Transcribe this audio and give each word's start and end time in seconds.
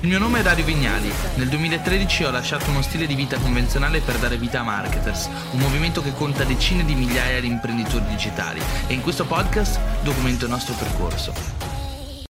Il 0.00 0.08
mio 0.08 0.18
nome 0.18 0.40
è 0.40 0.42
Dario 0.42 0.66
Vignali. 0.66 1.10
Nel 1.36 1.48
2013 1.48 2.24
ho 2.24 2.30
lasciato 2.30 2.68
uno 2.68 2.82
stile 2.82 3.06
di 3.06 3.14
vita 3.14 3.38
convenzionale 3.38 4.00
per 4.00 4.18
dare 4.18 4.36
vita 4.36 4.60
a 4.60 4.62
Marketers, 4.62 5.24
un 5.52 5.58
movimento 5.58 6.02
che 6.02 6.12
conta 6.12 6.44
decine 6.44 6.84
di 6.84 6.94
migliaia 6.94 7.40
di 7.40 7.46
imprenditori 7.46 8.04
digitali 8.04 8.60
e 8.88 8.92
in 8.92 9.00
questo 9.00 9.24
podcast 9.24 9.80
documento 10.02 10.44
il 10.44 10.50
nostro 10.50 10.74
percorso. 10.74 11.32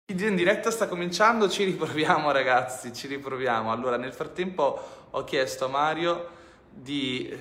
Il 0.06 0.16
video 0.16 0.28
in 0.28 0.36
diretta 0.36 0.70
sta 0.70 0.88
cominciando, 0.88 1.50
ci 1.50 1.64
riproviamo 1.64 2.30
ragazzi, 2.30 2.94
ci 2.94 3.08
riproviamo. 3.08 3.72
Allora, 3.72 3.98
nel 3.98 4.14
frattempo 4.14 5.08
ho 5.10 5.24
chiesto 5.24 5.66
a 5.66 5.70
Mario 5.70 6.28
di 6.70 7.36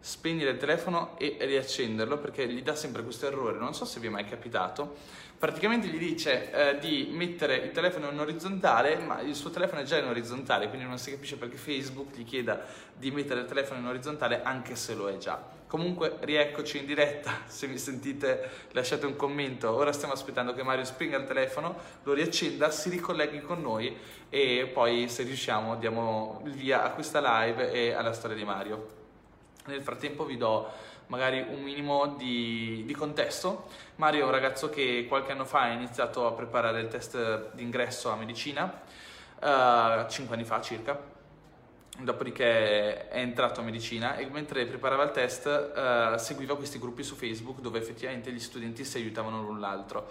spegnere 0.00 0.50
il 0.50 0.58
telefono 0.58 1.18
e 1.18 1.36
riaccenderlo 1.40 2.18
perché 2.18 2.48
gli 2.48 2.62
dà 2.62 2.74
sempre 2.74 3.02
questo 3.02 3.26
errore, 3.26 3.58
non 3.58 3.74
so 3.74 3.84
se 3.84 4.00
vi 4.00 4.06
è 4.06 4.10
mai 4.10 4.24
capitato 4.24 4.96
praticamente 5.38 5.86
gli 5.86 5.98
dice 5.98 6.50
eh, 6.50 6.78
di 6.78 7.08
mettere 7.12 7.56
il 7.56 7.70
telefono 7.70 8.10
in 8.10 8.18
orizzontale, 8.18 8.96
ma 8.96 9.20
il 9.20 9.36
suo 9.36 9.50
telefono 9.50 9.80
è 9.80 9.84
già 9.84 9.96
in 9.96 10.06
orizzontale, 10.06 10.68
quindi 10.68 10.86
non 10.86 10.98
si 10.98 11.12
capisce 11.12 11.36
perché 11.36 11.56
Facebook 11.56 12.16
gli 12.16 12.24
chieda 12.24 12.64
di 12.94 13.12
mettere 13.12 13.40
il 13.40 13.46
telefono 13.46 13.78
in 13.78 13.86
orizzontale 13.86 14.42
anche 14.42 14.74
se 14.74 14.94
lo 14.94 15.08
è 15.08 15.16
già. 15.18 15.56
Comunque 15.68 16.16
rieccoci 16.20 16.78
in 16.78 16.86
diretta, 16.86 17.42
se 17.46 17.68
mi 17.68 17.78
sentite 17.78 18.66
lasciate 18.72 19.06
un 19.06 19.14
commento, 19.14 19.72
ora 19.72 19.92
stiamo 19.92 20.12
aspettando 20.12 20.54
che 20.54 20.64
Mario 20.64 20.84
spinga 20.84 21.16
il 21.16 21.24
telefono, 21.24 21.76
lo 22.02 22.12
riaccenda, 22.14 22.70
si 22.70 22.88
ricolleghi 22.90 23.40
con 23.40 23.62
noi 23.62 23.96
e 24.28 24.68
poi 24.72 25.08
se 25.08 25.22
riusciamo 25.22 25.76
diamo 25.76 26.42
il 26.44 26.52
via 26.52 26.82
a 26.82 26.90
questa 26.90 27.20
live 27.44 27.70
e 27.70 27.92
alla 27.92 28.12
storia 28.12 28.36
di 28.36 28.44
Mario. 28.44 29.06
Nel 29.68 29.82
frattempo 29.82 30.24
vi 30.24 30.38
do 30.38 30.66
magari 31.08 31.44
un 31.46 31.62
minimo 31.62 32.14
di, 32.16 32.84
di, 32.86 32.94
contesto. 32.94 33.66
Mario 33.96 34.22
è 34.22 34.24
un 34.24 34.30
ragazzo 34.30 34.70
che 34.70 35.04
qualche 35.06 35.32
anno 35.32 35.44
fa 35.44 35.62
ha 35.62 35.68
iniziato 35.68 36.26
a 36.26 36.32
preparare 36.32 36.80
il 36.80 36.88
test 36.88 37.52
d'ingresso 37.52 38.08
a 38.08 38.16
medicina, 38.16 38.64
uh, 39.40 40.08
5 40.08 40.34
anni 40.34 40.44
fa 40.44 40.62
circa, 40.62 40.98
dopodiché 41.98 43.08
è 43.08 43.18
entrato 43.18 43.60
a 43.60 43.62
medicina 43.62 44.16
e 44.16 44.26
mentre 44.26 44.64
preparava 44.64 45.04
il 45.04 45.10
test 45.10 45.46
uh, 45.46 46.16
seguiva 46.16 46.56
questi 46.56 46.78
gruppi 46.78 47.02
su 47.02 47.14
Facebook 47.14 47.60
dove 47.60 47.78
effettivamente 47.78 48.32
gli 48.32 48.40
studenti 48.40 48.86
si 48.86 48.96
aiutavano 48.96 49.42
l'un 49.42 49.60
l'altro. 49.60 50.08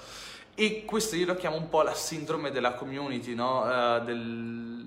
E 0.53 0.85
questo 0.85 1.15
io 1.15 1.25
lo 1.25 1.35
chiamo 1.35 1.55
un 1.55 1.67
po' 1.67 1.81
la 1.81 1.95
sindrome 1.95 2.51
della 2.51 2.73
community, 2.73 3.33
no? 3.33 3.63
uh, 3.63 4.03
del, 4.03 4.85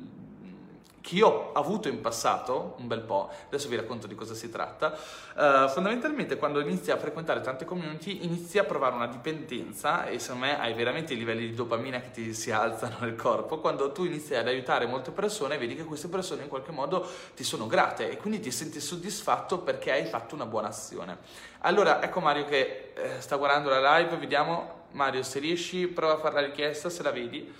che 1.11 1.16
io 1.16 1.27
ho 1.27 1.53
avuto 1.55 1.89
in 1.89 2.00
passato 2.00 2.77
un 2.78 2.86
bel 2.86 3.00
po', 3.00 3.30
adesso 3.47 3.69
vi 3.69 3.75
racconto 3.75 4.06
di 4.06 4.14
cosa 4.14 4.33
si 4.34 4.48
tratta, 4.48 4.97
uh, 5.34 5.69
fondamentalmente 5.69 6.36
quando 6.36 6.61
inizi 6.61 6.92
a 6.92 6.97
frequentare 6.97 7.41
tante 7.41 7.64
community 7.64 8.25
inizi 8.25 8.58
a 8.58 8.64
provare 8.64 8.94
una 8.94 9.08
dipendenza 9.08 10.06
e 10.06 10.20
secondo 10.20 10.47
me 10.47 10.61
hai 10.61 10.72
veramente 10.72 11.14
i 11.14 11.16
livelli 11.16 11.48
di 11.48 11.55
dopamina 11.55 12.00
che 12.00 12.12
ti 12.12 12.33
si 12.33 12.53
alzano 12.53 12.98
nel 13.00 13.16
corpo, 13.16 13.58
quando 13.58 13.91
tu 13.91 14.05
inizi 14.05 14.36
ad 14.36 14.47
aiutare 14.47 14.86
molte 14.86 15.11
persone 15.11 15.58
vedi 15.58 15.75
che 15.75 15.83
queste 15.83 16.06
persone 16.06 16.44
in 16.44 16.48
qualche 16.48 16.70
modo 16.70 17.05
ti 17.34 17.42
sono 17.42 17.66
grate 17.66 18.08
e 18.08 18.16
quindi 18.16 18.38
ti 18.38 18.53
senti 18.53 18.78
soddisfatto 18.78 19.58
perché 19.58 19.91
hai 19.91 20.05
fatto 20.05 20.36
una 20.36 20.47
buona 20.47 20.69
azione. 20.69 21.19
Allora 21.62 22.00
ecco 22.00 22.20
Mario 22.20 22.44
che 22.44 22.92
eh, 22.94 23.20
sta 23.20 23.34
guardando 23.34 23.69
la 23.69 23.98
live, 23.98 24.16
vediamo 24.16 24.86
Mario 24.92 25.25
se 25.25 25.41
riesci 25.41 25.88
prova 25.88 26.12
a 26.12 26.19
fare 26.19 26.34
la 26.34 26.47
richiesta 26.47 26.88
se 26.88 27.03
la 27.03 27.11
vedi. 27.11 27.53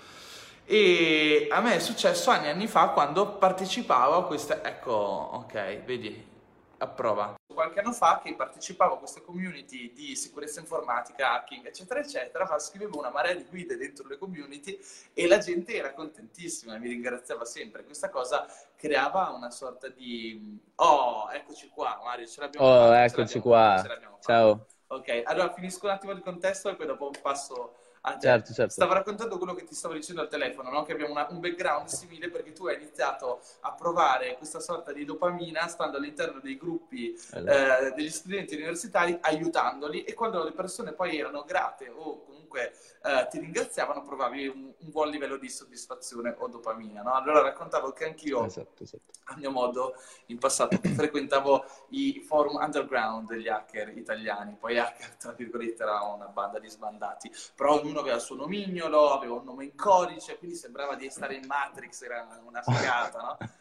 E 0.65 1.47
a 1.51 1.59
me 1.59 1.75
è 1.75 1.79
successo 1.79 2.29
anni 2.29 2.47
e 2.47 2.49
anni 2.49 2.67
fa 2.67 2.89
quando 2.89 3.37
partecipavo 3.37 4.15
a 4.15 4.25
queste, 4.25 4.61
ecco, 4.63 4.91
ok, 4.91 5.83
vedi, 5.83 6.29
approva. 6.77 7.35
Qualche 7.53 7.79
anno 7.79 7.91
fa 7.91 8.21
che 8.23 8.33
partecipavo 8.33 8.95
a 8.95 8.97
queste 8.97 9.21
community 9.21 9.91
di 9.91 10.15
sicurezza 10.15 10.61
informatica, 10.61 11.33
hacking, 11.33 11.65
eccetera, 11.65 11.99
eccetera, 11.99 12.57
scrivevo 12.57 12.97
una 12.97 13.09
marea 13.11 13.33
di 13.33 13.45
guide 13.49 13.75
dentro 13.75 14.07
le 14.07 14.17
community 14.17 14.79
e 15.13 15.27
la 15.27 15.37
gente 15.37 15.75
era 15.75 15.93
contentissima, 15.93 16.77
mi 16.77 16.87
ringraziava 16.87 17.45
sempre. 17.45 17.83
Questa 17.83 18.09
cosa 18.09 18.45
creava 18.75 19.29
una 19.29 19.51
sorta 19.51 19.89
di... 19.89 20.59
Oh, 20.75 21.29
eccoci 21.31 21.69
qua, 21.69 21.99
Mario, 22.03 22.25
ce 22.25 22.39
l'abbiamo 22.39 22.65
Oh, 22.65 22.87
fatto, 22.87 22.93
eccoci 22.93 23.39
qua. 23.39 23.83
Ciao. 24.21 24.65
Ok, 24.87 25.21
allora 25.25 25.53
finisco 25.53 25.85
un 25.85 25.91
attimo 25.91 26.13
il 26.13 26.21
contesto 26.21 26.69
e 26.69 26.75
poi 26.75 26.85
dopo 26.85 27.11
passo 27.21 27.75
Ah, 28.03 28.17
certo, 28.17 28.51
certo. 28.51 28.71
Stavo 28.71 28.93
raccontando 28.93 29.37
quello 29.37 29.53
che 29.53 29.63
ti 29.63 29.75
stavo 29.75 29.93
dicendo 29.93 30.21
al 30.21 30.27
telefono, 30.27 30.71
no? 30.71 30.81
che 30.81 30.93
abbiamo 30.93 31.11
una, 31.11 31.27
un 31.29 31.39
background 31.39 31.87
simile 31.87 32.29
perché 32.29 32.51
tu 32.51 32.65
hai 32.65 32.75
iniziato 32.75 33.41
a 33.61 33.73
provare 33.73 34.37
questa 34.37 34.59
sorta 34.59 34.91
di 34.91 35.05
dopamina 35.05 35.67
stando 35.67 35.97
all'interno 35.97 36.39
dei 36.39 36.57
gruppi 36.57 37.13
eh, 37.33 37.93
degli 37.95 38.09
studenti 38.09 38.55
universitari, 38.55 39.17
aiutandoli 39.21 40.03
e 40.03 40.15
quando 40.15 40.43
le 40.43 40.51
persone 40.51 40.93
poi 40.93 41.19
erano 41.19 41.43
grate 41.43 41.89
o 41.89 42.23
comunque 42.23 42.40
eh, 42.59 43.27
ti 43.29 43.39
ringraziavano, 43.39 44.01
provavi 44.01 44.47
un, 44.47 44.73
un, 44.77 44.89
buon 44.89 45.09
livello 45.09 45.37
di 45.37 45.49
soddisfazione 45.49 46.35
o 46.37 46.47
dopamina. 46.47 47.01
No? 47.01 47.13
Allora 47.13 47.41
raccontavo 47.41 47.91
che 47.91 48.05
anch'io, 48.05 48.45
esatto, 48.45 48.83
esatto. 48.83 49.11
a 49.25 49.35
mio 49.37 49.51
modo, 49.51 49.95
in 50.27 50.37
passato 50.37 50.77
frequentavo 50.83 51.65
i 51.89 52.23
forum 52.25 52.55
underground 52.55 53.29
degli 53.29 53.47
hacker 53.47 53.97
italiani. 53.97 54.55
Poi 54.59 54.77
hacker, 54.77 55.15
tra 55.15 55.31
virgolette, 55.31 55.83
era 55.83 56.01
una 56.01 56.27
banda 56.27 56.59
di 56.59 56.69
sbandati, 56.69 57.31
però 57.55 57.79
ognuno 57.79 57.99
aveva 57.99 58.15
il 58.15 58.21
suo 58.21 58.35
nomignolo, 58.35 59.11
aveva 59.11 59.35
un 59.35 59.43
nome 59.43 59.65
in 59.65 59.75
codice, 59.75 60.37
quindi 60.37 60.55
sembrava 60.55 60.95
di 60.95 61.09
stare 61.09 61.35
in 61.35 61.45
Matrix, 61.45 62.01
era 62.01 62.27
una 62.45 62.61
figata, 62.61 63.19
no? 63.19 63.37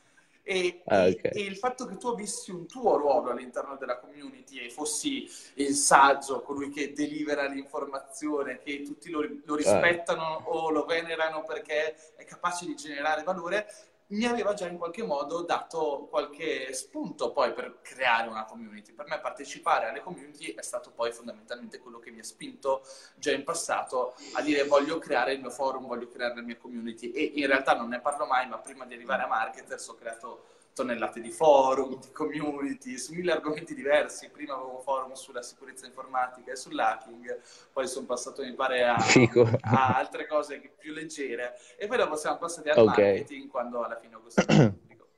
E, 0.50 0.82
ah, 0.86 1.06
okay. 1.06 1.30
e, 1.32 1.42
e, 1.42 1.44
il 1.44 1.56
fatto 1.56 1.86
che 1.86 1.96
tu 1.96 2.08
avessi 2.08 2.50
un 2.50 2.66
tuo 2.66 2.96
ruolo 2.96 3.30
all'interno 3.30 3.76
della 3.76 4.00
community 4.00 4.58
e 4.58 4.68
fossi 4.68 5.30
il 5.54 5.74
saggio, 5.74 6.42
colui 6.42 6.70
che 6.70 6.92
delibera 6.92 7.46
l'informazione, 7.46 8.58
che 8.58 8.82
tutti 8.82 9.10
lo, 9.10 9.24
lo 9.44 9.54
rispettano 9.54 10.38
ah. 10.38 10.48
o 10.48 10.70
lo 10.70 10.86
venerano 10.86 11.44
perché 11.44 11.94
è 12.16 12.24
capace 12.24 12.66
di 12.66 12.74
generare 12.74 13.22
valore, 13.22 13.72
mi 14.10 14.24
aveva 14.24 14.54
già 14.54 14.66
in 14.66 14.78
qualche 14.78 15.02
modo 15.02 15.42
dato 15.42 16.08
qualche 16.10 16.72
spunto 16.72 17.32
poi 17.32 17.52
per 17.52 17.80
creare 17.82 18.28
una 18.28 18.44
community. 18.44 18.92
Per 18.92 19.06
me 19.08 19.20
partecipare 19.20 19.88
alle 19.88 20.00
community 20.00 20.54
è 20.54 20.62
stato 20.62 20.90
poi 20.90 21.12
fondamentalmente 21.12 21.78
quello 21.78 21.98
che 21.98 22.10
mi 22.10 22.20
ha 22.20 22.24
spinto 22.24 22.82
già 23.16 23.32
in 23.32 23.44
passato 23.44 24.14
a 24.34 24.42
dire 24.42 24.64
voglio 24.64 24.98
creare 24.98 25.34
il 25.34 25.40
mio 25.40 25.50
forum, 25.50 25.86
voglio 25.86 26.08
creare 26.08 26.34
la 26.34 26.42
mia 26.42 26.56
community 26.56 27.10
e 27.12 27.32
in 27.36 27.46
realtà 27.46 27.74
non 27.74 27.88
ne 27.88 28.00
parlo 28.00 28.26
mai, 28.26 28.48
ma 28.48 28.58
prima 28.58 28.84
di 28.84 28.94
arrivare 28.94 29.22
a 29.22 29.28
Marketers 29.28 29.86
ho 29.88 29.94
creato 29.94 30.44
tonnellate 30.72 31.20
di 31.20 31.30
forum, 31.30 31.98
di 31.98 32.10
community, 32.12 32.96
su 32.98 33.14
mille 33.14 33.32
argomenti 33.32 33.74
diversi. 33.74 34.30
Prima 34.30 34.54
avevo 34.54 34.76
un 34.76 34.82
forum 34.82 35.12
sulla 35.12 35.42
sicurezza 35.42 35.86
informatica 35.86 36.52
e 36.52 36.56
sull'hacking, 36.56 37.40
poi 37.72 37.86
sono 37.88 38.06
passato 38.06 38.42
mi 38.42 38.54
pare 38.54 38.84
a, 38.84 38.96
a 38.96 39.96
altre 39.96 40.26
cose 40.26 40.58
più 40.78 40.92
leggere 40.92 41.56
e 41.76 41.86
poi 41.86 41.96
dopo 41.96 42.16
siamo 42.16 42.38
passati 42.38 42.68
al 42.68 42.78
okay. 42.78 43.14
marketing 43.16 43.48
quando 43.48 43.82
alla 43.82 43.96
fine 43.96 44.14
ho 44.14 44.20
costruito 44.20 44.70
pubblico. 44.70 45.08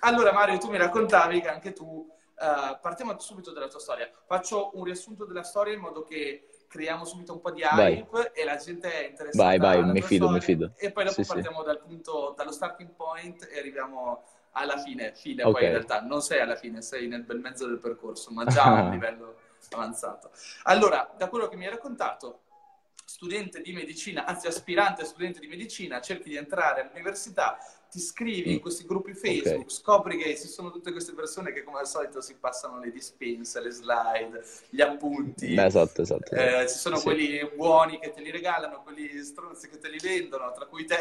Allora 0.00 0.32
Mario, 0.32 0.58
tu 0.58 0.68
mi 0.68 0.78
raccontavi 0.78 1.40
che 1.40 1.48
anche 1.48 1.72
tu, 1.72 1.84
uh, 1.84 2.78
partiamo 2.80 3.18
subito 3.18 3.52
dalla 3.52 3.68
tua 3.68 3.78
storia, 3.78 4.10
faccio 4.26 4.72
un 4.74 4.84
riassunto 4.84 5.24
della 5.24 5.44
storia 5.44 5.74
in 5.74 5.80
modo 5.80 6.02
che 6.02 6.48
creiamo 6.72 7.04
subito 7.04 7.34
un 7.34 7.40
po' 7.40 7.50
di 7.50 7.60
hype 7.60 8.06
vai. 8.10 8.30
e 8.32 8.44
la 8.44 8.56
gente 8.56 8.90
è 8.90 9.08
interessata. 9.08 9.44
Vai, 9.44 9.58
vai, 9.58 9.84
mi 9.84 10.00
fido, 10.00 10.30
mi 10.30 10.40
fido. 10.40 10.72
E 10.76 10.90
poi 10.90 11.04
dopo 11.04 11.22
sì, 11.22 11.28
partiamo 11.28 11.58
sì. 11.58 11.64
Dal 11.66 11.80
punto, 11.80 12.34
dallo 12.34 12.50
starting 12.50 12.94
point 12.94 13.46
e 13.50 13.58
arriviamo 13.58 14.24
alla 14.52 14.78
fine, 14.78 15.12
fine 15.14 15.42
okay. 15.42 15.52
poi 15.52 15.64
in 15.64 15.70
realtà 15.70 16.00
non 16.00 16.22
sei 16.22 16.40
alla 16.40 16.56
fine, 16.56 16.82
sei 16.82 17.08
nel 17.08 17.22
bel 17.22 17.38
mezzo 17.38 17.66
del 17.66 17.78
percorso, 17.78 18.30
ma 18.30 18.44
già 18.44 18.86
a 18.86 18.88
livello 18.90 19.36
avanzato. 19.70 20.30
Allora, 20.64 21.12
da 21.16 21.28
quello 21.28 21.48
che 21.48 21.56
mi 21.56 21.64
hai 21.64 21.70
raccontato, 21.70 22.40
studente 23.04 23.60
di 23.60 23.72
medicina, 23.72 24.24
anzi 24.24 24.46
aspirante 24.46 25.04
studente 25.04 25.40
di 25.40 25.46
medicina, 25.46 26.00
cerchi 26.00 26.30
di 26.30 26.36
entrare 26.36 26.82
all'università, 26.82 27.58
ti 27.90 27.98
iscrivi 27.98 28.52
in 28.52 28.56
mm. 28.56 28.60
questi 28.60 28.86
gruppi 28.86 29.12
Facebook, 29.12 29.54
okay. 29.54 29.68
scopri 29.68 30.16
che 30.16 30.38
ci 30.38 30.48
sono 30.48 30.70
tutte 30.70 30.92
queste 30.92 31.12
persone 31.12 31.52
che 31.52 31.62
come 31.62 31.80
al 31.80 31.86
solito 31.86 32.22
si 32.22 32.36
passano 32.40 32.78
le 32.78 32.90
dispense, 32.90 33.60
le 33.60 33.70
slide, 33.70 34.42
gli 34.70 34.80
appunti. 34.80 35.54
Beh, 35.54 35.66
esatto, 35.66 36.00
esatto. 36.00 36.34
Eh, 36.34 36.66
ci 36.68 36.78
sono 36.78 36.96
sì. 36.96 37.02
quelli 37.04 37.50
buoni 37.54 37.98
che 37.98 38.10
te 38.10 38.22
li 38.22 38.30
regalano, 38.30 38.82
quelli 38.82 39.22
stronzi 39.22 39.68
che 39.68 39.78
te 39.78 39.90
li 39.90 39.98
vendono, 39.98 40.50
tra 40.52 40.64
cui 40.66 40.86
te. 40.86 40.96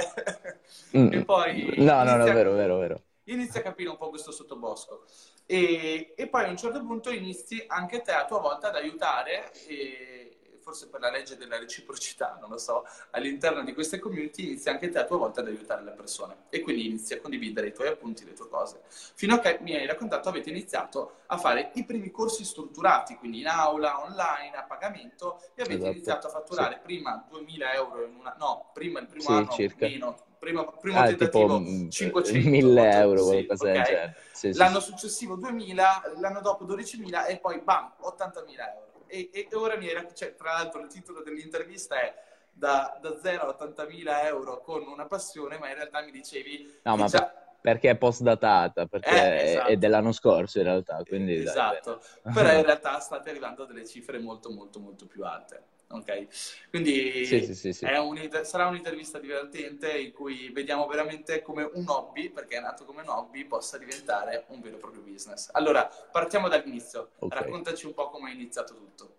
Mm. 0.98 1.14
e 1.14 1.24
poi... 1.24 1.76
No, 1.78 2.04
no, 2.04 2.18
no, 2.18 2.26
vero, 2.26 2.52
vero, 2.52 2.78
vero 2.78 3.02
inizi 3.26 3.58
a 3.58 3.62
capire 3.62 3.90
un 3.90 3.98
po' 3.98 4.10
questo 4.10 4.32
sottobosco. 4.32 5.06
E, 5.46 6.14
e, 6.16 6.28
poi 6.28 6.46
a 6.46 6.50
un 6.50 6.58
certo 6.58 6.80
punto 6.86 7.12
inizi 7.12 7.64
anche 7.68 8.02
te 8.02 8.12
a 8.12 8.26
tua 8.26 8.40
volta 8.40 8.70
ad 8.70 8.76
aiutare, 8.76 9.52
e, 9.68 10.38
forse 10.62 10.88
per 10.88 11.02
la 11.02 11.10
legge 11.10 11.36
della 11.36 11.58
reciprocità, 11.58 12.38
non 12.40 12.50
lo 12.50 12.58
so, 12.58 12.86
all'interno 13.12 13.64
di 13.64 13.74
queste 13.74 14.00
community 14.00 14.46
inizi 14.46 14.70
anche 14.70 14.90
te 14.90 15.00
a 15.00 15.06
tua 15.06 15.18
volta 15.18 15.42
ad 15.42 15.48
aiutare 15.48 15.84
le 15.84 15.92
persone. 15.92 16.46
E 16.50 16.62
quindi 16.62 16.86
inizi 16.86 17.14
a 17.14 17.20
condividere 17.20 17.68
i 17.68 17.74
tuoi 17.74 17.90
appunti, 17.90 18.24
le 18.24 18.34
tue 18.34 18.48
cose. 18.48 18.82
Fino 18.88 19.36
a 19.36 19.40
che 19.40 19.60
mi 19.62 19.76
hai 19.76 19.86
raccontato 19.86 20.30
avete 20.30 20.50
iniziato 20.50 21.18
a 21.28 21.38
fare 21.38 21.72
i 21.76 21.84
primi 21.84 22.12
corsi 22.12 22.46
strutturati, 22.46 23.16
quindi 23.16 23.40
in 23.40 23.48
aula, 23.48 24.02
online, 24.02 24.56
a 24.56 24.64
pagamento, 24.64 25.42
e 25.56 25.64
avete 25.64 25.76
esatto. 25.76 25.92
iniziato 25.92 26.28
a 26.28 26.30
fatturare 26.30 26.76
sì. 26.76 26.82
prima 26.84 27.26
2000 27.28 27.74
euro 27.74 28.06
in 28.06 28.16
una... 28.16 28.36
no, 28.38 28.70
prima 28.74 29.00
il 29.00 29.08
primo 29.08 29.24
sì, 29.24 29.32
anno 29.32 29.50
circa. 29.50 29.88
meno 29.88 30.30
primo, 30.42 30.74
primo 30.82 31.00
ah, 31.00 31.06
tentativo 31.06 31.64
500 31.90 32.50
1000 32.50 32.92
euro 32.94 33.24
qualcosa 33.24 33.72
del 33.72 33.84
genere 33.84 34.16
l'anno 34.56 34.80
successivo 34.80 35.36
2000 35.36 36.02
l'anno 36.18 36.42
dopo 36.42 36.66
12.000 36.66 37.28
e 37.28 37.38
poi 37.38 37.62
bam 37.62 37.94
80.000 38.02 38.42
euro 38.76 39.06
e, 39.06 39.30
e 39.32 39.48
ora 39.54 39.78
mi 39.78 39.88
era 39.88 40.12
cioè, 40.14 40.36
tra 40.36 40.54
l'altro 40.54 40.82
il 40.82 40.88
titolo 40.88 41.22
dell'intervista 41.22 42.02
è 42.02 42.14
da, 42.52 42.98
da 43.02 43.18
0 43.20 43.44
a 43.44 43.58
80.000 43.58 44.26
euro 44.26 44.62
con 44.62 44.88
una 44.88 45.06
passione, 45.06 45.58
ma 45.58 45.70
in 45.70 45.76
realtà 45.76 46.02
mi 46.02 46.12
dicevi... 46.12 46.80
No, 46.84 46.96
ma 46.96 47.08
già... 47.08 47.34
perché 47.60 47.90
è 47.90 47.98
post 47.98 48.22
datata, 48.22 48.86
perché 48.86 49.10
eh, 49.10 49.52
esatto. 49.52 49.68
è 49.70 49.78
dell'anno 49.78 50.12
scorso 50.12 50.60
in 50.60 50.66
realtà. 50.66 51.02
Quindi, 51.06 51.36
esatto, 51.36 52.02
dai, 52.22 52.34
però 52.34 52.54
in 52.54 52.64
realtà 52.66 53.00
state 53.00 53.30
arrivando 53.30 53.64
a 53.64 53.66
delle 53.66 53.86
cifre 53.86 54.20
molto 54.20 54.52
molto 54.52 54.80
molto 54.80 55.06
più 55.08 55.24
alte. 55.24 55.64
Ok, 55.92 56.70
quindi 56.70 57.26
sì, 57.26 57.54
sì, 57.54 57.74
sì, 57.74 57.86
un, 57.86 58.30
sarà 58.44 58.68
un'intervista 58.68 59.20
divertente 59.20 59.92
in 59.98 60.14
cui 60.14 60.50
vediamo 60.50 60.88
veramente 60.88 61.42
come 61.42 61.64
un 61.64 61.84
hobby, 61.88 62.30
perché 62.30 62.58
è 62.58 62.62
nato 62.62 62.86
come 62.86 63.02
un 63.02 63.10
hobby, 63.10 63.46
possa 63.46 63.78
diventare 63.78 64.46
un 64.48 64.62
vero 64.62 64.78
e 64.78 64.80
proprio 64.80 65.02
business. 65.02 65.50
Allora, 65.52 65.90
partiamo 66.12 66.48
dall'inizio. 66.48 67.12
Okay. 67.20 67.42
Raccontaci 67.42 67.86
un 67.86 67.94
po' 67.94 68.10
come 68.10 68.32
è 68.32 68.34
iniziato 68.34 68.74
tutto. 68.74 69.16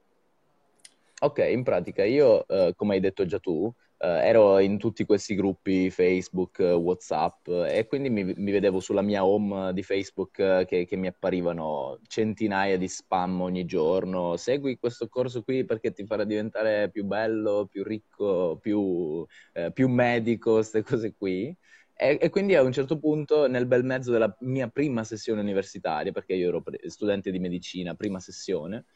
Ok, 1.21 1.39
in 1.39 1.63
pratica 1.63 2.05
io, 2.05 2.47
eh, 2.49 2.73
come 2.75 2.95
hai 2.95 3.01
detto 3.01 3.25
già 3.27 3.39
tu, 3.39 3.73
ero 4.05 4.59
in 4.59 4.79
tutti 4.79 5.05
questi 5.05 5.35
gruppi 5.35 5.89
Facebook, 5.91 6.59
WhatsApp 6.59 7.47
e 7.49 7.87
quindi 7.87 8.11
mi, 8.11 8.25
mi 8.25 8.51
vedevo 8.51 8.81
sulla 8.81 9.03
mia 9.03 9.25
home 9.25 9.73
di 9.73 9.83
Facebook 9.85 10.39
eh, 10.41 10.65
che, 10.67 10.87
che, 10.87 10.97
mi 10.97 11.07
apparivano 11.07 12.01
centinaia 12.09 12.77
di 12.77 12.89
spam 12.89 13.41
ogni 13.41 13.65
giorno. 13.65 14.37
Segui 14.37 14.79
questo 14.79 15.09
corso 15.09 15.43
qui 15.43 15.65
perché 15.65 15.93
ti 15.93 16.05
farà 16.05 16.25
diventare 16.25 16.91
più 16.91 17.05
bello, 17.05 17.67
più 17.71 17.85
ricco, 17.85 18.59
più, 18.61 19.25
eh, 19.53 19.71
più 19.73 19.89
medico, 19.89 20.55
queste 20.55 20.83
cose 20.83 21.15
qui. 21.17 21.57
E, 21.95 22.19
e, 22.21 22.31
quindi 22.31 22.57
a 22.57 22.63
un 22.63 22.73
certo 22.73 22.99
punto, 22.99 23.47
nel 23.47 23.67
bel 23.67 23.85
mezzo 23.85 24.11
della 24.11 24.35
mia 24.41 24.69
prima 24.69 25.05
sessione 25.05 25.41
universitaria, 25.41 26.11
perché 26.11 26.35
io 26.35 26.49
ero 26.49 26.61
pre- 26.61 26.81
studente 26.91 27.31
di 27.31 27.39
medicina, 27.39 27.95
prima 27.95 28.19
sessione, 28.19 28.87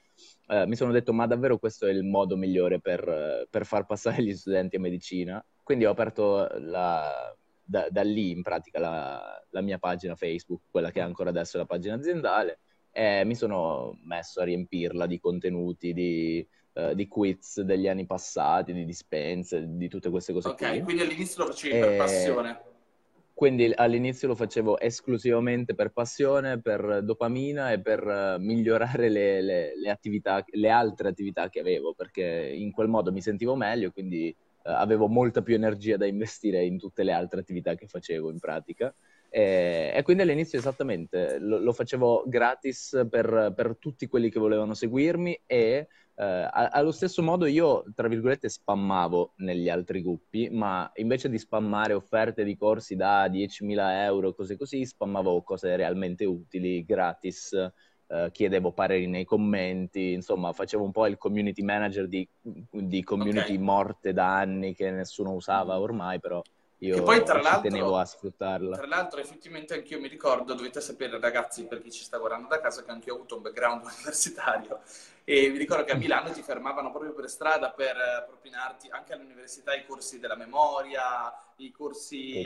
eh, 0.48 0.66
mi 0.66 0.76
sono 0.76 0.92
detto 0.92 1.12
ma 1.12 1.26
davvero 1.26 1.58
questo 1.58 1.86
è 1.86 1.90
il 1.90 2.04
modo 2.04 2.36
migliore 2.36 2.80
per, 2.80 3.46
per 3.50 3.66
far 3.66 3.86
passare 3.86 4.22
gli 4.22 4.34
studenti 4.34 4.76
a 4.76 4.80
medicina? 4.80 5.44
Quindi 5.62 5.84
ho 5.84 5.90
aperto 5.90 6.48
la, 6.58 7.34
da, 7.64 7.88
da, 7.90 8.02
lì 8.02 8.30
in 8.30 8.42
pratica 8.42 8.78
la, 8.78 9.44
la, 9.50 9.60
mia 9.60 9.78
pagina 9.78 10.14
Facebook, 10.14 10.62
quella 10.70 10.92
che 10.92 11.00
è 11.00 11.02
ancora 11.02 11.30
adesso 11.30 11.58
la 11.58 11.66
pagina 11.66 11.96
aziendale, 11.96 12.60
e 12.92 13.24
mi 13.24 13.34
sono 13.34 13.98
messo 14.04 14.40
a 14.40 14.44
riempirla 14.44 15.06
di 15.06 15.18
contenuti, 15.18 15.92
di, 15.92 16.46
uh, 16.74 16.94
di 16.94 17.08
quiz 17.08 17.60
degli 17.62 17.88
anni 17.88 18.06
passati, 18.06 18.72
di 18.72 18.84
dispense, 18.84 19.64
di 19.66 19.88
tutte 19.88 20.08
queste 20.08 20.32
cose. 20.32 20.48
Ok, 20.48 20.68
qui. 20.68 20.82
quindi 20.82 21.02
all'inizio 21.02 21.44
lo 21.44 21.50
facevi 21.50 21.76
e... 21.76 21.80
per 21.80 21.96
passione. 21.96 22.60
Quindi 23.36 23.70
all'inizio 23.74 24.28
lo 24.28 24.34
facevo 24.34 24.80
esclusivamente 24.80 25.74
per 25.74 25.90
passione, 25.90 26.58
per 26.58 27.02
dopamina 27.02 27.70
e 27.70 27.82
per 27.82 28.02
uh, 28.02 28.40
migliorare 28.42 29.10
le, 29.10 29.42
le, 29.42 29.78
le, 29.78 29.90
attività, 29.90 30.42
le 30.52 30.70
altre 30.70 31.08
attività 31.08 31.50
che 31.50 31.60
avevo, 31.60 31.92
perché 31.92 32.24
in 32.24 32.72
quel 32.72 32.88
modo 32.88 33.12
mi 33.12 33.20
sentivo 33.20 33.54
meglio, 33.54 33.90
quindi 33.90 34.34
uh, 34.38 34.70
avevo 34.70 35.06
molta 35.06 35.42
più 35.42 35.54
energia 35.54 35.98
da 35.98 36.06
investire 36.06 36.64
in 36.64 36.78
tutte 36.78 37.02
le 37.02 37.12
altre 37.12 37.40
attività 37.40 37.74
che 37.74 37.86
facevo 37.86 38.30
in 38.30 38.38
pratica. 38.38 38.94
E, 39.28 39.92
e 39.94 40.02
quindi 40.02 40.22
all'inizio 40.22 40.58
esattamente 40.58 41.38
lo, 41.38 41.58
lo 41.58 41.74
facevo 41.74 42.24
gratis 42.26 43.06
per, 43.10 43.52
per, 43.54 43.76
tutti 43.78 44.06
quelli 44.06 44.30
che 44.30 44.38
volevano 44.38 44.72
seguirmi 44.72 45.42
e 45.44 45.88
eh, 46.18 46.48
allo 46.50 46.92
stesso 46.92 47.22
modo 47.22 47.44
io, 47.44 47.84
tra 47.94 48.08
virgolette, 48.08 48.48
spammavo 48.48 49.34
negli 49.36 49.68
altri 49.68 50.02
gruppi, 50.02 50.48
ma 50.48 50.90
invece 50.94 51.28
di 51.28 51.38
spammare 51.38 51.92
offerte 51.92 52.42
di 52.42 52.56
corsi 52.56 52.96
da 52.96 53.28
10.000 53.28 54.04
euro, 54.04 54.32
cose 54.34 54.56
così, 54.56 54.86
spammavo 54.86 55.42
cose 55.42 55.76
realmente 55.76 56.24
utili, 56.24 56.84
gratis, 56.86 57.52
eh, 58.08 58.30
chiedevo 58.32 58.72
pareri 58.72 59.06
nei 59.06 59.24
commenti, 59.24 60.12
insomma 60.12 60.52
facevo 60.52 60.84
un 60.84 60.92
po' 60.92 61.06
il 61.06 61.18
community 61.18 61.62
manager 61.62 62.08
di, 62.08 62.26
di 62.40 63.02
community 63.02 63.54
okay. 63.54 63.58
morte 63.58 64.12
da 64.14 64.38
anni 64.38 64.74
che 64.74 64.90
nessuno 64.90 65.32
usava 65.32 65.78
ormai, 65.78 66.18
però 66.18 66.40
io 66.78 67.02
poi, 67.02 67.24
tra 67.24 67.40
l'altro, 67.40 67.70
tenevo 67.70 67.96
a 67.96 68.04
sfruttarla. 68.04 68.76
Tra 68.76 68.86
l'altro, 68.86 69.20
effettivamente 69.20 69.74
anch'io 69.74 69.98
mi 69.98 70.08
ricordo, 70.08 70.54
dovete 70.54 70.80
sapere 70.80 71.18
ragazzi, 71.18 71.64
per 71.64 71.80
chi 71.80 71.90
ci 71.90 72.04
sta 72.04 72.18
guardando 72.18 72.48
da 72.48 72.60
casa, 72.60 72.84
che 72.84 72.90
anch'io 72.90 73.14
ho 73.14 73.16
avuto 73.16 73.36
un 73.36 73.42
background 73.42 73.84
universitario 73.96 74.80
e 75.24 75.48
mi 75.48 75.58
ricordo 75.58 75.82
che 75.82 75.92
a 75.92 75.96
Milano 75.96 76.30
ti 76.30 76.42
fermavano 76.42 76.90
proprio 76.90 77.12
per 77.12 77.28
strada 77.28 77.70
per 77.70 78.24
propinarti 78.28 78.88
anche 78.90 79.12
all'università 79.12 79.74
i 79.74 79.84
corsi 79.84 80.20
della 80.20 80.36
memoria, 80.36 81.34
i 81.56 81.70
corsi... 81.70 82.42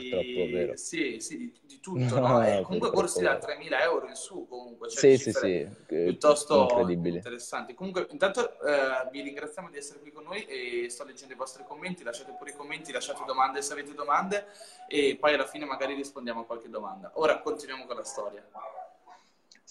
Sì, 0.75 1.17
sì, 1.19 1.37
di, 1.37 1.59
di 1.65 1.79
tutto, 1.79 2.19
no, 2.19 2.27
no? 2.27 2.45
E 2.45 2.61
comunque 2.61 2.91
corsi 2.91 3.21
da 3.21 3.37
3.000 3.37 3.81
euro 3.81 4.07
in 4.07 4.15
su 4.15 4.47
comunque. 4.47 4.89
Cioè 4.89 5.17
sì, 5.17 5.17
sì, 5.17 5.31
sì. 5.31 5.67
Piuttosto 5.85 6.87
interessanti. 6.87 7.73
Comunque, 7.73 8.07
intanto 8.11 8.59
eh, 8.61 9.09
vi 9.11 9.21
ringraziamo 9.21 9.69
di 9.69 9.77
essere 9.77 9.99
qui 9.99 10.11
con 10.11 10.23
noi 10.23 10.45
e 10.45 10.89
sto 10.89 11.03
leggendo 11.03 11.33
i 11.33 11.37
vostri 11.37 11.63
commenti, 11.63 12.03
lasciate 12.03 12.35
pure 12.37 12.51
i 12.51 12.55
commenti, 12.55 12.91
lasciate 12.91 13.23
domande 13.25 13.61
se 13.61 13.73
avete 13.73 13.93
domande 13.93 14.47
e 14.87 15.17
poi 15.19 15.33
alla 15.33 15.47
fine 15.47 15.65
magari 15.65 15.93
rispondiamo 15.93 16.41
a 16.41 16.45
qualche 16.45 16.69
domanda. 16.69 17.11
Ora 17.15 17.39
continuiamo 17.39 17.85
con 17.85 17.95
la 17.95 18.03
storia. 18.03 18.45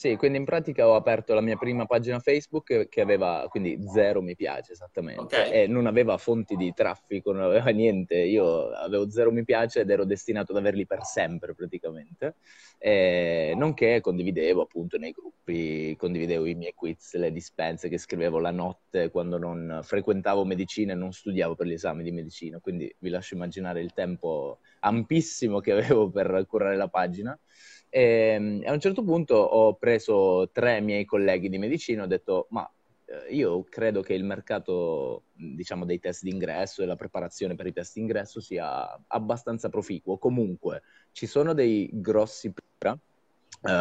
Sì, 0.00 0.16
quindi 0.16 0.38
in 0.38 0.46
pratica 0.46 0.88
ho 0.88 0.94
aperto 0.94 1.34
la 1.34 1.42
mia 1.42 1.58
prima 1.58 1.84
pagina 1.84 2.18
Facebook 2.20 2.88
che 2.88 3.00
aveva 3.02 3.46
quindi 3.50 3.78
zero 3.92 4.22
mi 4.22 4.34
piace 4.34 4.72
esattamente 4.72 5.20
okay. 5.20 5.52
e 5.52 5.66
non 5.66 5.84
aveva 5.84 6.16
fonti 6.16 6.56
di 6.56 6.72
traffico, 6.72 7.32
non 7.32 7.42
aveva 7.42 7.68
niente. 7.68 8.14
Io 8.14 8.70
avevo 8.70 9.10
zero 9.10 9.30
mi 9.30 9.44
piace 9.44 9.80
ed 9.80 9.90
ero 9.90 10.06
destinato 10.06 10.52
ad 10.52 10.58
averli 10.58 10.86
per 10.86 11.04
sempre 11.04 11.54
praticamente. 11.54 12.36
E 12.78 13.52
nonché 13.54 14.00
condividevo 14.00 14.62
appunto 14.62 14.96
nei 14.96 15.10
gruppi, 15.10 15.94
condividevo 15.98 16.46
i 16.46 16.54
miei 16.54 16.72
quiz, 16.72 17.16
le 17.16 17.30
dispense 17.30 17.90
che 17.90 17.98
scrivevo 17.98 18.38
la 18.38 18.52
notte 18.52 19.10
quando 19.10 19.36
non 19.36 19.80
frequentavo 19.82 20.46
medicina 20.46 20.94
e 20.94 20.96
non 20.96 21.12
studiavo 21.12 21.54
per 21.54 21.66
gli 21.66 21.74
esami 21.74 22.02
di 22.02 22.10
medicina. 22.10 22.58
Quindi 22.58 22.90
vi 23.00 23.10
lascio 23.10 23.34
immaginare 23.34 23.82
il 23.82 23.92
tempo 23.92 24.60
ampissimo 24.78 25.60
che 25.60 25.72
avevo 25.72 26.08
per 26.08 26.46
curare 26.48 26.76
la 26.76 26.88
pagina. 26.88 27.38
E, 27.90 28.02
ehm, 28.02 28.62
a 28.64 28.72
un 28.72 28.80
certo 28.80 29.02
punto 29.02 29.34
ho 29.34 29.74
preso 29.74 30.48
tre 30.52 30.80
miei 30.80 31.04
colleghi 31.04 31.48
di 31.48 31.58
medicina 31.58 32.02
e 32.02 32.04
ho 32.04 32.08
detto, 32.08 32.46
ma 32.50 32.70
eh, 33.04 33.34
io 33.34 33.64
credo 33.64 34.00
che 34.00 34.14
il 34.14 34.24
mercato, 34.24 35.24
diciamo, 35.32 35.84
dei 35.84 35.98
test 35.98 36.22
d'ingresso 36.22 36.82
e 36.82 36.86
la 36.86 36.96
preparazione 36.96 37.56
per 37.56 37.66
i 37.66 37.72
test 37.72 37.94
d'ingresso 37.94 38.40
sia 38.40 39.02
abbastanza 39.08 39.68
proficuo. 39.68 40.16
Comunque, 40.16 40.82
ci 41.12 41.26
sono 41.26 41.52
dei 41.52 41.90
grossi... 41.92 42.46
Uh, 42.48 43.80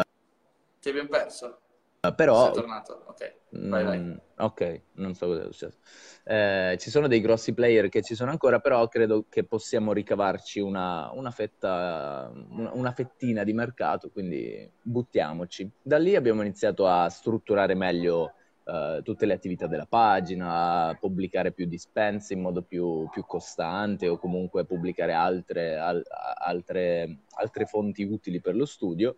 Ti 0.80 0.88
abbiamo 0.88 1.08
perso? 1.08 1.60
Uh, 2.02 2.14
però... 2.14 2.44
Sei 2.44 2.54
tornato, 2.54 3.04
ok. 3.08 3.34
Vai, 3.50 3.84
vai. 3.84 3.98
Mm, 3.98 4.16
ok, 4.38 4.82
non 4.94 5.14
so 5.14 5.26
cosa 5.26 5.42
è 5.42 5.44
successo. 5.44 5.78
Eh, 6.24 6.76
ci 6.78 6.88
sono 6.88 7.08
dei 7.08 7.20
grossi 7.20 7.52
player 7.52 7.88
che 7.90 8.00
ci 8.00 8.14
sono 8.14 8.30
ancora, 8.30 8.58
però 8.60 8.88
credo 8.88 9.26
che 9.28 9.44
possiamo 9.44 9.92
ricavarci 9.92 10.60
una, 10.60 11.10
una, 11.12 11.30
fetta, 11.30 12.32
una, 12.50 12.70
una 12.72 12.92
fettina 12.92 13.44
di 13.44 13.52
mercato, 13.52 14.08
quindi 14.10 14.70
buttiamoci. 14.80 15.70
Da 15.82 15.98
lì 15.98 16.16
abbiamo 16.16 16.40
iniziato 16.40 16.86
a 16.86 17.08
strutturare 17.08 17.74
meglio 17.74 18.34
Uh, 18.62 19.02
tutte 19.02 19.26
le 19.26 19.32
attività 19.32 19.66
della 19.66 19.86
pagina, 19.86 20.96
pubblicare 21.00 21.50
più 21.50 21.66
dispense 21.66 22.34
in 22.34 22.40
modo 22.40 22.62
più, 22.62 23.08
più 23.10 23.24
costante 23.26 24.06
o 24.06 24.16
comunque 24.16 24.64
pubblicare 24.64 25.12
altre, 25.12 25.76
al, 25.76 26.04
altre, 26.38 27.22
altre, 27.30 27.64
fonti 27.64 28.04
utili 28.04 28.40
per 28.40 28.54
lo 28.54 28.66
studio 28.66 29.16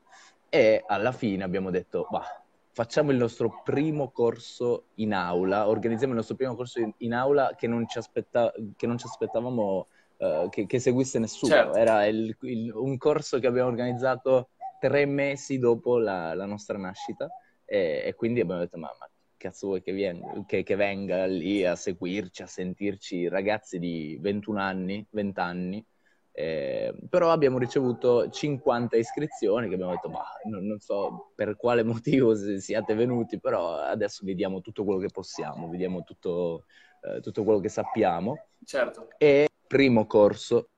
e 0.48 0.82
alla 0.86 1.12
fine 1.12 1.44
abbiamo 1.44 1.70
detto, 1.70 2.06
bah, 2.08 2.41
facciamo 2.72 3.10
il 3.10 3.18
nostro 3.18 3.60
primo 3.62 4.10
corso 4.10 4.86
in 4.94 5.12
aula, 5.12 5.68
organizziamo 5.68 6.12
il 6.12 6.18
nostro 6.18 6.36
primo 6.36 6.54
corso 6.54 6.80
in, 6.80 6.92
in 6.98 7.12
aula 7.12 7.54
che 7.56 7.66
non 7.66 7.86
ci, 7.86 7.98
aspetta, 7.98 8.52
che 8.76 8.86
non 8.86 8.98
ci 8.98 9.06
aspettavamo 9.06 9.86
uh, 10.16 10.48
che, 10.48 10.66
che, 10.66 10.78
seguisse 10.78 11.18
nessuno. 11.18 11.52
Certo. 11.52 11.76
Era 11.76 12.06
il, 12.06 12.34
il, 12.40 12.72
un 12.74 12.96
corso 12.96 13.38
che 13.38 13.46
abbiamo 13.46 13.68
organizzato 13.68 14.48
tre 14.80 15.04
mesi 15.04 15.58
dopo 15.58 15.98
la, 15.98 16.34
la 16.34 16.46
nostra 16.46 16.78
nascita 16.78 17.28
e, 17.64 18.02
e, 18.06 18.14
quindi 18.14 18.40
abbiamo 18.40 18.60
detto 18.60 18.78
ma, 18.78 18.90
ma 18.98 19.08
cazzo 19.36 19.66
vuoi 19.66 19.82
che, 19.82 19.92
vien- 19.92 20.44
che, 20.46 20.62
che, 20.62 20.74
venga 20.74 21.26
lì 21.26 21.64
a 21.64 21.76
seguirci, 21.76 22.42
a 22.42 22.46
sentirci 22.46 23.28
ragazzi 23.28 23.78
di 23.78 24.16
21 24.20 24.60
anni, 24.60 25.06
20 25.10 25.40
anni 25.40 25.86
eh, 26.34 26.94
però 27.10 27.30
abbiamo 27.30 27.58
ricevuto 27.58 28.30
50 28.30 28.96
iscrizioni 28.96 29.68
che 29.68 29.74
abbiamo 29.74 29.92
detto, 29.92 30.08
ma 30.08 30.24
non, 30.44 30.64
non, 30.66 30.80
so 30.80 31.32
per 31.34 31.56
quale 31.56 31.82
motivo 31.84 32.34
siate 32.34 32.94
venuti, 32.94 33.38
però 33.38 33.76
adesso 33.76 34.24
vediamo 34.24 34.60
tutto 34.60 34.84
quello 34.84 34.98
che 34.98 35.10
possiamo, 35.12 35.68
vediamo 35.68 36.02
tutto, 36.04 36.64
eh, 37.02 37.20
tutto 37.20 37.44
quello 37.44 37.60
che 37.60 37.68
sappiamo. 37.68 38.46
Certo. 38.64 39.08
E 39.18 39.48
primo 39.66 40.06
corso. 40.06 40.68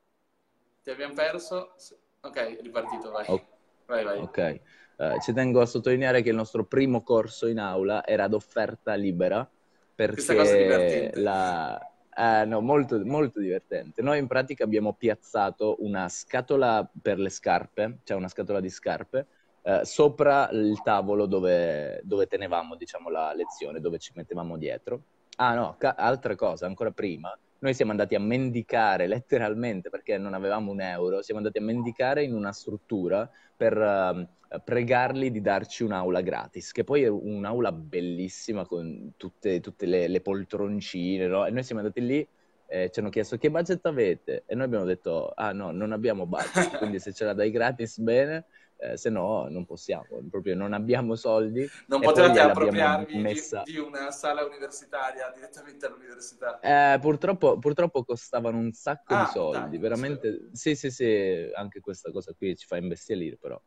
Ti 0.83 0.89
abbiamo 0.91 1.13
perso? 1.13 1.73
Ok, 2.21 2.59
ripartito, 2.61 3.11
vai. 3.11 3.25
Oh. 3.27 3.47
Vai, 3.85 4.03
vai. 4.03 4.19
Ok. 4.19 4.59
Uh, 4.97 5.19
ci 5.19 5.33
tengo 5.33 5.61
a 5.61 5.65
sottolineare 5.65 6.21
che 6.21 6.29
il 6.29 6.35
nostro 6.35 6.65
primo 6.65 7.03
corso 7.03 7.47
in 7.47 7.59
aula 7.59 8.05
era 8.05 8.23
ad 8.23 8.33
offerta 8.33 8.93
libera 8.93 9.47
perché 9.93 11.11
la, 11.15 11.79
Uh, 12.17 12.47
no, 12.47 12.61
molto, 12.61 13.03
molto 13.03 13.41
divertente. 13.41 14.01
Noi 14.01 14.19
in 14.19 14.27
pratica 14.27 14.63
abbiamo 14.63 14.93
piazzato 14.93 15.75
una 15.79 16.07
scatola 16.07 16.89
per 17.01 17.19
le 17.19 17.29
scarpe, 17.29 17.99
cioè 18.05 18.15
una 18.15 18.29
scatola 18.29 18.61
di 18.61 18.69
scarpe, 18.69 19.27
uh, 19.63 19.83
sopra 19.83 20.49
il 20.51 20.81
tavolo 20.81 21.25
dove, 21.25 21.99
dove, 22.03 22.27
tenevamo, 22.27 22.77
diciamo, 22.77 23.09
la 23.09 23.33
lezione, 23.33 23.81
dove 23.81 23.99
ci 23.99 24.13
mettevamo 24.15 24.57
dietro. 24.57 25.01
Ah 25.35 25.55
no, 25.55 25.75
ca- 25.77 25.95
altra 25.97 26.35
cosa, 26.35 26.65
ancora 26.65 26.91
prima, 26.91 27.37
noi 27.59 27.73
siamo 27.73 27.91
andati 27.91 28.15
a 28.15 28.19
mendicare 28.19 29.07
letteralmente 29.07 29.89
perché 29.89 30.17
non 30.17 30.33
avevamo 30.33 30.71
un 30.71 30.81
euro, 30.81 31.21
siamo 31.21 31.39
andati 31.39 31.59
a 31.59 31.61
mendicare 31.61 32.23
in 32.23 32.33
una 32.33 32.51
struttura 32.51 33.29
per 33.55 33.77
uh, 33.77 34.59
pregarli 34.63 35.31
di 35.31 35.41
darci 35.41 35.83
un'aula 35.83 36.21
gratis, 36.21 36.71
che 36.71 36.83
poi 36.83 37.03
è 37.03 37.07
un'aula 37.07 37.71
bellissima 37.71 38.65
con 38.65 39.13
tutte, 39.17 39.59
tutte 39.59 39.85
le, 39.85 40.07
le, 40.07 40.21
poltroncine, 40.21 41.27
no? 41.27 41.45
E 41.45 41.51
noi 41.51 41.63
siamo 41.63 41.81
andati 41.81 42.05
lì 42.05 42.27
e 42.67 42.89
ci 42.91 42.99
hanno 42.99 43.09
chiesto 43.09 43.37
che 43.37 43.51
budget 43.51 43.85
avete 43.85 44.43
e 44.47 44.55
noi 44.55 44.65
abbiamo 44.65 44.85
detto 44.85 45.31
ah 45.35 45.51
no, 45.51 45.71
non 45.71 45.91
abbiamo 45.91 46.25
budget, 46.25 46.77
quindi 46.77 46.99
se 46.99 47.13
ce 47.13 47.25
la 47.25 47.33
dai 47.33 47.51
gratis 47.51 47.99
bene 47.99 48.45
eh, 48.91 48.97
se 48.97 49.09
no 49.09 49.47
non 49.49 49.65
possiamo, 49.65 50.05
proprio 50.29 50.55
non 50.55 50.73
abbiamo 50.73 51.15
soldi. 51.15 51.67
Non 51.87 52.01
potete 52.01 52.39
appropriarvi 52.39 53.17
messa... 53.17 53.63
di, 53.65 53.73
di, 53.73 53.77
una 53.79 54.11
sala 54.11 54.45
universitaria 54.45 55.31
direttamente 55.33 55.85
all'università? 55.85 56.59
Eh, 56.59 56.99
purtroppo, 56.99 57.57
purtroppo, 57.57 58.03
costavano 58.03 58.57
un 58.57 58.71
sacco 58.71 59.13
ah, 59.13 59.23
di 59.23 59.29
soldi, 59.31 59.69
dai, 59.69 59.77
veramente. 59.77 60.49
Sì. 60.51 60.75
sì, 60.75 60.89
sì, 60.89 60.91
sì, 60.91 61.51
anche 61.53 61.79
questa 61.79 62.11
cosa 62.11 62.33
qui 62.33 62.55
ci 62.55 62.65
fa 62.65 62.77
imbestialire, 62.77 63.37
però 63.37 63.59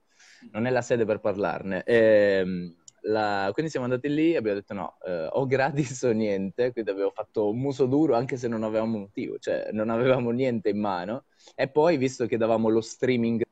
non 0.53 0.67
è 0.67 0.71
la 0.71 0.83
sede 0.83 1.05
per 1.05 1.21
parlarne. 1.21 1.83
E, 1.85 1.95
ehm, 1.95 2.77
la... 3.03 3.51
Quindi 3.53 3.71
siamo 3.71 3.87
andati 3.87 4.13
lì 4.13 4.33
e 4.33 4.37
abbiamo 4.37 4.59
detto 4.59 4.75
no, 4.75 4.99
eh, 5.05 5.29
o 5.33 5.47
gratis 5.47 6.03
o 6.03 6.13
niente, 6.13 6.73
quindi 6.73 6.91
abbiamo 6.91 7.11
fatto 7.11 7.49
un 7.51 7.59
muso 7.59 7.87
duro 7.87 8.15
anche 8.15 8.37
se 8.37 8.49
non 8.49 8.63
avevamo 8.63 8.99
motivo, 8.99 9.39
cioè 9.39 9.71
non 9.73 9.91
avevamo 9.91 10.31
niente 10.31 10.69
in 10.69 10.81
mano. 10.81 11.25
E 11.55 11.69
poi, 11.69 11.97
visto 11.97 12.27
che 12.27 12.37
davamo 12.37 12.69
lo 12.69 12.81
streaming 12.81 13.43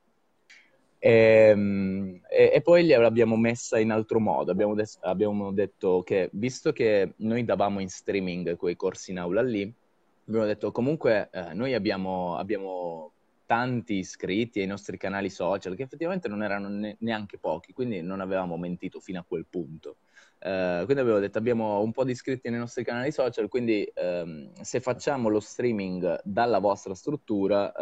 e, 1.06 1.50
ehm, 1.50 2.20
e, 2.28 2.50
e, 2.54 2.62
poi 2.62 2.84
l'abbiamo 2.86 3.36
messa 3.36 3.78
in 3.78 3.90
altro 3.92 4.18
modo. 4.18 4.50
Abbiamo, 4.50 4.74
de- 4.74 4.88
abbiamo, 5.02 5.52
detto 5.52 6.02
che, 6.02 6.28
visto 6.32 6.72
che 6.72 7.14
noi 7.18 7.44
davamo 7.44 7.78
in 7.80 7.88
streaming 7.88 8.56
quei 8.56 8.74
corsi 8.74 9.12
in 9.12 9.18
aula 9.18 9.42
lì, 9.42 9.72
abbiamo 10.26 10.46
detto 10.46 10.72
comunque 10.72 11.28
eh, 11.32 11.54
noi 11.54 11.74
abbiamo, 11.74 12.36
abbiamo, 12.36 13.12
tanti 13.46 13.94
iscritti 13.98 14.58
ai 14.58 14.66
nostri 14.66 14.96
canali 14.96 15.30
social, 15.30 15.76
che 15.76 15.84
effettivamente 15.84 16.26
non 16.26 16.42
erano 16.42 16.68
ne- 16.68 16.96
neanche 17.00 17.38
pochi, 17.38 17.72
quindi 17.72 18.02
non 18.02 18.20
avevamo 18.20 18.56
mentito 18.56 18.98
fino 18.98 19.20
a 19.20 19.24
quel 19.26 19.46
punto. 19.48 19.98
Uh, 20.46 20.84
quindi 20.84 21.02
avevo 21.02 21.18
detto 21.18 21.38
abbiamo 21.38 21.80
un 21.80 21.90
po' 21.90 22.04
di 22.04 22.12
iscritti 22.12 22.48
nei 22.50 22.60
nostri 22.60 22.84
canali 22.84 23.10
social, 23.10 23.48
quindi 23.48 23.84
um, 23.96 24.52
se 24.60 24.78
facciamo 24.78 25.28
lo 25.28 25.40
streaming 25.40 26.20
dalla 26.22 26.60
vostra 26.60 26.94
struttura, 26.94 27.72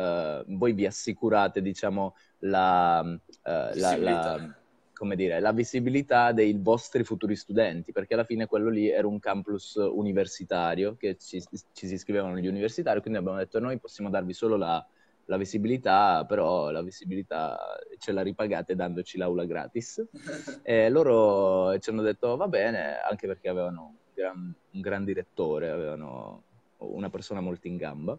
uh, 0.41 0.45
voi 0.57 0.73
vi 0.73 0.87
assicurate 0.87 1.61
diciamo 1.61 2.17
la, 2.39 3.01
uh, 3.03 3.19
la, 3.43 3.97
la, 3.99 4.57
come 4.95 5.15
dire, 5.15 5.41
la 5.41 5.53
visibilità 5.53 6.33
dei 6.33 6.55
vostri 6.59 7.05
futuri 7.05 7.37
studenti, 7.37 7.93
perché 7.93 8.15
alla 8.15 8.25
fine 8.25 8.47
quello 8.47 8.71
lì 8.71 8.89
era 8.89 9.07
un 9.07 9.19
campus 9.19 9.75
universitario 9.75 10.97
che 10.97 11.19
ci, 11.19 11.43
ci 11.75 11.87
si 11.87 11.93
iscrivevano 11.93 12.39
gli 12.39 12.47
universitari, 12.47 13.03
quindi 13.03 13.19
abbiamo 13.19 13.37
detto 13.37 13.61
noi 13.61 13.79
possiamo 13.79 14.09
darvi 14.09 14.33
solo 14.33 14.57
la, 14.57 14.83
la 15.27 15.37
visibilità, 15.37 16.25
però 16.27 16.71
la 16.71 16.83
visibilità 16.83 17.59
ce 17.99 18.13
la 18.13 18.23
ripagate 18.23 18.75
dandoci 18.75 19.19
l'aula 19.19 19.45
gratis. 19.45 20.03
e 20.63 20.89
loro 20.91 21.79
ci 21.79 21.91
hanno 21.91 22.03
detto 22.03 22.37
va 22.37 22.49
bene, 22.49 22.99
anche 23.01 23.27
perché 23.27 23.49
avevano 23.49 23.83
un 23.83 23.95
gran, 24.15 24.55
un 24.73 24.81
gran 24.81 25.05
direttore, 25.05 25.71
avevano 25.71 26.43
una 26.79 27.11
persona 27.11 27.41
molto 27.41 27.67
in 27.67 27.77
gamba. 27.77 28.19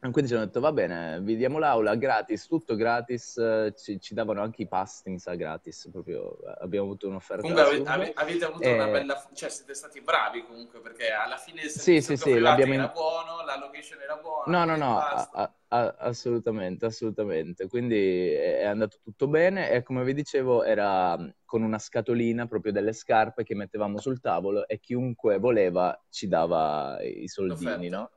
Quindi 0.00 0.28
ci 0.28 0.34
hanno 0.34 0.44
detto 0.44 0.60
va 0.60 0.70
bene, 0.72 1.20
vi 1.20 1.36
diamo 1.36 1.58
l'aula 1.58 1.96
gratis, 1.96 2.46
tutto 2.46 2.76
gratis, 2.76 3.72
ci, 3.76 4.00
ci 4.00 4.14
davano 4.14 4.42
anche 4.42 4.62
i 4.62 4.68
pasti, 4.68 5.10
mi 5.10 5.18
sa, 5.18 5.34
gratis, 5.34 5.88
proprio 5.90 6.38
abbiamo 6.60 6.86
avuto 6.86 7.08
un'offerta. 7.08 7.42
Comunque 7.42 7.84
avete, 7.88 8.12
avete 8.14 8.44
avuto 8.44 8.62
e... 8.62 8.74
una 8.74 8.86
bella, 8.86 9.28
cioè 9.34 9.48
siete 9.48 9.74
stati 9.74 10.00
bravi 10.00 10.44
comunque, 10.46 10.80
perché 10.80 11.10
alla 11.10 11.36
fine 11.36 11.62
il 11.62 11.70
sì, 11.70 12.00
sì, 12.00 12.16
sì, 12.16 12.38
l'abbiamo... 12.38 12.74
era 12.74 12.88
buono, 12.88 13.44
la 13.44 13.58
location 13.58 14.00
era 14.00 14.16
buona. 14.16 14.44
No, 14.46 14.64
no, 14.64 14.76
no, 14.76 14.98
a, 14.98 15.52
a, 15.66 15.94
assolutamente, 15.98 16.86
assolutamente. 16.86 17.66
Quindi 17.66 18.30
è 18.30 18.64
andato 18.66 18.98
tutto 19.02 19.26
bene 19.26 19.70
e 19.72 19.82
come 19.82 20.04
vi 20.04 20.14
dicevo 20.14 20.62
era 20.62 21.18
con 21.44 21.62
una 21.62 21.78
scatolina 21.78 22.46
proprio 22.46 22.70
delle 22.70 22.92
scarpe 22.92 23.42
che 23.42 23.56
mettevamo 23.56 23.98
sul 23.98 24.20
tavolo 24.20 24.68
e 24.68 24.78
chiunque 24.78 25.38
voleva 25.38 26.00
ci 26.08 26.28
dava 26.28 26.98
i 27.02 27.26
soldini, 27.26 27.88
L'offerta. 27.88 27.96
no? 27.96 28.10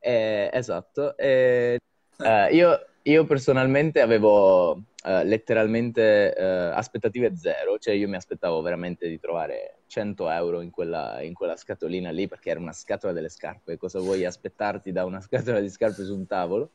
Eh, 0.00 0.50
esatto. 0.52 1.16
Eh, 1.16 1.78
eh, 2.18 2.48
io, 2.54 2.86
io, 3.02 3.24
personalmente 3.26 4.00
avevo 4.00 4.82
eh, 5.04 5.24
letteralmente 5.24 6.34
eh, 6.34 6.44
aspettative 6.44 7.36
zero, 7.36 7.78
cioè 7.78 7.94
io 7.94 8.08
mi 8.08 8.16
aspettavo 8.16 8.60
veramente 8.62 9.08
di 9.08 9.20
trovare 9.20 9.80
100 9.86 10.30
euro 10.30 10.62
in 10.62 10.70
quella, 10.70 11.20
in 11.22 11.34
quella, 11.34 11.56
scatolina 11.56 12.10
lì 12.10 12.26
perché 12.28 12.50
era 12.50 12.60
una 12.60 12.72
scatola 12.72 13.12
delle 13.12 13.28
scarpe. 13.28 13.76
Cosa 13.76 14.00
vuoi 14.00 14.24
aspettarti 14.24 14.90
da 14.90 15.04
una 15.04 15.20
scatola 15.20 15.60
di 15.60 15.68
scarpe 15.68 16.02
su 16.04 16.14
un 16.14 16.26
tavolo? 16.26 16.70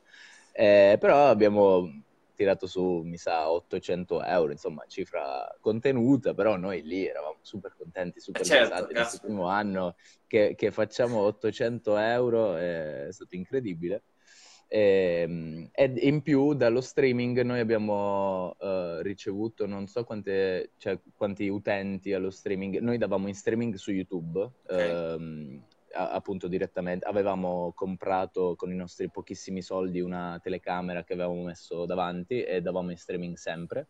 Eh, 0.52 0.96
però 0.98 1.28
abbiamo 1.28 1.90
tirato 2.36 2.68
su, 2.68 3.02
mi 3.04 3.16
sa, 3.16 3.50
800 3.50 4.22
euro, 4.22 4.52
insomma, 4.52 4.84
cifra 4.86 5.56
contenuta, 5.60 6.34
però 6.34 6.56
noi 6.56 6.82
lì 6.82 7.06
eravamo 7.06 7.38
super 7.40 7.74
contenti, 7.76 8.20
super 8.20 8.44
certo, 8.44 8.68
gasati 8.68 8.94
questo 8.94 9.18
primo 9.22 9.46
anno 9.48 9.96
che, 10.26 10.54
che, 10.54 10.70
facciamo 10.70 11.18
800 11.20 11.96
euro, 11.96 12.54
è 12.54 13.08
stato 13.10 13.34
incredibile. 13.34 14.02
E, 14.68 15.24
ehm, 15.26 15.68
e, 15.72 15.92
in 16.02 16.22
più 16.22 16.54
dallo 16.54 16.80
streaming 16.80 17.40
noi 17.42 17.60
abbiamo 17.60 18.56
uh, 18.58 19.00
ricevuto 19.00 19.64
non 19.64 19.86
so 19.86 20.02
quante, 20.04 20.72
cioè, 20.76 20.98
quanti 21.14 21.48
utenti 21.48 22.12
allo 22.12 22.30
streaming, 22.30 22.78
noi 22.78 22.98
davamo 22.98 23.28
in 23.28 23.34
streaming 23.34 23.74
su 23.74 23.92
YouTube. 23.92 24.50
Okay. 24.64 25.14
Um, 25.14 25.64
appunto 25.96 26.48
direttamente 26.48 27.06
avevamo 27.06 27.72
comprato 27.74 28.54
con 28.56 28.70
i 28.70 28.76
nostri 28.76 29.08
pochissimi 29.10 29.62
soldi 29.62 30.00
una 30.00 30.38
telecamera 30.42 31.04
che 31.04 31.14
avevamo 31.14 31.42
messo 31.42 31.86
davanti 31.86 32.42
e 32.42 32.60
davamo 32.60 32.90
in 32.90 32.98
streaming 32.98 33.36
sempre 33.36 33.88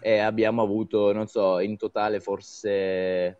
e 0.00 0.18
abbiamo 0.18 0.62
avuto 0.62 1.12
non 1.12 1.26
so 1.26 1.60
in 1.60 1.76
totale 1.76 2.20
forse 2.20 3.38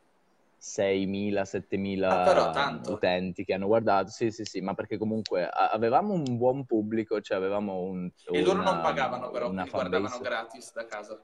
6.000, 0.64 1.42
7.000 1.42 2.02
ah, 2.04 2.80
utenti 2.88 3.44
che 3.44 3.52
hanno 3.52 3.66
guardato. 3.66 4.08
Sì, 4.08 4.30
sì, 4.30 4.44
sì, 4.44 4.62
ma 4.62 4.72
perché 4.72 4.96
comunque 4.96 5.46
avevamo 5.46 6.14
un 6.14 6.38
buon 6.38 6.64
pubblico, 6.64 7.20
cioè 7.20 7.36
avevamo 7.36 7.82
un... 7.82 8.10
E 8.30 8.40
una, 8.40 8.46
loro 8.46 8.62
non 8.62 8.80
pagavano 8.80 9.30
però, 9.30 9.50
guardavano 9.50 10.18
gratis 10.20 10.72
da 10.72 10.86
casa. 10.86 11.22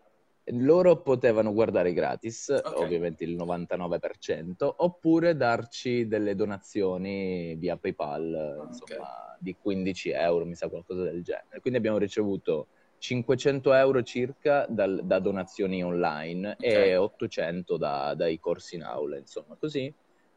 Loro 0.53 1.01
potevano 1.03 1.53
guardare 1.53 1.93
gratis, 1.93 2.49
okay. 2.49 2.83
ovviamente 2.83 3.25
il 3.25 3.37
99%, 3.37 4.53
oppure 4.77 5.37
darci 5.37 6.07
delle 6.07 6.35
donazioni 6.35 7.55
via 7.57 7.77
PayPal, 7.77 8.69
insomma, 8.69 9.37
di 9.39 9.57
15 9.61 10.11
euro, 10.11 10.45
mi 10.45 10.55
sa 10.55 10.69
qualcosa 10.69 11.03
del 11.03 11.23
genere. 11.23 11.61
Quindi 11.61 11.79
abbiamo 11.79 11.99
ricevuto 11.99 12.69
500 12.99 13.73
euro 13.73 14.03
circa 14.03 14.67
dal, 14.69 15.01
da 15.05 15.19
donazioni 15.19 15.83
online 15.83 16.57
okay. 16.59 16.91
e 16.91 16.97
800 16.97 17.77
da, 17.77 18.15
dai 18.15 18.39
corsi 18.39 18.77
in 18.77 18.83
aula, 18.83 19.17
insomma, 19.17 19.57
così 19.59 19.93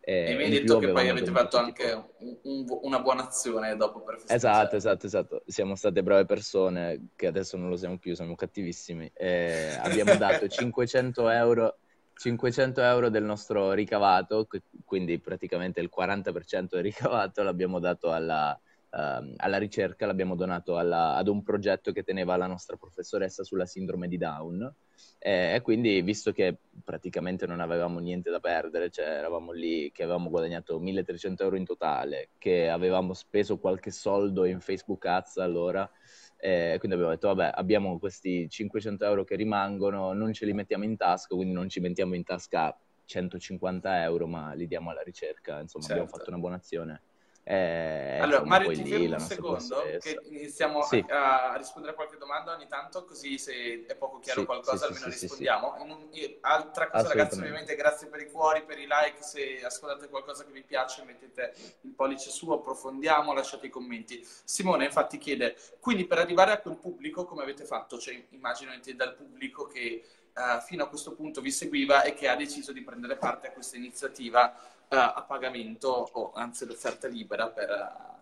e, 0.06 0.32
e 0.32 0.36
mi 0.36 0.44
hai 0.44 0.50
detto 0.50 0.80
che 0.80 0.90
poi 0.90 1.08
avete 1.08 1.32
fatto 1.32 1.58
anche 1.58 1.94
un, 1.94 2.38
un, 2.44 2.66
una 2.82 3.00
buona 3.00 3.26
azione 3.26 3.78
dopo 3.78 4.02
per. 4.02 4.22
Esatto, 4.28 4.76
esatto, 4.76 5.06
esatto. 5.06 5.44
Siamo 5.46 5.76
state 5.76 6.04
brave 6.04 6.26
persone, 6.26 7.12
che 7.16 7.28
adesso 7.28 7.56
non 7.56 7.70
lo 7.70 7.78
siamo 7.78 7.98
più, 7.98 8.14
siamo 8.14 8.36
cattivissimi. 8.36 9.10
E 9.14 9.78
abbiamo 9.80 10.16
dato 10.16 10.50
500 10.50 11.30
euro, 11.30 11.78
500 12.16 12.82
euro 12.82 13.08
del 13.10 13.24
nostro 13.24 13.72
ricavato, 13.72 14.46
quindi 14.84 15.20
praticamente 15.20 15.80
il 15.80 15.90
40% 15.96 16.68
del 16.72 16.84
ricavato 16.84 17.42
l'abbiamo 17.42 17.80
dato 17.80 18.12
alla, 18.12 18.60
uh, 18.94 19.34
alla 19.38 19.58
ricerca, 19.58 20.06
l'abbiamo 20.06 20.36
donato 20.36 20.78
alla, 20.78 21.16
ad 21.16 21.28
un 21.28 21.44
progetto 21.44 21.92
che 21.92 22.04
teneva 22.04 22.38
la 22.38 22.48
nostra 22.48 22.78
professoressa 22.78 23.44
sulla 23.44 23.66
sindrome 23.66 24.08
di 24.08 24.18
Down. 24.18 24.74
E, 25.20 25.56
e 25.56 25.62
quindi, 25.62 26.02
visto 26.02 26.32
che 26.32 26.58
praticamente 26.84 27.46
non 27.46 27.60
avevamo 27.60 28.00
niente 28.00 28.30
da 28.30 28.40
perdere, 28.40 28.90
cioè 28.90 29.06
eravamo 29.06 29.52
lì 29.52 29.92
che 29.92 30.04
avevamo 30.04 30.30
guadagnato 30.30 30.80
1300 30.80 31.44
euro 31.44 31.56
in 31.56 31.66
totale, 31.66 32.30
che 32.38 32.70
avevamo 32.70 33.14
speso 33.14 33.58
qualche 33.58 33.92
soldo 33.92 34.46
in 34.46 34.60
Facebook 34.60 35.06
Ads 35.06 35.38
allora, 35.38 35.90
e 36.38 36.76
quindi 36.78 36.98
abbiamo 36.98 37.14
detto, 37.14 37.34
vabbè, 37.34 37.52
abbiamo 37.54 37.98
questi 38.00 38.50
500 38.50 39.06
euro 39.06 39.24
che 39.24 39.36
rimangono, 39.36 40.12
non 40.12 40.34
ce 40.34 40.46
li 40.46 40.52
mettiamo 40.52 40.84
in 40.84 40.98
tasca, 40.98 41.36
quindi 41.36 41.54
non 41.54 41.70
ci 41.70 41.80
mettiamo 41.80 42.16
in 42.16 42.24
tasca 42.26 42.78
150 43.06 44.04
euro, 44.04 44.28
ma 44.28 44.52
li 44.52 44.68
diamo 44.68 44.90
alla 44.90 45.04
ricerca, 45.04 45.62
insomma, 45.62 45.86
certo. 45.86 46.02
abbiamo 46.02 46.18
fatto 46.18 46.30
una 46.30 46.40
buona 46.40 46.56
azione. 46.58 47.02
Eh, 47.46 48.20
allora, 48.22 48.46
Mario, 48.46 48.72
ti 48.72 48.86
fermo 48.86 49.16
un 49.16 49.20
secondo, 49.20 49.84
che 50.00 50.18
iniziamo 50.30 50.82
sì. 50.84 51.04
a, 51.10 51.52
a, 51.52 51.58
rispondere 51.58 51.92
a 51.92 51.96
qualche 51.96 52.16
domanda 52.16 52.54
ogni 52.54 52.68
tanto, 52.68 53.04
così 53.04 53.38
se 53.38 53.86
è 53.86 53.96
poco 53.96 54.20
chiaro 54.20 54.42
sì, 54.42 54.46
qualcosa 54.46 54.78
sì, 54.78 54.94
almeno 54.94 55.06
rispondiamo. 55.08 55.76
Un, 55.80 56.08
altra 56.40 56.90
cosa, 56.90 57.10
ragazzi, 57.10 57.40
ovviamente 57.40 57.76
grazie 57.76 58.08
per 58.08 58.22
i 58.22 58.32
cuori, 58.32 58.64
per 58.64 58.80
i 58.80 58.88
like, 58.88 59.22
se 59.22 59.62
ascoltate 59.62 60.08
qualcosa 60.08 60.46
che 60.46 60.54
vi 60.54 60.64
piace 60.64 61.04
mettete 61.04 61.54
il 61.82 61.92
pollice 61.92 62.30
su, 62.30 62.50
approfondiamo, 62.50 63.34
lasciate 63.34 63.68
i 63.68 63.70
commenti. 63.70 64.26
Simone 64.46 64.86
infatti 64.86 65.18
chiede, 65.18 65.58
quindi 65.82 66.06
per 66.06 66.20
arrivare 66.20 66.54
a 66.54 66.60
quel 66.60 66.78
pubblico 66.78 67.26
come 67.26 67.44
avete 67.44 67.66
fatto? 67.66 67.98
Cioè 67.98 68.24
immagino 68.30 68.72
dal 68.96 69.16
pubblico 69.16 69.68
che 69.68 70.02
uh, 70.34 70.62
fino 70.62 70.84
a 70.84 70.88
questo 70.88 71.14
punto 71.14 71.42
vi 71.42 71.52
seguiva 71.52 72.04
e 72.04 72.14
che 72.14 72.28
ha 72.28 72.36
deciso 72.36 72.72
di 72.72 72.82
prendere 72.82 73.18
parte 73.18 73.48
a 73.48 73.52
questa 73.52 73.76
iniziativa 73.76 74.56
a 74.98 75.22
pagamento 75.24 76.10
o 76.12 76.32
anzi 76.34 76.66
l'offerta 76.66 77.08
libera 77.08 77.50
per, 77.50 77.70
uh, 77.70 78.20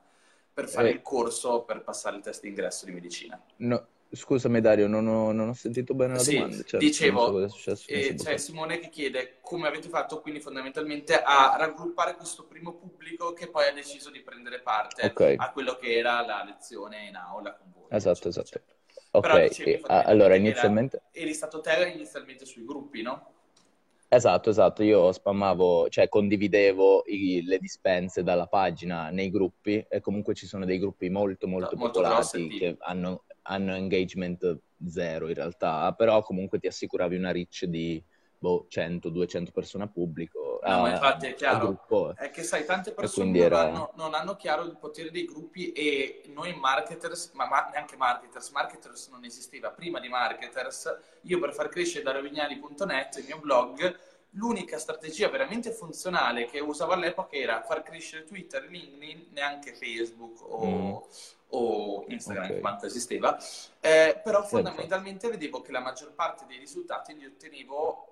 per 0.53 0.67
fare 0.67 0.89
eh, 0.89 0.93
il 0.93 1.01
corso 1.01 1.63
per 1.63 1.83
passare 1.83 2.17
il 2.17 2.23
test 2.23 2.41
d'ingresso 2.41 2.85
di 2.85 2.91
medicina. 2.91 3.41
No, 3.57 3.87
Scusami 4.13 4.59
Dario, 4.59 4.87
non 4.87 5.07
ho, 5.07 5.31
non 5.31 5.47
ho, 5.47 5.53
sentito 5.53 5.93
bene 5.93 6.15
la 6.15 6.19
sì, 6.19 6.35
domanda. 6.35 6.57
Certo, 6.57 6.77
dicevo, 6.77 7.47
so 7.47 7.77
eh, 7.87 8.13
c'è 8.13 8.35
Simone 8.35 8.77
che 8.79 8.89
chiede 8.89 9.37
come 9.39 9.67
avete 9.67 9.87
fatto 9.87 10.19
quindi 10.19 10.41
fondamentalmente 10.41 11.13
a 11.13 11.55
raggruppare 11.57 12.15
questo 12.15 12.45
primo 12.45 12.73
pubblico 12.73 13.31
che 13.31 13.47
poi 13.47 13.69
ha 13.69 13.73
deciso 13.73 14.09
di 14.09 14.19
prendere 14.19 14.59
parte 14.59 15.05
okay. 15.05 15.35
a 15.37 15.51
quello 15.51 15.77
che 15.77 15.97
era 15.97 16.25
la 16.25 16.43
lezione 16.43 17.07
in 17.07 17.15
aula 17.15 17.53
con 17.53 17.71
voi. 17.73 17.85
Esatto, 17.89 18.27
eccetera, 18.27 18.43
esatto. 18.43 18.57
Eccetera. 18.57 18.79
Ok, 19.11 19.21
Però, 19.21 19.47
dicevi, 19.47 19.81
allora 19.85 20.35
inizialmente... 20.35 20.97
Era, 20.97 21.25
eri 21.25 21.33
stato 21.33 21.61
te 21.61 21.91
inizialmente 21.93 22.45
sui 22.45 22.65
gruppi, 22.65 23.01
no? 23.01 23.33
Esatto, 24.13 24.49
esatto, 24.49 24.83
io 24.83 25.09
spammavo, 25.13 25.87
cioè 25.87 26.09
condividevo 26.09 27.03
i, 27.05 27.43
le 27.45 27.59
dispense 27.59 28.23
dalla 28.23 28.45
pagina 28.45 29.09
nei 29.09 29.29
gruppi 29.29 29.85
e 29.87 30.01
comunque 30.01 30.33
ci 30.33 30.45
sono 30.45 30.65
dei 30.65 30.79
gruppi 30.79 31.09
molto 31.09 31.47
molto, 31.47 31.77
molto 31.77 32.01
popolati 32.01 32.49
che 32.49 32.75
hanno 32.79 33.23
hanno 33.43 33.73
engagement 33.73 34.59
zero 34.85 35.27
in 35.27 35.33
realtà, 35.33 35.93
però 35.93 36.21
comunque 36.23 36.59
ti 36.59 36.67
assicuravi 36.67 37.15
una 37.15 37.31
reach 37.31 37.65
di 37.65 38.03
boh, 38.41 38.65
100-200 38.69 39.51
persone 39.51 39.83
a 39.83 39.87
pubblico. 39.87 40.59
No, 40.63 40.83
a, 40.83 40.89
infatti 40.89 41.27
è 41.27 41.35
chiaro. 41.35 41.67
Gruppo. 41.67 42.15
È 42.15 42.31
che 42.31 42.41
sai, 42.41 42.65
tante 42.65 42.91
persone 42.91 43.29
non, 43.29 43.35
era... 43.35 43.59
hanno, 43.59 43.91
non, 43.95 44.15
hanno, 44.15 44.35
chiaro 44.35 44.63
il 44.63 44.77
potere 44.77 45.11
dei 45.11 45.25
gruppi 45.25 45.71
e 45.71 46.23
noi 46.33 46.53
marketers, 46.55 47.31
ma, 47.33 47.45
ma, 47.45 47.69
neanche 47.71 47.95
marketers, 47.97 48.49
marketers 48.49 49.09
non 49.09 49.23
esisteva. 49.25 49.69
Prima 49.69 49.99
di 49.99 50.07
marketers, 50.07 50.97
io 51.21 51.39
per 51.39 51.53
far 51.53 51.69
crescere 51.69 52.03
darovignali.net, 52.03 53.17
il 53.17 53.25
mio 53.25 53.37
blog, 53.37 53.99
l'unica 54.31 54.79
strategia 54.79 55.29
veramente 55.29 55.71
funzionale 55.71 56.45
che 56.45 56.59
usavo 56.59 56.93
all'epoca 56.93 57.35
era 57.35 57.61
far 57.61 57.83
crescere 57.83 58.23
Twitter, 58.23 58.63
LinkedIn, 58.63 59.27
neanche 59.33 59.75
Facebook 59.75 60.41
o... 60.41 60.65
Mm 60.65 60.95
o 61.51 62.05
Instagram 62.07 62.45
okay. 62.45 62.61
manco 62.61 62.85
esisteva, 62.85 63.37
eh, 63.79 64.19
però 64.23 64.43
fondamentalmente 64.43 65.29
vedevo 65.29 65.61
che 65.61 65.71
la 65.71 65.79
maggior 65.79 66.13
parte 66.13 66.45
dei 66.45 66.57
risultati 66.57 67.13
li 67.13 67.25
ottenevo 67.25 68.11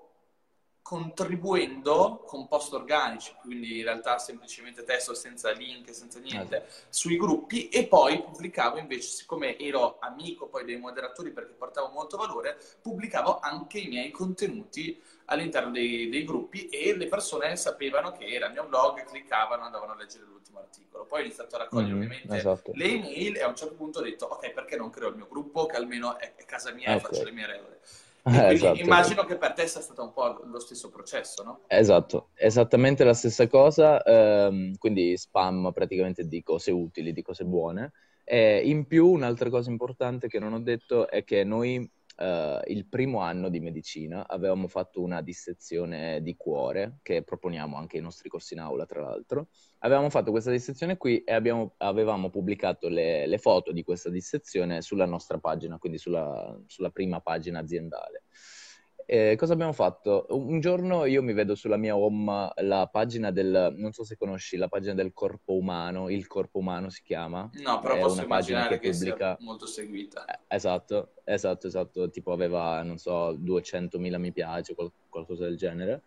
contribuendo 0.89 2.23
con 2.25 2.47
post 2.47 2.73
organici, 2.73 3.31
quindi 3.39 3.77
in 3.77 3.83
realtà 3.83 4.17
semplicemente 4.17 4.83
testo 4.83 5.13
senza 5.13 5.51
link, 5.51 5.93
senza 5.93 6.17
niente, 6.17 6.65
esatto. 6.65 6.87
sui 6.89 7.15
gruppi 7.15 7.69
e 7.69 7.85
poi 7.85 8.23
pubblicavo 8.23 8.79
invece, 8.79 9.07
siccome 9.07 9.55
ero 9.59 9.99
amico 9.99 10.47
poi 10.47 10.65
dei 10.65 10.77
moderatori 10.77 11.29
perché 11.29 11.53
portavo 11.53 11.89
molto 11.89 12.17
valore, 12.17 12.57
pubblicavo 12.81 13.37
anche 13.39 13.77
i 13.77 13.87
miei 13.87 14.09
contenuti 14.09 14.99
all'interno 15.25 15.69
dei, 15.69 16.09
dei, 16.09 16.23
gruppi 16.23 16.69
e 16.69 16.95
le 16.97 17.05
persone 17.05 17.55
sapevano 17.55 18.11
che 18.11 18.25
era 18.25 18.47
il 18.47 18.53
mio 18.53 18.65
blog, 18.65 19.03
cliccavano, 19.05 19.61
andavano 19.61 19.91
a 19.91 19.95
leggere 19.95 20.25
l'ultimo 20.25 20.57
articolo. 20.57 21.05
Poi 21.05 21.21
ho 21.21 21.23
iniziato 21.25 21.55
a 21.55 21.59
raccogliere 21.59 21.93
mm, 21.93 21.97
ovviamente 21.97 22.35
esatto. 22.35 22.71
le 22.73 22.85
email 22.85 23.37
e 23.37 23.43
a 23.43 23.47
un 23.47 23.55
certo 23.55 23.75
punto 23.75 23.99
ho 23.99 24.01
detto 24.01 24.25
ok 24.25 24.53
perché 24.53 24.75
non 24.75 24.89
creo 24.89 25.09
il 25.09 25.17
mio 25.17 25.27
gruppo 25.29 25.67
che 25.67 25.75
almeno 25.75 26.17
è, 26.17 26.33
è 26.33 26.45
casa 26.45 26.71
mia 26.71 26.95
okay. 26.95 26.97
e 26.97 26.99
faccio 26.99 27.23
le 27.25 27.31
mie 27.31 27.45
regole. 27.45 27.79
Eh, 28.23 28.53
esatto. 28.53 28.79
Immagino 28.79 29.25
che 29.25 29.37
per 29.37 29.53
te 29.53 29.67
sia 29.67 29.81
stato 29.81 30.03
un 30.03 30.13
po' 30.13 30.41
lo 30.43 30.59
stesso 30.59 30.89
processo, 30.89 31.43
no? 31.43 31.61
Esatto, 31.67 32.29
esattamente 32.35 33.03
la 33.03 33.13
stessa 33.13 33.47
cosa, 33.47 34.01
ehm, 34.03 34.77
quindi 34.77 35.17
spam 35.17 35.71
praticamente 35.73 36.27
di 36.27 36.43
cose 36.43 36.71
utili, 36.71 37.13
di 37.13 37.21
cose 37.21 37.45
buone. 37.45 37.91
E 38.23 38.61
in 38.63 38.85
più 38.85 39.07
un'altra 39.07 39.49
cosa 39.49 39.71
importante 39.71 40.27
che 40.27 40.37
non 40.37 40.53
ho 40.53 40.59
detto 40.59 41.09
è 41.09 41.23
che 41.23 41.43
noi 41.43 41.89
Uh, 42.19 42.59
il 42.65 42.85
primo 42.85 43.19
anno 43.19 43.47
di 43.47 43.61
medicina 43.61 44.27
avevamo 44.27 44.67
fatto 44.67 45.01
una 45.01 45.21
dissezione 45.21 46.21
di 46.21 46.35
cuore, 46.35 46.99
che 47.01 47.23
proponiamo 47.23 47.77
anche 47.77 47.95
ai 47.95 48.03
nostri 48.03 48.27
corsi 48.27 48.55
in 48.55 48.59
aula, 48.59 48.85
tra 48.85 48.99
l'altro. 49.01 49.47
Avevamo 49.79 50.09
fatto 50.09 50.29
questa 50.31 50.51
dissezione 50.51 50.97
qui 50.97 51.23
e 51.23 51.31
abbiamo, 51.33 51.75
avevamo 51.77 52.29
pubblicato 52.29 52.89
le, 52.89 53.25
le, 53.25 53.37
foto 53.37 53.71
di 53.71 53.83
questa 53.83 54.09
dissezione 54.09 54.81
sulla 54.81 55.05
nostra 55.05 55.37
pagina, 55.37 55.77
quindi 55.77 55.97
sulla, 55.97 56.61
sulla 56.67 56.89
prima 56.89 57.21
pagina 57.21 57.59
aziendale. 57.59 58.23
Eh, 59.11 59.35
cosa 59.37 59.53
abbiamo 59.53 59.73
fatto? 59.73 60.27
Un 60.29 60.59
giorno 60.59 61.05
io 61.05 61.23
mi 61.23 61.33
vedo 61.33 61.55
sulla 61.55 61.77
mia 61.77 61.97
home 61.97 62.51
la 62.57 62.87
pagina 62.91 63.31
del, 63.31 63.73
non 63.75 63.91
so 63.91 64.03
se 64.03 64.15
conosci, 64.15 64.55
la 64.55 64.67
pagina 64.67 64.93
del 64.93 65.13
corpo 65.13 65.55
umano, 65.55 66.09
il 66.09 66.27
corpo 66.27 66.59
umano 66.59 66.91
si 66.91 67.01
chiama. 67.01 67.49
No, 67.53 67.79
però 67.79 67.95
è 67.95 68.01
posso 68.01 68.19
una 68.19 68.27
pagina 68.27 68.67
che, 68.67 68.77
che 68.77 68.91
pubblica... 68.91 69.35
molto 69.39 69.65
seguita. 69.65 70.25
Eh, 70.25 70.55
esatto, 70.55 71.13
esatto, 71.23 71.65
esatto, 71.65 72.11
tipo 72.11 72.31
aveva, 72.31 72.83
non 72.83 72.99
so, 72.99 73.31
200.000 73.33 74.19
mi 74.19 74.31
piace, 74.31 74.75
qual- 74.75 74.91
qualcosa 75.09 75.45
del 75.45 75.57
genere. 75.57 76.03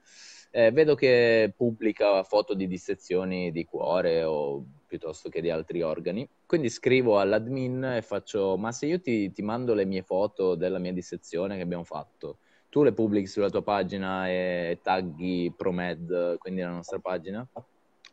Eh, 0.53 0.71
vedo 0.71 0.95
che 0.95 1.53
pubblica 1.57 2.23
foto 2.23 2.55
di 2.55 2.69
dissezioni 2.69 3.51
di 3.51 3.65
cuore 3.65 4.23
o 4.23 4.65
piuttosto 4.87 5.29
che 5.29 5.41
di 5.41 5.51
altri 5.51 5.83
organi. 5.83 6.29
Quindi 6.47 6.71
scrivo 6.71 7.19
all'admin 7.19 7.83
e 7.97 8.03
faccio, 8.03 8.57
ma 8.57 8.71
se 8.71 8.87
io 8.87 9.01
ti, 9.01 9.33
ti 9.33 9.43
mando 9.43 9.75
le 9.75 9.87
mie 9.87 10.03
foto 10.05 10.55
della 10.55 10.79
mia 10.79 10.93
dissezione 10.93 11.57
che 11.57 11.63
abbiamo 11.63 11.83
fatto, 11.83 12.39
tu 12.73 12.83
le 12.83 12.95
pubblichi 12.95 13.27
sulla 13.27 13.51
tua 13.51 13.61
pagina 13.61 14.31
e 14.31 14.79
tagghi 14.83 15.53
ProMed, 15.55 16.39
quindi 16.39 16.63
la 16.63 16.71
nostra 16.71 16.99
pagina? 16.99 17.47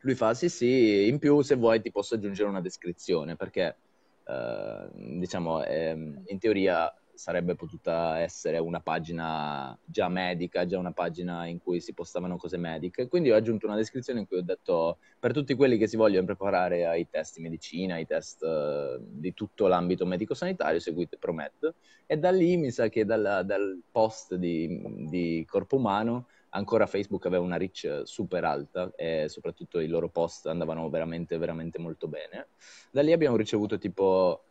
Lui 0.01 0.15
fa 0.15 0.33
sì 0.33 0.49
sì, 0.49 1.07
in 1.07 1.17
più 1.17 1.39
se 1.39 1.55
vuoi 1.55 1.79
ti 1.79 1.91
posso 1.91 2.15
aggiungere 2.15 2.49
una 2.49 2.59
descrizione 2.59 3.37
perché 3.37 3.77
eh, 4.25 4.89
diciamo 4.93 5.63
eh, 5.63 5.91
in 6.25 6.39
teoria 6.39 6.93
sarebbe 7.19 7.53
potuta 7.53 8.19
essere 8.19 8.59
una 8.59 8.79
pagina 8.79 9.77
già 9.83 10.07
medica, 10.07 10.65
già 10.65 10.79
una 10.79 10.93
pagina 10.93 11.45
in 11.47 11.59
cui 11.59 11.81
si 11.81 11.93
postavano 11.93 12.37
cose 12.37 12.55
mediche. 12.55 13.09
Quindi 13.09 13.29
ho 13.29 13.35
aggiunto 13.35 13.65
una 13.65 13.75
descrizione 13.75 14.21
in 14.21 14.25
cui 14.25 14.37
ho 14.37 14.41
detto 14.41 14.99
per 15.19 15.33
tutti 15.33 15.53
quelli 15.53 15.77
che 15.77 15.85
si 15.85 15.97
vogliono 15.97 16.25
preparare 16.25 16.85
ai 16.85 17.09
test 17.09 17.35
di 17.35 17.41
medicina, 17.41 17.95
ai 17.95 18.05
test 18.05 18.41
uh, 18.43 19.01
di 19.01 19.33
tutto 19.33 19.67
l'ambito 19.67 20.05
medico-sanitario, 20.05 20.79
seguite 20.79 21.17
Promed. 21.17 21.73
E 22.05 22.17
da 22.17 22.31
lì 22.31 22.55
mi 22.55 22.71
sa 22.71 22.87
che 22.87 23.03
dal, 23.03 23.43
dal 23.45 23.81
post 23.91 24.35
di, 24.35 24.81
di 25.09 25.45
Corpo 25.45 25.75
Umano 25.75 26.27
ancora 26.51 26.87
Facebook 26.87 27.25
aveva 27.25 27.43
una 27.43 27.57
reach 27.57 28.03
super 28.05 28.45
alta 28.45 28.93
e 28.95 29.25
soprattutto 29.27 29.79
i 29.79 29.87
loro 29.87 30.07
post 30.07 30.47
andavano 30.47 30.89
veramente, 30.89 31.37
veramente 31.37 31.79
molto 31.79 32.07
bene. 32.07 32.47
Da 32.91 33.01
lì 33.01 33.11
abbiamo 33.11 33.35
ricevuto 33.35 33.77
tipo 33.77 34.45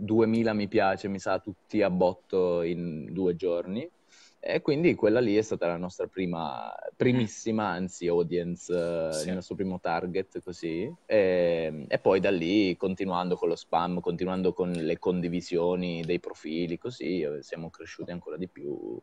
2000 0.00 0.52
mi 0.52 0.68
piace, 0.68 1.08
mi 1.08 1.18
sa, 1.18 1.38
tutti 1.38 1.82
a 1.82 1.90
botto 1.90 2.62
in 2.62 3.12
due 3.12 3.36
giorni. 3.36 3.88
E 4.42 4.62
quindi 4.62 4.94
quella 4.94 5.20
lì 5.20 5.36
è 5.36 5.42
stata 5.42 5.66
la 5.66 5.76
nostra 5.76 6.06
prima, 6.06 6.74
primissima, 6.96 7.66
anzi, 7.68 8.06
audience, 8.06 8.72
eh, 8.72 9.12
sì. 9.12 9.28
il 9.28 9.34
nostro 9.34 9.54
primo 9.54 9.78
target, 9.80 10.42
così. 10.42 10.90
E, 11.04 11.84
e, 11.86 11.98
poi 11.98 12.20
da 12.20 12.30
lì, 12.30 12.74
continuando 12.76 13.36
con 13.36 13.48
lo 13.48 13.56
spam, 13.56 14.00
continuando 14.00 14.54
con 14.54 14.70
le 14.70 14.98
condivisioni 14.98 16.02
dei 16.02 16.20
profili, 16.20 16.78
così, 16.78 17.20
eh, 17.20 17.42
siamo 17.42 17.68
cresciuti 17.68 18.12
ancora 18.12 18.38
di 18.38 18.48
più. 18.48 18.98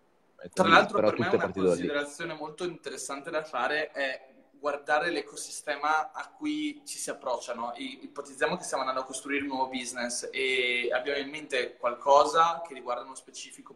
Tra 0.51 0.67
l'altro, 0.67 0.99
per 1.01 1.19
me 1.19 1.29
una 1.31 1.51
considerazione 1.51 2.33
molto 2.33 2.63
interessante 2.63 3.29
da 3.29 3.43
fare 3.43 3.91
è 3.91 4.36
guardare 4.59 5.09
l'ecosistema 5.11 6.11
a 6.11 6.29
cui 6.29 6.81
ci 6.85 6.97
si 6.97 7.09
approcciano. 7.09 7.73
Ipotizziamo 7.75 8.57
che 8.57 8.63
stiamo 8.63 8.83
andando 8.83 9.01
a 9.01 9.05
costruire 9.05 9.43
un 9.43 9.49
nuovo 9.49 9.69
business 9.69 10.29
e 10.31 10.89
abbiamo 10.91 11.19
in 11.19 11.29
mente 11.29 11.77
qualcosa 11.77 12.61
che 12.67 12.73
riguarda 12.73 13.03
uno 13.03 13.15
specifico 13.15 13.75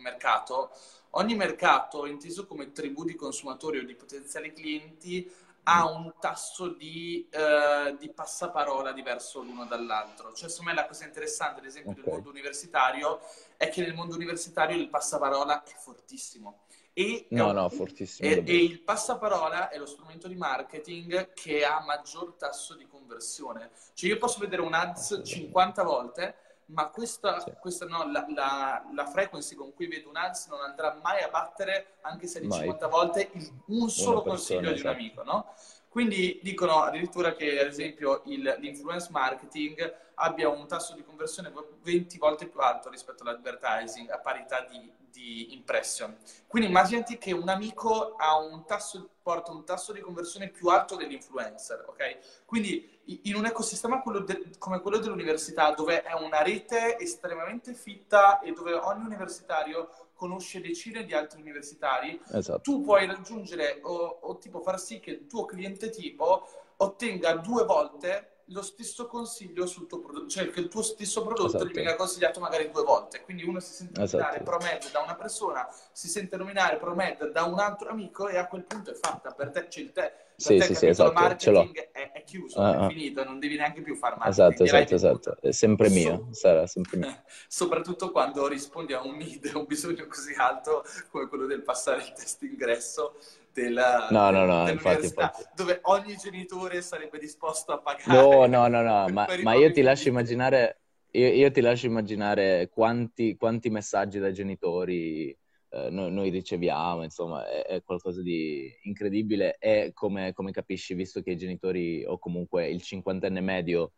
mercato. 0.00 0.70
Ogni 1.10 1.34
mercato, 1.34 2.06
inteso 2.06 2.46
come 2.46 2.72
tribù 2.72 3.04
di 3.04 3.14
consumatori 3.14 3.78
o 3.78 3.84
di 3.84 3.94
potenziali 3.94 4.52
clienti, 4.52 5.30
ha 5.64 5.86
un 5.86 6.14
tasso 6.18 6.68
di, 6.68 7.28
eh, 7.30 7.94
di 7.98 8.08
passaparola 8.10 8.92
diverso 8.92 9.42
l'uno 9.42 9.66
dall'altro. 9.66 10.32
Cioè, 10.32 10.48
secondo 10.48 10.70
me 10.70 10.76
la 10.76 10.86
cosa 10.86 11.04
interessante, 11.04 11.60
ad 11.60 11.66
esempio, 11.66 11.90
okay. 11.92 12.04
del 12.04 12.12
mondo 12.14 12.30
universitario 12.30 13.20
è 13.56 13.68
che 13.68 13.82
nel 13.82 13.94
mondo 13.94 14.14
universitario 14.14 14.76
il 14.76 14.88
passaparola 14.88 15.64
è 15.64 15.74
fortissimo 15.74 16.60
e, 16.92 17.26
no, 17.30 17.52
no, 17.52 17.68
fortissimo. 17.68 18.28
E, 18.28 18.42
e, 18.44 18.56
il 18.56 18.80
passaparola 18.80 19.68
è 19.68 19.78
lo 19.78 19.86
strumento 19.86 20.26
di 20.26 20.34
marketing 20.34 21.32
che 21.32 21.64
ha 21.64 21.80
maggior 21.84 22.34
tasso 22.34 22.74
di 22.74 22.86
conversione. 22.86 23.70
Cioè 23.94 24.10
io 24.10 24.18
posso 24.18 24.40
vedere 24.40 24.62
un 24.62 24.74
ads 24.74 25.20
50 25.24 25.82
volte, 25.84 26.34
ma 26.66 26.88
questa, 26.88 27.40
sì. 27.40 27.52
questa 27.60 27.86
no, 27.86 28.10
la, 28.10 28.26
la, 28.34 28.84
la, 28.92 29.06
frequency 29.06 29.54
con 29.54 29.72
cui 29.74 29.86
vedo 29.86 30.08
un 30.08 30.16
ads 30.16 30.48
non 30.48 30.60
andrà 30.60 30.98
mai 31.02 31.22
a 31.22 31.28
battere, 31.28 31.98
anche 32.00 32.26
se 32.26 32.40
di 32.40 32.46
mai. 32.46 32.58
50 32.58 32.86
volte, 32.88 33.30
il, 33.32 33.62
un 33.66 33.88
solo 33.88 34.22
consiglio 34.22 34.60
persona, 34.60 34.60
di 34.60 34.66
un 34.66 34.74
esatto. 34.74 34.96
amico, 34.96 35.22
no? 35.22 35.54
Quindi 35.98 36.38
dicono 36.44 36.82
addirittura 36.84 37.34
che, 37.34 37.58
ad 37.58 37.66
esempio, 37.66 38.22
il, 38.26 38.56
l'influence 38.60 39.08
marketing 39.10 40.12
abbia 40.14 40.48
un 40.48 40.68
tasso 40.68 40.94
di 40.94 41.02
conversione 41.02 41.52
20 41.82 42.18
volte 42.18 42.46
più 42.46 42.60
alto 42.60 42.88
rispetto 42.88 43.24
all'advertising 43.24 44.08
a 44.08 44.20
parità 44.20 44.60
di 44.60 44.92
di 45.10 45.52
impression. 45.52 46.16
Quindi 46.46 46.68
immaginati 46.68 47.18
che 47.18 47.32
un 47.32 47.48
amico 47.48 48.16
un 48.50 48.64
tasso, 48.64 49.10
porta 49.22 49.50
un 49.50 49.64
tasso 49.64 49.92
di 49.92 50.00
conversione 50.00 50.48
più 50.48 50.68
alto 50.68 50.96
dell'influencer, 50.96 51.84
ok? 51.88 52.44
Quindi 52.44 53.00
in 53.24 53.34
un 53.34 53.46
ecosistema 53.46 54.00
quello 54.00 54.20
de- 54.20 54.50
come 54.58 54.80
quello 54.80 54.98
dell'università, 54.98 55.72
dove 55.72 56.02
è 56.02 56.12
una 56.12 56.42
rete 56.42 56.98
estremamente 56.98 57.74
fitta 57.74 58.40
e 58.40 58.52
dove 58.52 58.72
ogni 58.74 59.04
universitario 59.04 60.07
conosce 60.18 60.60
decine 60.60 61.04
di 61.04 61.14
altri 61.14 61.40
universitari, 61.40 62.20
esatto. 62.32 62.60
tu 62.60 62.80
puoi 62.82 63.06
raggiungere 63.06 63.78
o, 63.84 64.18
o 64.22 64.36
tipo 64.38 64.60
far 64.60 64.80
sì 64.80 64.98
che 64.98 65.10
il 65.12 65.26
tuo 65.28 65.44
cliente 65.44 65.90
tipo 65.90 66.44
ottenga 66.78 67.36
due 67.36 67.64
volte 67.64 68.37
lo 68.50 68.62
stesso 68.62 69.06
consiglio 69.06 69.66
sul 69.66 69.86
tuo 69.86 70.00
prodotto, 70.00 70.28
cioè 70.28 70.50
che 70.50 70.60
il 70.60 70.68
tuo 70.68 70.82
stesso 70.82 71.22
prodotto 71.22 71.48
esatto. 71.48 71.66
gli 71.66 71.72
venga 71.72 71.96
consigliato 71.96 72.40
magari 72.40 72.70
due 72.70 72.82
volte. 72.82 73.22
Quindi 73.22 73.44
uno 73.44 73.60
si 73.60 73.72
sente 73.72 74.02
esatto. 74.02 74.22
nominare 74.22 74.44
ProMed 74.44 74.90
da 74.90 75.00
una 75.00 75.14
persona, 75.14 75.68
si 75.92 76.08
sente 76.08 76.36
nominare 76.36 76.76
ProMed 76.76 77.30
da 77.30 77.44
un 77.44 77.58
altro 77.58 77.90
amico 77.90 78.28
e 78.28 78.36
a 78.36 78.46
quel 78.46 78.64
punto 78.64 78.90
è 78.90 78.94
fatta. 78.94 79.32
Per 79.32 79.50
te 79.50 79.68
c'è 79.68 79.80
il 79.80 79.92
te. 79.92 80.12
Sì, 80.36 80.60
sì, 80.60 80.76
sì, 80.76 80.86
esatto, 80.86 81.12
marketing 81.12 81.90
è, 81.90 82.12
è, 82.12 82.22
chiuso, 82.22 82.60
uh-huh. 82.60 82.84
è 82.84 82.88
finito, 82.88 83.24
non 83.24 83.40
devi 83.40 83.56
neanche 83.56 83.80
più 83.80 83.96
fare 83.96 84.14
marketing. 84.16 84.52
Esatto, 84.52 84.62
esatto, 84.62 84.94
esatto. 84.94 85.36
È 85.40 85.50
sempre 85.50 85.88
mio, 85.88 86.28
so- 86.30 86.34
sarà 86.34 86.66
sempre 86.68 86.96
mio. 86.98 87.22
Soprattutto 87.48 88.12
quando 88.12 88.46
rispondi 88.46 88.92
a 88.92 89.02
un 89.02 89.16
need, 89.16 89.50
un 89.54 89.66
bisogno 89.66 90.06
così 90.06 90.34
alto 90.34 90.84
come 91.10 91.26
quello 91.26 91.46
del 91.46 91.62
passare 91.62 92.02
il 92.02 92.12
test 92.12 92.40
ingresso 92.42 93.16
della, 93.62 94.08
no, 94.10 94.30
no, 94.30 94.44
no, 94.44 94.68
infatti, 94.68 95.06
infatti. 95.06 95.44
dove 95.54 95.80
ogni 95.82 96.16
genitore 96.16 96.80
sarebbe 96.80 97.18
disposto 97.18 97.72
a 97.72 97.78
pagare. 97.78 98.12
No, 98.12 98.46
no, 98.46 98.68
no, 98.68 98.82
no, 98.82 99.08
ma, 99.08 99.26
ma 99.42 99.54
io 99.54 99.72
ti 99.72 99.82
lascio 99.82 100.08
immaginare, 100.08 100.80
io, 101.10 101.28
io, 101.28 101.50
ti 101.50 101.60
lascio 101.60 101.86
immaginare 101.86 102.68
quanti, 102.72 103.36
quanti 103.36 103.70
messaggi 103.70 104.18
da 104.18 104.30
genitori 104.30 105.36
eh, 105.70 105.90
noi, 105.90 106.12
noi, 106.12 106.30
riceviamo, 106.30 107.02
insomma, 107.02 107.46
è, 107.46 107.64
è, 107.64 107.82
qualcosa 107.82 108.22
di 108.22 108.72
incredibile 108.82 109.56
e 109.58 109.90
come, 109.92 110.32
come 110.32 110.52
capisci, 110.52 110.94
visto 110.94 111.20
che 111.20 111.32
i 111.32 111.36
genitori 111.36 112.04
o 112.04 112.18
comunque 112.18 112.68
il 112.68 112.80
cinquantenne 112.80 113.40
medio 113.40 113.92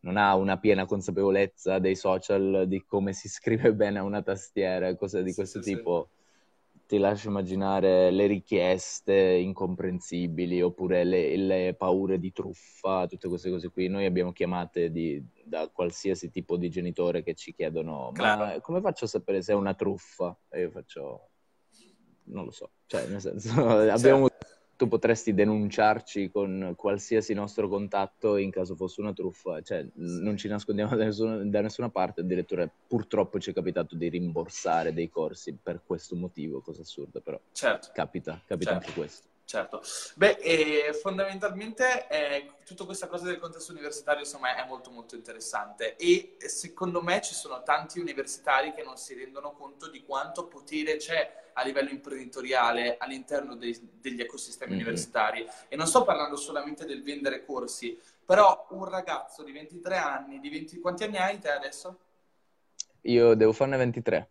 non 0.00 0.16
ha 0.16 0.34
una 0.34 0.58
piena 0.58 0.84
consapevolezza 0.84 1.78
dei 1.78 1.96
social, 1.96 2.64
di 2.66 2.84
come 2.84 3.12
si 3.12 3.28
scrive 3.30 3.72
bene 3.72 3.98
a 3.98 4.04
una 4.04 4.22
tastiera, 4.22 4.94
cose 4.94 5.22
di 5.22 5.32
questo 5.32 5.62
sì, 5.62 5.74
tipo. 5.74 6.08
Sì 6.08 6.20
ti 6.92 6.98
lascio 6.98 7.28
immaginare 7.28 8.10
le 8.10 8.26
richieste 8.26 9.14
incomprensibili 9.14 10.60
oppure 10.60 11.04
le, 11.04 11.36
le, 11.38 11.74
paure 11.74 12.18
di 12.18 12.32
truffa, 12.32 13.06
tutte 13.06 13.28
queste 13.28 13.48
cose 13.48 13.70
qui. 13.70 13.88
Noi 13.88 14.04
abbiamo 14.04 14.30
chiamate 14.30 14.90
di, 14.90 15.24
da 15.42 15.70
qualsiasi 15.70 16.28
tipo 16.28 16.58
di 16.58 16.68
genitore 16.68 17.22
che 17.22 17.32
ci 17.32 17.54
chiedono 17.54 18.10
Claro. 18.12 18.44
ma 18.44 18.60
come 18.60 18.82
faccio 18.82 19.06
a 19.06 19.08
sapere 19.08 19.40
se 19.40 19.52
è 19.52 19.54
una 19.54 19.72
truffa? 19.72 20.36
E 20.50 20.60
io 20.60 20.70
faccio, 20.70 21.30
non 22.24 22.44
lo 22.44 22.50
so, 22.50 22.72
cioè 22.84 23.06
nel 23.06 23.22
senso, 23.22 23.48
abbiamo 23.88 24.28
tu 24.76 24.88
potresti 24.88 25.34
denunciarci 25.34 26.30
con 26.30 26.74
qualsiasi 26.76 27.34
nostro 27.34 27.68
contatto 27.68 28.36
in 28.36 28.50
caso 28.50 28.74
fosse 28.74 29.00
una 29.00 29.12
truffa, 29.12 29.60
cioè 29.62 29.86
non 29.94 30.36
ci 30.36 30.48
nascondiamo 30.48 30.96
da 30.96 31.04
nessuna, 31.04 31.36
da 31.44 31.60
nessuna 31.60 31.88
parte, 31.90 32.22
addirittura 32.22 32.68
purtroppo 32.86 33.38
ci 33.38 33.50
è 33.50 33.54
capitato 33.54 33.94
di 33.94 34.08
rimborsare 34.08 34.92
dei 34.92 35.08
corsi 35.08 35.56
per 35.60 35.82
questo 35.84 36.16
motivo, 36.16 36.60
cosa 36.60 36.82
assurda 36.82 37.20
però. 37.20 37.40
Certo. 37.52 37.90
Capita, 37.92 38.40
capita 38.46 38.72
certo. 38.72 38.86
anche 38.86 38.98
questo. 38.98 39.28
Certo, 39.52 39.82
beh, 40.14 40.38
e 40.38 40.94
fondamentalmente 40.94 42.08
eh, 42.08 42.52
tutta 42.64 42.86
questa 42.86 43.06
cosa 43.06 43.26
del 43.26 43.38
contesto 43.38 43.72
universitario 43.72 44.22
insomma 44.22 44.56
è 44.56 44.66
molto 44.66 44.90
molto 44.90 45.14
interessante 45.14 45.94
e 45.96 46.38
secondo 46.38 47.02
me 47.02 47.20
ci 47.20 47.34
sono 47.34 47.62
tanti 47.62 48.00
universitari 48.00 48.72
che 48.72 48.82
non 48.82 48.96
si 48.96 49.12
rendono 49.12 49.52
conto 49.52 49.90
di 49.90 50.04
quanto 50.04 50.46
potere 50.46 50.96
c'è 50.96 51.50
a 51.52 51.62
livello 51.64 51.90
imprenditoriale 51.90 52.96
all'interno 52.96 53.54
dei, 53.54 53.78
degli 54.00 54.22
ecosistemi 54.22 54.72
mm-hmm. 54.72 54.80
universitari 54.80 55.46
e 55.68 55.76
non 55.76 55.86
sto 55.86 56.02
parlando 56.02 56.36
solamente 56.36 56.86
del 56.86 57.02
vendere 57.02 57.44
corsi, 57.44 58.00
però 58.24 58.68
un 58.70 58.86
ragazzo 58.86 59.42
di 59.42 59.52
23 59.52 59.96
anni, 59.98 60.40
di 60.40 60.48
20... 60.48 60.80
quanti 60.80 61.04
anni 61.04 61.18
hai 61.18 61.38
te 61.38 61.50
adesso? 61.50 61.98
Io 63.02 63.34
devo 63.34 63.52
farne 63.52 63.76
23 63.76 64.30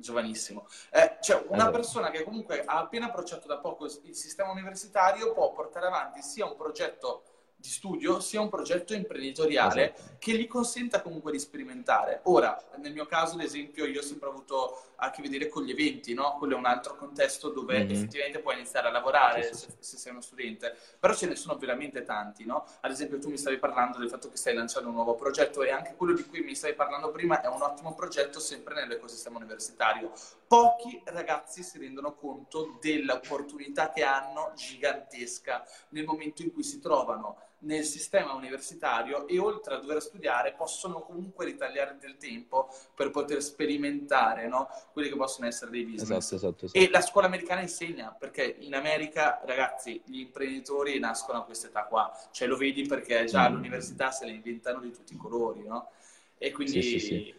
giovanissimo. 0.00 0.66
Eh, 0.90 1.18
cioè, 1.20 1.44
una 1.48 1.70
persona 1.70 2.10
che 2.10 2.22
comunque 2.24 2.64
ha 2.64 2.78
appena 2.78 3.06
approcciato 3.06 3.46
da 3.46 3.58
poco 3.58 3.84
il 3.84 4.14
sistema 4.16 4.50
universitario 4.50 5.32
può 5.32 5.52
portare 5.52 5.86
avanti 5.86 6.22
sia 6.22 6.46
un 6.46 6.56
progetto 6.56 7.24
di 7.60 7.68
studio 7.68 8.20
sia 8.20 8.40
un 8.40 8.48
progetto 8.48 8.94
imprenditoriale 8.94 9.94
esatto. 9.94 10.16
che 10.18 10.32
gli 10.32 10.46
consenta 10.46 11.02
comunque 11.02 11.30
di 11.30 11.38
sperimentare. 11.38 12.20
Ora, 12.24 12.58
nel 12.78 12.92
mio 12.92 13.04
caso, 13.04 13.34
ad 13.34 13.42
esempio, 13.42 13.84
io 13.84 14.00
ho 14.00 14.02
sempre 14.02 14.28
avuto 14.28 14.82
a 14.96 15.10
che 15.10 15.20
vedere 15.20 15.48
con 15.48 15.62
gli 15.62 15.70
eventi, 15.70 16.14
no? 16.14 16.36
Quello 16.38 16.54
è 16.54 16.58
un 16.58 16.64
altro 16.64 16.96
contesto 16.96 17.50
dove 17.50 17.78
mm-hmm. 17.78 17.90
effettivamente 17.90 18.38
puoi 18.40 18.54
iniziare 18.54 18.88
a 18.88 18.90
lavorare 18.90 19.42
sì, 19.42 19.54
sì. 19.54 19.66
Se, 19.66 19.76
se, 19.78 19.96
sei 19.98 20.12
uno 20.12 20.20
studente, 20.22 20.74
però 20.98 21.14
ce 21.14 21.26
ne 21.26 21.36
sono 21.36 21.56
veramente 21.58 22.02
tanti, 22.02 22.46
no? 22.46 22.64
Ad 22.80 22.90
esempio, 22.90 23.18
tu 23.18 23.28
mi 23.28 23.36
stavi 23.36 23.58
parlando 23.58 23.98
del 23.98 24.08
fatto 24.08 24.30
che 24.30 24.36
stai 24.36 24.54
lanciando 24.54 24.88
un 24.88 24.94
nuovo 24.94 25.14
progetto 25.14 25.62
e 25.62 25.70
anche 25.70 25.94
quello 25.96 26.14
di 26.14 26.24
cui 26.24 26.40
mi 26.40 26.54
stavi 26.54 26.74
parlando 26.74 27.10
prima 27.10 27.42
è 27.42 27.46
un 27.46 27.60
ottimo 27.60 27.94
progetto 27.94 28.40
sempre 28.40 28.74
nell'ecosistema 28.74 29.36
universitario. 29.36 30.12
Pochi 30.50 31.00
ragazzi 31.04 31.62
si 31.62 31.78
rendono 31.78 32.16
conto 32.16 32.76
dell'opportunità 32.80 33.92
che 33.92 34.02
hanno 34.02 34.50
gigantesca 34.56 35.64
nel 35.90 36.04
momento 36.04 36.42
in 36.42 36.52
cui 36.52 36.64
si 36.64 36.80
trovano 36.80 37.36
nel 37.60 37.84
sistema 37.84 38.32
universitario 38.32 39.28
e 39.28 39.38
oltre 39.38 39.74
a 39.74 39.78
dover 39.78 40.02
studiare 40.02 40.54
possono 40.54 41.02
comunque 41.02 41.44
ritagliare 41.44 41.98
del 42.00 42.16
tempo 42.16 42.68
per 42.96 43.12
poter 43.12 43.40
sperimentare 43.44 44.48
no? 44.48 44.66
quelli 44.92 45.08
che 45.08 45.14
possono 45.14 45.46
essere 45.46 45.70
dei 45.70 45.84
business. 45.84 46.32
Esatto, 46.32 46.34
esatto, 46.34 46.64
esatto. 46.64 46.84
E 46.84 46.90
la 46.90 47.00
scuola 47.00 47.28
americana 47.28 47.60
insegna, 47.60 48.12
perché 48.18 48.56
in 48.58 48.74
America, 48.74 49.40
ragazzi, 49.44 50.02
gli 50.04 50.18
imprenditori 50.18 50.98
nascono 50.98 51.38
a 51.38 51.44
questa 51.44 51.68
età 51.68 51.84
qua, 51.84 52.12
cioè 52.32 52.48
lo 52.48 52.56
vedi 52.56 52.84
perché 52.88 53.24
già 53.26 53.42
mm. 53.42 53.52
all'università 53.52 54.10
se 54.10 54.24
le 54.24 54.32
inventano 54.32 54.80
di 54.80 54.90
tutti 54.90 55.14
i 55.14 55.16
colori, 55.16 55.62
no? 55.62 55.92
E 56.38 56.50
quindi... 56.50 56.82
Sì, 56.82 56.98
sì, 56.98 57.06
sì. 57.06 57.34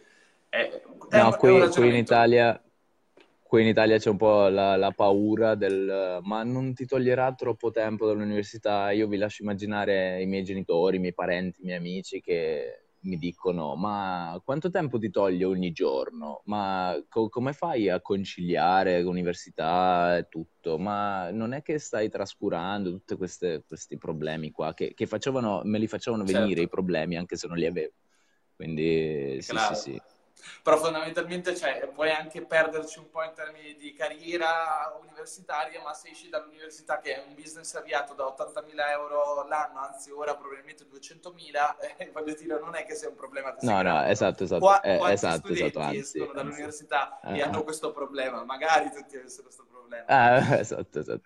È, 0.48 0.82
è 1.10 1.18
no, 1.18 1.26
un, 1.26 1.36
qui, 1.36 1.68
qui 1.68 1.88
in 1.88 1.96
Italia 1.96 2.58
qui 3.52 3.60
in 3.60 3.68
Italia 3.68 3.98
c'è 3.98 4.08
un 4.08 4.16
po' 4.16 4.48
la, 4.48 4.76
la, 4.76 4.92
paura 4.92 5.54
del 5.54 6.20
ma 6.22 6.42
non 6.42 6.72
ti 6.72 6.86
toglierà 6.86 7.34
troppo 7.34 7.70
tempo 7.70 8.06
dall'università. 8.06 8.90
Io 8.92 9.06
vi 9.06 9.18
lascio 9.18 9.42
immaginare 9.42 10.22
i 10.22 10.26
miei 10.26 10.42
genitori, 10.42 10.96
i 10.96 11.00
miei 11.00 11.12
parenti, 11.12 11.60
i 11.60 11.64
miei 11.66 11.76
amici 11.76 12.22
che 12.22 12.84
mi 13.00 13.18
dicono 13.18 13.74
ma 13.74 14.40
quanto 14.42 14.70
tempo 14.70 14.98
ti 14.98 15.10
toglie 15.10 15.44
ogni 15.44 15.70
giorno? 15.72 16.40
Ma 16.46 16.98
co- 17.10 17.28
come 17.28 17.52
fai 17.52 17.90
a 17.90 18.00
conciliare 18.00 19.02
università 19.02 20.16
e 20.16 20.28
tutto? 20.30 20.78
Ma 20.78 21.30
non 21.30 21.52
è 21.52 21.60
che 21.60 21.78
stai 21.78 22.08
trascurando 22.08 22.88
tutti 22.88 23.16
questi 23.16 23.98
problemi 23.98 24.50
qua 24.50 24.72
che, 24.72 24.94
che 24.94 25.04
facevano, 25.04 25.60
me 25.64 25.78
li 25.78 25.88
facevano 25.88 26.24
venire 26.24 26.46
certo. 26.46 26.62
i 26.62 26.68
problemi 26.68 27.18
anche 27.18 27.36
se 27.36 27.48
non 27.48 27.58
li 27.58 27.66
avevo. 27.66 27.92
Quindi 28.56 29.42
sì, 29.42 29.58
sì, 29.58 29.74
sì 29.74 30.11
però 30.62 30.76
fondamentalmente 30.78 31.56
cioè, 31.56 31.88
puoi 31.92 32.10
anche 32.10 32.44
perderci 32.44 32.98
un 32.98 33.10
po' 33.10 33.22
in 33.22 33.32
termini 33.34 33.74
di 33.76 33.92
carriera 33.92 34.96
universitaria, 35.00 35.80
ma 35.82 35.94
se 35.94 36.10
esci 36.10 36.28
dall'università 36.28 36.98
che 36.98 37.16
è 37.16 37.24
un 37.26 37.34
business 37.34 37.74
avviato 37.74 38.14
da 38.14 38.24
80.000 38.24 38.90
euro 38.90 39.46
l'anno, 39.46 39.80
anzi 39.80 40.10
ora 40.10 40.34
probabilmente 40.36 40.86
200.000, 40.86 41.76
eh, 41.96 42.10
voglio 42.12 42.34
dire, 42.34 42.58
non 42.58 42.74
è 42.74 42.84
che 42.84 42.94
sia 42.94 43.08
un 43.08 43.14
problema 43.14 43.52
così 43.52 43.66
No, 43.66 43.82
no, 43.82 44.02
esatto, 44.04 44.44
esatto. 44.44 44.64
Qua, 44.64 44.80
eh, 44.80 45.12
esatto, 45.12 45.48
esatto, 45.48 45.80
anzi, 45.80 45.98
escono 45.98 46.32
dall'università 46.32 47.20
anzi. 47.22 47.40
e 47.40 47.42
hanno 47.42 47.60
uh 47.60 47.64
questo 47.64 47.92
problema, 47.92 48.44
magari 48.44 48.90
tutti 48.90 49.16
avessero 49.16 49.44
questo 49.44 49.64
problema. 49.64 50.04
Ah, 50.06 50.58
esatto, 50.58 50.98
esatto. 50.98 51.22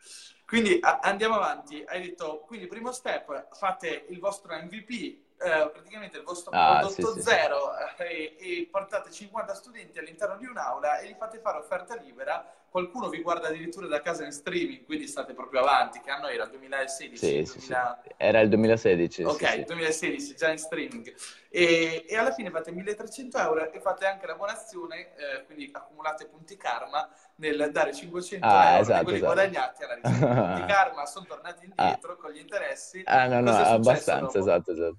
Quindi 0.46 0.78
a- 0.80 1.00
andiamo 1.02 1.34
avanti, 1.36 1.82
hai 1.86 2.00
detto, 2.02 2.40
quindi 2.46 2.66
primo 2.66 2.92
step, 2.92 3.48
fate 3.54 4.06
il 4.08 4.20
vostro 4.20 4.54
MVP, 4.54 5.24
eh, 5.38 5.70
praticamente 5.70 6.16
il 6.16 6.24
vostro 6.24 6.50
ah, 6.54 6.78
prodotto 6.80 7.12
sì, 7.14 7.22
zero 7.22 7.72
sì. 7.96 8.02
Eh, 8.02 8.36
e, 8.38 8.68
portate 8.70 9.10
50 9.10 9.54
studenti 9.54 9.98
all'interno 9.98 10.36
di 10.36 10.46
un'aula 10.46 10.98
e 10.98 11.08
gli 11.08 11.14
fate 11.18 11.38
fare 11.38 11.58
offerta 11.58 11.94
libera. 11.96 12.50
Qualcuno 12.70 13.08
vi 13.08 13.22
guarda 13.22 13.48
addirittura 13.48 13.86
da 13.86 14.02
casa 14.02 14.24
in 14.24 14.32
streaming, 14.32 14.84
quindi 14.84 15.06
state 15.06 15.32
proprio 15.32 15.60
avanti. 15.60 16.00
Che 16.00 16.10
anno 16.10 16.28
era? 16.28 16.44
Il 16.44 16.50
2016? 16.50 17.16
Sì, 17.16 17.42
2000... 17.42 18.00
sì, 18.02 18.14
Era 18.16 18.40
il 18.40 18.48
2016. 18.48 19.22
Ok, 19.24 19.64
2016, 19.64 20.36
già 20.36 20.50
in 20.50 20.58
streaming. 20.58 21.14
E, 21.48 22.04
e, 22.06 22.16
alla 22.16 22.32
fine 22.32 22.50
fate 22.50 22.72
1300 22.72 23.38
euro 23.38 23.72
e 23.72 23.80
fate 23.80 24.06
anche 24.06 24.26
la 24.26 24.34
buona 24.34 24.52
azione, 24.52 25.14
eh, 25.16 25.44
quindi 25.46 25.70
accumulate 25.72 26.26
punti 26.26 26.56
karma 26.58 27.08
nel 27.36 27.70
dare 27.72 27.94
500 27.94 28.44
ah, 28.44 28.70
euro 28.70 28.82
esatto, 28.82 29.02
quelli 29.04 29.18
esatto. 29.18 29.32
guadagnati 29.32 29.82
alla 29.82 29.94
ricerca. 29.94 30.58
I 30.58 30.64
karma 30.68 31.06
sono 31.06 31.24
tornati 31.26 31.64
indietro 31.64 32.12
ah. 32.12 32.16
con 32.16 32.30
gli 32.30 32.38
interessi. 32.38 33.02
Ah, 33.06 33.26
no, 33.26 33.40
no, 33.40 33.56
abbastanza, 33.56 34.38
esatto, 34.38 34.72
esatto. 34.72 34.96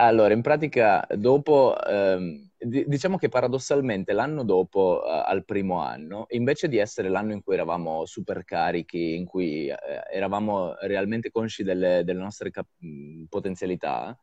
Allora, 0.00 0.32
in 0.32 0.42
pratica, 0.42 1.04
dopo, 1.16 1.76
ehm, 1.84 2.50
diciamo 2.86 3.16
che 3.16 3.28
paradossalmente 3.28 4.12
l'anno 4.12 4.44
dopo, 4.44 5.04
eh, 5.04 5.22
al 5.26 5.44
primo 5.44 5.80
anno, 5.80 6.26
invece 6.30 6.68
di 6.68 6.76
essere 6.76 7.08
l'anno 7.08 7.32
in 7.32 7.42
cui 7.42 7.54
eravamo 7.54 8.06
super 8.06 8.44
carichi, 8.44 9.16
in 9.16 9.24
cui 9.24 9.66
eh, 9.68 9.76
eravamo 10.12 10.74
realmente 10.82 11.30
consci 11.32 11.64
delle, 11.64 12.04
delle 12.04 12.20
nostre 12.20 12.50
cap- 12.52 12.68
potenzialità, 13.28 14.16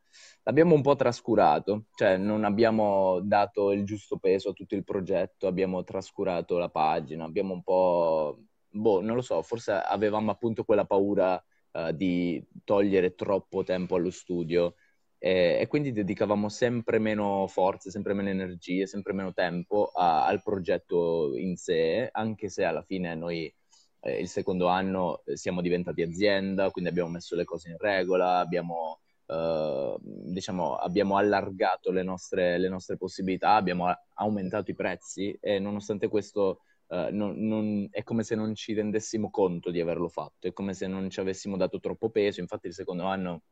l'abbiamo 0.44 0.74
un 0.74 0.80
po' 0.80 0.96
trascurato, 0.96 1.84
cioè 1.94 2.16
non 2.16 2.44
abbiamo 2.44 3.20
dato 3.20 3.70
il 3.72 3.84
giusto 3.84 4.16
peso 4.16 4.50
a 4.50 4.52
tutto 4.54 4.74
il 4.76 4.84
progetto, 4.84 5.46
abbiamo 5.46 5.84
trascurato 5.84 6.56
la 6.56 6.70
pagina, 6.70 7.24
abbiamo 7.24 7.52
un 7.52 7.62
po', 7.62 8.38
boh, 8.70 9.02
non 9.02 9.14
lo 9.14 9.20
so, 9.22 9.42
forse 9.42 9.72
avevamo 9.72 10.30
appunto 10.30 10.64
quella 10.64 10.86
paura 10.86 11.42
uh, 11.72 11.92
di 11.92 12.42
togliere 12.64 13.14
troppo 13.14 13.62
tempo 13.62 13.96
allo 13.96 14.10
studio 14.10 14.74
e, 15.18 15.58
e, 15.60 15.66
quindi 15.66 15.92
dedicavamo 15.92 16.48
sempre 16.48 16.98
meno 16.98 17.46
forze, 17.48 17.90
sempre 17.90 18.14
meno 18.14 18.28
energie, 18.28 18.86
sempre 18.86 19.12
meno 19.12 19.32
tempo 19.32 19.90
a, 19.94 20.26
al 20.26 20.42
progetto 20.42 21.34
in 21.36 21.56
sé, 21.56 22.08
anche 22.12 22.48
se 22.48 22.64
alla 22.64 22.82
fine 22.82 23.14
noi 23.14 23.52
eh, 24.00 24.20
il 24.20 24.28
secondo 24.28 24.66
anno 24.68 25.22
eh, 25.24 25.36
siamo 25.36 25.60
diventati 25.60 26.02
azienda, 26.02 26.70
quindi 26.70 26.90
abbiamo 26.90 27.10
messo 27.10 27.34
le 27.34 27.44
cose 27.44 27.70
in 27.70 27.76
regola, 27.78 28.38
abbiamo 28.38 29.00
uh, 29.26 29.98
diciamo, 30.00 30.76
abbiamo 30.76 31.16
allargato 31.16 31.90
le 31.90 32.02
nostre, 32.02 32.58
le 32.58 32.68
nostre, 32.68 32.96
possibilità, 32.96 33.54
abbiamo 33.54 33.86
aumentato 34.14 34.70
i 34.70 34.74
prezzi 34.74 35.36
e 35.40 35.58
nonostante 35.58 36.08
questo 36.08 36.60
uh, 36.88 37.08
non, 37.10 37.36
non, 37.38 37.88
è 37.90 38.02
come 38.02 38.22
se 38.22 38.34
non 38.34 38.54
ci 38.54 38.74
rendessimo 38.74 39.30
conto 39.30 39.70
di 39.70 39.80
averlo 39.80 40.08
fatto, 40.08 40.46
è 40.46 40.52
come 40.52 40.74
se 40.74 40.86
non 40.86 41.08
ci 41.10 41.20
avessimo 41.20 41.56
dato 41.56 41.80
troppo 41.80 42.10
peso, 42.10 42.40
infatti 42.40 42.68
il 42.68 42.74
secondo 42.74 43.04
anno 43.04 43.42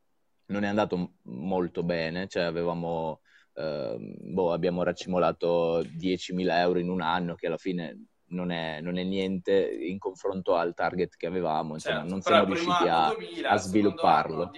non 0.47 0.65
è 0.65 0.69
andato 0.69 1.15
molto 1.23 1.83
bene, 1.83 2.27
cioè 2.29 2.45
avevamo... 2.45 3.21
Uh, 3.57 3.97
boh, 4.33 4.53
abbiamo 4.53 4.83
raccimolato 4.83 5.81
10.000 5.83 6.59
euro 6.59 6.81
in 6.81 6.89
un 6.89 7.01
anno, 7.01 7.37
che 7.37 7.47
alla 7.47 7.57
fine 7.57 8.07
non 8.35 8.51
è, 8.51 8.81
non 8.81 8.99
è, 8.99 9.05
niente 9.05 9.53
in 9.53 9.99
confronto 9.99 10.57
al 10.57 10.75
target 10.75 11.17
che 11.17 11.27
avevamo, 11.27 11.75
insomma, 11.75 11.99
certo, 11.99 12.11
non 12.11 12.21
siamo 12.21 12.45
riusciti 12.47 12.89
a, 12.89 13.15
2000, 13.17 13.49
a 13.49 13.57
svilupparlo. 13.57 14.51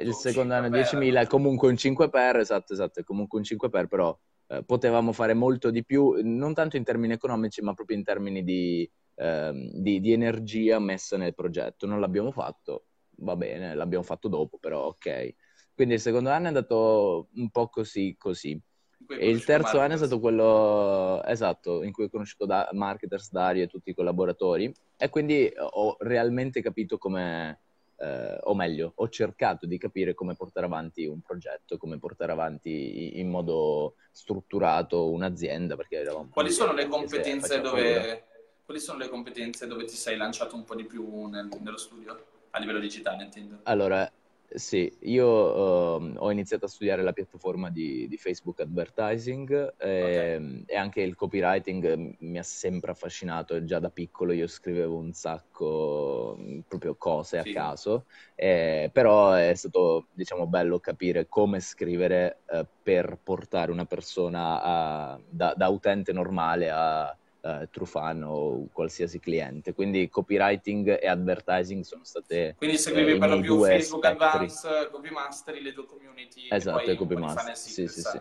Il 0.00 0.14
secondo 0.14 0.54
anno 0.54 0.68
10.000 0.68 1.20
è 1.20 1.26
comunque 1.26 1.68
un 1.68 1.76
5 1.76 2.08
per, 2.08 2.36
esatto, 2.36 2.72
esatto, 2.72 3.00
è 3.00 3.04
comunque 3.04 3.38
un 3.38 3.44
5 3.44 3.68
per, 3.68 3.86
però 3.86 4.18
eh, 4.48 4.64
potevamo 4.64 5.12
fare 5.12 5.34
molto 5.34 5.70
di 5.70 5.84
più, 5.84 6.20
non 6.22 6.54
tanto 6.54 6.76
in 6.76 6.84
termini 6.84 7.12
economici, 7.12 7.62
ma 7.62 7.72
proprio 7.74 7.96
in 7.96 8.04
termini 8.04 8.42
di, 8.42 8.90
eh, 9.14 9.70
di, 9.72 10.00
di 10.00 10.12
energia 10.12 10.78
messa 10.78 11.16
nel 11.16 11.34
progetto. 11.34 11.86
Non 11.86 12.00
l'abbiamo 12.00 12.32
fatto, 12.32 12.86
va 13.22 13.36
bene, 13.36 13.74
l'abbiamo 13.74 14.04
fatto 14.04 14.28
dopo, 14.28 14.58
però 14.58 14.86
ok. 14.86 15.34
Quindi 15.74 15.94
il 15.94 16.00
secondo 16.00 16.30
anno 16.30 16.44
è 16.44 16.48
andato 16.48 17.28
un 17.34 17.50
po' 17.50 17.68
così, 17.68 18.14
così. 18.18 18.60
E 19.08 19.30
il 19.30 19.44
terzo 19.44 19.78
anno 19.78 19.94
è 19.94 19.96
stato 19.96 20.20
quello 20.20 21.22
esatto, 21.24 21.82
in 21.82 21.92
cui 21.92 22.04
ho 22.04 22.10
conosciuto 22.10 22.46
da- 22.46 22.68
marketers, 22.72 23.30
Dario 23.30 23.64
e 23.64 23.66
tutti 23.66 23.90
i 23.90 23.94
collaboratori 23.94 24.72
e 24.96 25.08
quindi 25.10 25.52
ho 25.56 25.96
realmente 26.00 26.62
capito 26.62 26.98
come, 26.98 27.60
eh, 27.98 28.38
o 28.42 28.54
meglio, 28.54 28.92
ho 28.94 29.08
cercato 29.08 29.66
di 29.66 29.78
capire 29.78 30.14
come 30.14 30.34
portare 30.34 30.66
avanti 30.66 31.04
un 31.04 31.20
progetto, 31.20 31.76
come 31.76 31.98
portare 31.98 32.32
avanti 32.32 33.18
in 33.18 33.28
modo 33.28 33.96
strutturato 34.10 35.10
un'azienda. 35.10 35.76
Perché 35.76 35.96
eravamo 35.96 36.30
quali 36.32 36.50
sono 36.50 36.72
le 36.72 36.86
competenze 36.86 37.60
dove... 37.60 38.26
Quali 38.64 38.80
sono 38.80 38.98
le 38.98 39.08
competenze 39.08 39.66
dove 39.66 39.84
ti 39.84 39.96
sei 39.96 40.16
lanciato 40.16 40.54
un 40.54 40.64
po' 40.64 40.76
di 40.76 40.84
più 40.84 41.26
nel, 41.26 41.48
nello 41.60 41.76
studio? 41.76 42.31
A 42.54 42.58
livello 42.58 42.78
digitale, 42.78 43.24
intendo. 43.24 43.60
Allora, 43.64 44.10
sì, 44.54 44.94
io 45.00 45.26
uh, 45.26 46.14
ho 46.16 46.30
iniziato 46.30 46.66
a 46.66 46.68
studiare 46.68 47.02
la 47.02 47.12
piattaforma 47.12 47.70
di, 47.70 48.06
di 48.06 48.16
Facebook 48.18 48.60
Advertising 48.60 49.74
e, 49.78 50.02
okay. 50.36 50.64
e, 50.66 50.76
anche 50.76 51.00
il 51.00 51.14
copywriting 51.14 52.16
mi 52.18 52.38
ha 52.38 52.42
sempre 52.42 52.90
affascinato, 52.90 53.64
già 53.64 53.78
da 53.78 53.88
piccolo 53.88 54.32
io 54.32 54.46
scrivevo 54.46 54.96
un 54.96 55.12
sacco 55.12 56.38
proprio 56.68 56.94
cose 56.96 57.38
a 57.38 57.42
sì. 57.42 57.52
caso, 57.52 58.04
eh, 58.34 58.90
però 58.92 59.32
è 59.32 59.54
stato 59.54 60.08
diciamo 60.12 60.46
bello 60.46 60.78
capire 60.78 61.28
come 61.28 61.60
scrivere 61.60 62.40
uh, 62.50 62.66
per 62.82 63.18
portare 63.22 63.72
una 63.72 63.86
persona 63.86 64.62
a, 64.62 65.20
da, 65.26 65.54
da 65.56 65.68
utente 65.68 66.12
normale 66.12 66.70
a 66.70 67.16
uh, 67.42 67.68
Trufano 67.70 68.30
o 68.30 68.68
qualsiasi 68.72 69.18
cliente. 69.18 69.72
Quindi 69.74 70.08
copywriting 70.08 70.98
e 71.00 71.06
advertising 71.06 71.82
sono 71.82 72.04
state 72.04 72.54
Quindi 72.56 72.78
seguivi 72.78 73.12
eh, 73.12 73.18
per 73.18 73.28
lo 73.30 73.40
più 73.40 73.62
Facebook. 73.62 74.04
Advance, 74.04 74.88
Copy 74.90 75.10
Mastery, 75.10 75.60
le 75.60 75.72
due 75.72 75.86
community 75.86 76.48
esatto, 76.48 76.90
e 76.90 76.94
Copy 76.94 77.16
Mastery. 77.16 77.56
Sì, 77.56 77.86
sì, 77.86 78.00
sì. 78.00 78.20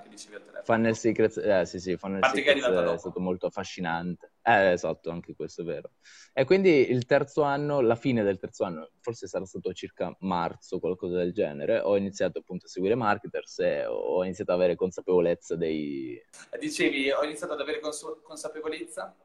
Funnel 0.63 0.95
Secrets, 0.95 1.37
eh, 1.37 1.65
sì, 1.65 1.79
sì, 1.79 1.97
Funnel 1.97 2.23
Secrets 2.25 2.65
è 2.65 2.97
stato 2.97 3.19
molto 3.19 3.47
affascinante. 3.47 4.30
Eh, 4.43 4.71
esatto, 4.71 5.11
anche 5.11 5.35
questo 5.35 5.61
è 5.61 5.65
vero. 5.65 5.91
E 6.33 6.45
quindi 6.45 6.89
il 6.89 7.05
terzo 7.05 7.43
anno, 7.43 7.79
la 7.79 7.95
fine 7.95 8.23
del 8.23 8.39
terzo 8.39 8.63
anno, 8.63 8.89
forse 8.99 9.27
sarà 9.27 9.45
stato 9.45 9.71
circa 9.73 10.15
marzo, 10.21 10.79
qualcosa 10.79 11.17
del 11.17 11.31
genere, 11.31 11.79
ho 11.79 11.95
iniziato 11.95 12.39
appunto 12.39 12.65
a 12.65 12.69
seguire 12.69 12.95
marketers 12.95 13.59
e 13.59 13.85
ho 13.85 14.23
iniziato 14.23 14.51
ad 14.51 14.57
avere 14.57 14.75
consapevolezza 14.75 15.55
dei... 15.55 16.19
Dicevi, 16.59 17.11
ho 17.11 17.23
iniziato 17.23 17.53
ad 17.53 17.61
avere 17.61 17.79
cons- 17.79 18.19
consapevolezza? 18.23 19.15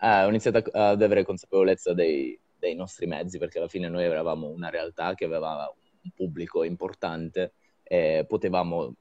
Eh, 0.00 0.24
ho 0.24 0.28
iniziato 0.28 0.62
ad 0.72 1.02
avere 1.02 1.24
consapevolezza 1.24 1.92
dei, 1.92 2.38
dei 2.56 2.76
nostri 2.76 3.06
mezzi, 3.06 3.38
perché 3.38 3.58
alla 3.58 3.68
fine 3.68 3.88
noi 3.88 4.04
eravamo 4.04 4.48
una 4.48 4.70
realtà 4.70 5.14
che 5.14 5.24
aveva 5.24 5.74
un 6.02 6.10
pubblico 6.14 6.62
importante 6.62 7.54
e 7.82 8.24
potevamo 8.28 8.94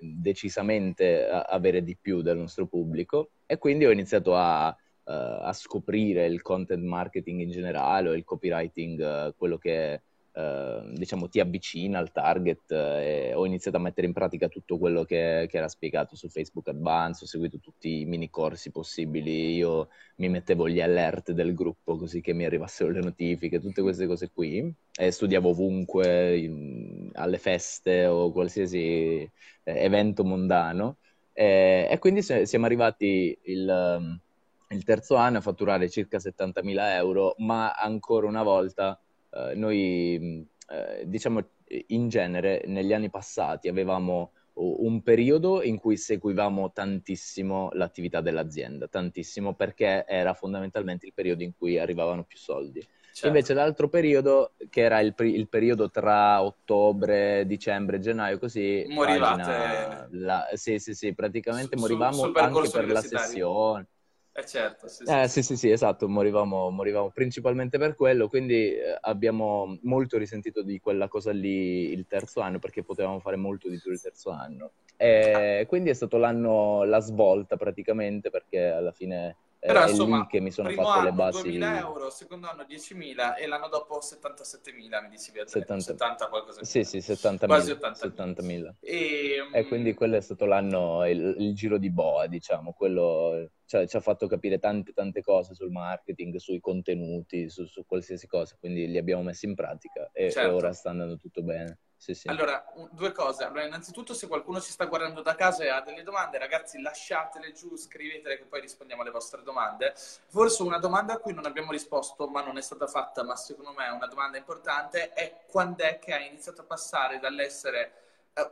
decisamente 0.00 1.26
avere 1.26 1.82
di 1.82 1.96
più 2.00 2.22
del 2.22 2.36
nostro 2.36 2.66
pubblico. 2.66 3.30
E 3.46 3.58
quindi 3.58 3.86
ho 3.86 3.90
iniziato 3.90 4.36
a, 4.36 4.68
uh, 4.68 4.74
a 5.04 5.52
scoprire 5.52 6.26
il 6.26 6.42
content 6.42 6.82
marketing 6.82 7.40
in 7.40 7.50
generale 7.50 8.08
o 8.08 8.14
il 8.14 8.24
copywriting, 8.24 9.00
uh, 9.00 9.34
quello 9.36 9.58
che 9.58 10.02
Uh, 10.34 10.90
diciamo 10.94 11.28
ti 11.28 11.40
avvicina 11.40 11.98
al 11.98 12.10
target 12.10 12.70
uh, 12.70 12.74
e 12.74 13.32
ho 13.34 13.44
iniziato 13.44 13.76
a 13.76 13.80
mettere 13.80 14.06
in 14.06 14.14
pratica 14.14 14.48
tutto 14.48 14.78
quello 14.78 15.04
che, 15.04 15.46
che, 15.46 15.58
era 15.58 15.68
spiegato 15.68 16.16
su 16.16 16.30
Facebook 16.30 16.68
Advance, 16.68 17.24
ho 17.24 17.26
seguito 17.26 17.58
tutti 17.58 18.00
i 18.00 18.06
mini 18.06 18.30
corsi 18.30 18.70
possibili, 18.70 19.56
io 19.56 19.88
mi 20.16 20.30
mettevo 20.30 20.70
gli 20.70 20.80
alert 20.80 21.32
del 21.32 21.52
gruppo 21.52 21.98
così 21.98 22.22
che 22.22 22.32
mi 22.32 22.46
arrivassero 22.46 22.90
le 22.90 23.00
notifiche, 23.00 23.60
tutte 23.60 23.82
queste 23.82 24.06
cose 24.06 24.30
qui 24.32 24.74
e 24.94 25.10
studiavo 25.10 25.50
ovunque, 25.50 26.38
in, 26.38 27.10
alle 27.12 27.36
feste 27.36 28.06
o 28.06 28.32
qualsiasi 28.32 28.78
eh, 28.78 29.30
evento 29.64 30.24
mondano 30.24 30.96
e, 31.32 31.88
e 31.90 31.98
quindi 31.98 32.22
siamo 32.22 32.66
arrivati 32.66 33.36
il, 33.44 34.20
il 34.68 34.84
terzo 34.84 35.16
anno 35.16 35.38
a 35.38 35.40
fatturare 35.40 35.88
circa 35.88 36.18
70.000 36.18 36.94
euro, 36.96 37.34
ma 37.38 37.72
ancora 37.72 38.26
una 38.26 38.42
volta 38.42 38.98
eh, 39.32 39.54
noi, 39.54 40.46
eh, 40.68 41.02
diciamo, 41.06 41.42
in 41.88 42.08
genere 42.08 42.62
negli 42.66 42.92
anni 42.92 43.08
passati 43.10 43.68
avevamo 43.68 44.32
un 44.54 45.02
periodo 45.02 45.62
in 45.62 45.78
cui 45.78 45.96
seguivamo 45.96 46.72
tantissimo 46.72 47.70
l'attività 47.72 48.20
dell'azienda, 48.20 48.86
tantissimo 48.86 49.54
perché 49.54 50.04
era 50.06 50.34
fondamentalmente 50.34 51.06
il 51.06 51.14
periodo 51.14 51.42
in 51.42 51.52
cui 51.56 51.78
arrivavano 51.78 52.24
più 52.24 52.36
soldi. 52.36 52.86
Certo. 53.12 53.26
Invece 53.26 53.52
l'altro 53.52 53.88
periodo, 53.88 54.52
che 54.70 54.80
era 54.80 55.00
il, 55.00 55.14
il, 55.18 55.46
periodo 55.48 55.90
tra 55.90 56.42
ottobre, 56.42 57.44
dicembre, 57.46 57.98
gennaio, 57.98 58.38
così... 58.38 58.86
Morivate... 58.88 60.08
La, 60.12 60.48
sì, 60.54 60.78
sì, 60.78 60.94
sì, 60.94 61.14
praticamente 61.14 61.76
su, 61.76 61.82
morivamo 61.82 62.14
sul 62.14 62.32
anche 62.34 62.70
per 62.70 62.90
la 62.90 63.02
sessione. 63.02 63.86
Eh 64.34 64.46
certo, 64.46 64.88
sì, 64.88 65.04
sì, 65.04 65.12
eh, 65.12 65.28
sì, 65.28 65.42
sì, 65.42 65.56
sì, 65.56 65.70
esatto, 65.70 66.08
morivamo, 66.08 66.70
morivamo 66.70 67.10
principalmente 67.10 67.76
per 67.76 67.94
quello, 67.94 68.28
quindi 68.28 68.74
eh, 68.74 68.96
abbiamo 69.02 69.78
molto 69.82 70.16
risentito 70.16 70.62
di 70.62 70.80
quella 70.80 71.06
cosa 71.06 71.32
lì 71.32 71.92
il 71.92 72.06
terzo 72.06 72.40
anno, 72.40 72.58
perché 72.58 72.82
potevamo 72.82 73.20
fare 73.20 73.36
molto 73.36 73.68
di 73.68 73.78
più 73.78 73.92
il 73.92 74.00
terzo 74.00 74.30
anno. 74.30 74.72
E 74.96 75.66
quindi 75.68 75.90
è 75.90 75.92
stato 75.92 76.16
l'anno, 76.16 76.84
la 76.84 77.00
svolta 77.00 77.56
praticamente, 77.56 78.30
perché 78.30 78.64
alla 78.68 78.92
fine 78.92 79.36
però, 79.66 79.84
è 79.84 79.90
insomma, 79.90 80.18
lì 80.18 80.26
che 80.26 80.40
mi 80.40 80.50
sono 80.50 80.70
fatto 80.70 81.04
le 81.04 81.12
basi. 81.12 81.48
2.000 81.50 81.78
euro, 81.78 82.10
secondo 82.10 82.48
anno 82.48 82.62
10.000 82.62 83.36
e 83.38 83.46
l'anno 83.46 83.68
dopo 83.68 84.00
77.000, 84.00 85.02
mi 85.02 85.08
dicevi 85.08 85.38
a 85.38 85.46
70, 85.46 85.80
70 85.80 86.28
qualcosa. 86.28 86.64
Sì, 86.64 86.82
sì, 86.82 86.98
70.000. 86.98 87.46
Quasi 87.46 87.70
80.000. 87.70 88.14
70.000. 88.16 88.74
E, 88.80 89.48
e 89.52 89.66
quindi 89.68 89.94
quello 89.94 90.16
è 90.16 90.20
stato 90.20 90.46
l'anno, 90.46 91.06
il, 91.08 91.36
il 91.38 91.54
giro 91.54 91.78
di 91.78 91.90
boa, 91.90 92.26
diciamo, 92.26 92.72
quello 92.72 93.50
cioè, 93.64 93.86
ci 93.86 93.96
ha 93.96 94.00
fatto 94.00 94.26
capire 94.26 94.58
tante 94.58 94.92
tante 94.92 95.22
cose 95.22 95.54
sul 95.54 95.70
marketing, 95.70 96.36
sui 96.36 96.58
contenuti, 96.58 97.48
su, 97.48 97.64
su 97.64 97.86
qualsiasi 97.86 98.26
cosa, 98.26 98.56
quindi 98.58 98.88
li 98.88 98.98
abbiamo 98.98 99.22
messi 99.22 99.46
in 99.46 99.54
pratica 99.54 100.10
e, 100.12 100.30
certo. 100.30 100.50
e 100.50 100.52
ora 100.52 100.72
sta 100.72 100.90
andando 100.90 101.16
tutto 101.16 101.42
bene. 101.42 101.78
Sì, 102.02 102.14
sì. 102.14 102.26
Allora, 102.26 102.64
due 102.90 103.12
cose. 103.12 103.44
Allora, 103.44 103.64
innanzitutto, 103.64 104.12
se 104.12 104.26
qualcuno 104.26 104.60
ci 104.60 104.72
sta 104.72 104.86
guardando 104.86 105.22
da 105.22 105.36
casa 105.36 105.62
e 105.62 105.68
ha 105.68 105.80
delle 105.82 106.02
domande, 106.02 106.36
ragazzi, 106.36 106.80
lasciatele 106.80 107.52
giù, 107.52 107.76
scrivetele 107.76 108.38
che 108.38 108.44
poi 108.44 108.60
rispondiamo 108.60 109.02
alle 109.02 109.12
vostre 109.12 109.44
domande. 109.44 109.94
Forse 109.94 110.64
una 110.64 110.78
domanda 110.78 111.12
a 111.12 111.18
cui 111.18 111.32
non 111.32 111.46
abbiamo 111.46 111.70
risposto, 111.70 112.26
ma 112.26 112.42
non 112.42 112.58
è 112.58 112.60
stata 112.60 112.88
fatta, 112.88 113.22
ma 113.22 113.36
secondo 113.36 113.70
me 113.70 113.86
è 113.86 113.90
una 113.90 114.08
domanda 114.08 114.36
importante, 114.36 115.12
è 115.12 115.44
quando 115.46 115.84
è 115.84 116.00
che 116.00 116.12
hai 116.12 116.26
iniziato 116.26 116.62
a 116.62 116.64
passare 116.64 117.20
dall'essere 117.20 117.92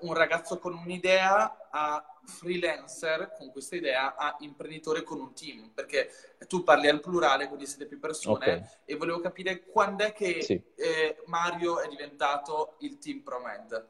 un 0.01 0.14
ragazzo 0.14 0.59
con 0.59 0.75
un'idea 0.75 1.69
a 1.71 2.05
freelancer 2.25 3.33
con 3.37 3.51
questa 3.51 3.77
idea 3.77 4.14
a 4.14 4.37
imprenditore 4.40 5.03
con 5.03 5.21
un 5.21 5.35
team, 5.35 5.71
perché 5.75 6.11
tu 6.47 6.62
parli 6.62 6.88
al 6.88 7.01
plurale, 7.01 7.47
quindi 7.47 7.66
siete 7.66 7.87
più 7.87 7.99
persone, 7.99 8.53
okay. 8.55 8.62
e 8.85 8.97
volevo 8.97 9.21
capire 9.21 9.64
quando 9.64 10.05
è 10.05 10.12
che 10.12 10.43
sì. 10.43 10.62
eh, 10.77 11.23
Mario 11.27 11.81
è 11.81 11.88
diventato 11.88 12.77
il 12.81 12.99
team 12.99 13.21
ProMed. 13.21 13.87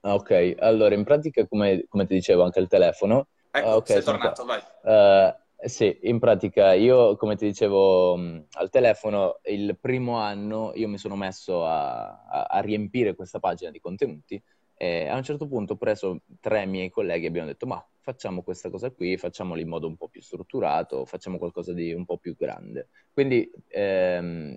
Ah, 0.00 0.14
ok, 0.14 0.56
allora 0.58 0.94
in 0.94 1.04
pratica 1.04 1.46
come, 1.46 1.86
come 1.88 2.06
ti 2.06 2.14
dicevo 2.14 2.42
anche 2.42 2.58
il 2.58 2.68
telefono... 2.68 3.28
Ecco, 3.54 3.68
uh, 3.68 3.72
okay, 3.74 3.96
sei 3.96 4.04
tornato, 4.04 4.44
qua. 4.44 4.62
vai. 4.82 5.28
Uh, 5.28 5.41
sì, 5.64 5.98
in 6.02 6.18
pratica 6.18 6.72
io, 6.72 7.16
come 7.16 7.36
ti 7.36 7.46
dicevo 7.46 8.16
mh, 8.16 8.46
al 8.52 8.70
telefono, 8.70 9.40
il 9.44 9.76
primo 9.80 10.18
anno 10.18 10.72
io 10.74 10.88
mi 10.88 10.98
sono 10.98 11.16
messo 11.16 11.64
a, 11.64 12.24
a, 12.24 12.42
a 12.44 12.60
riempire 12.60 13.14
questa 13.14 13.38
pagina 13.38 13.70
di 13.70 13.80
contenuti 13.80 14.42
e 14.82 15.06
a 15.06 15.16
un 15.16 15.22
certo 15.22 15.46
punto 15.46 15.74
ho 15.74 15.76
preso 15.76 16.22
tre 16.40 16.66
miei 16.66 16.90
colleghi 16.90 17.26
e 17.26 17.28
abbiamo 17.28 17.46
detto, 17.46 17.66
ma 17.66 17.86
facciamo 18.00 18.42
questa 18.42 18.68
cosa 18.68 18.90
qui, 18.90 19.16
facciamolo 19.16 19.60
in 19.60 19.68
modo 19.68 19.86
un 19.86 19.96
po' 19.96 20.08
più 20.08 20.20
strutturato, 20.20 21.04
facciamo 21.04 21.38
qualcosa 21.38 21.72
di 21.72 21.92
un 21.92 22.04
po' 22.04 22.18
più 22.18 22.34
grande. 22.36 22.88
Quindi 23.12 23.48
ehm, 23.68 24.56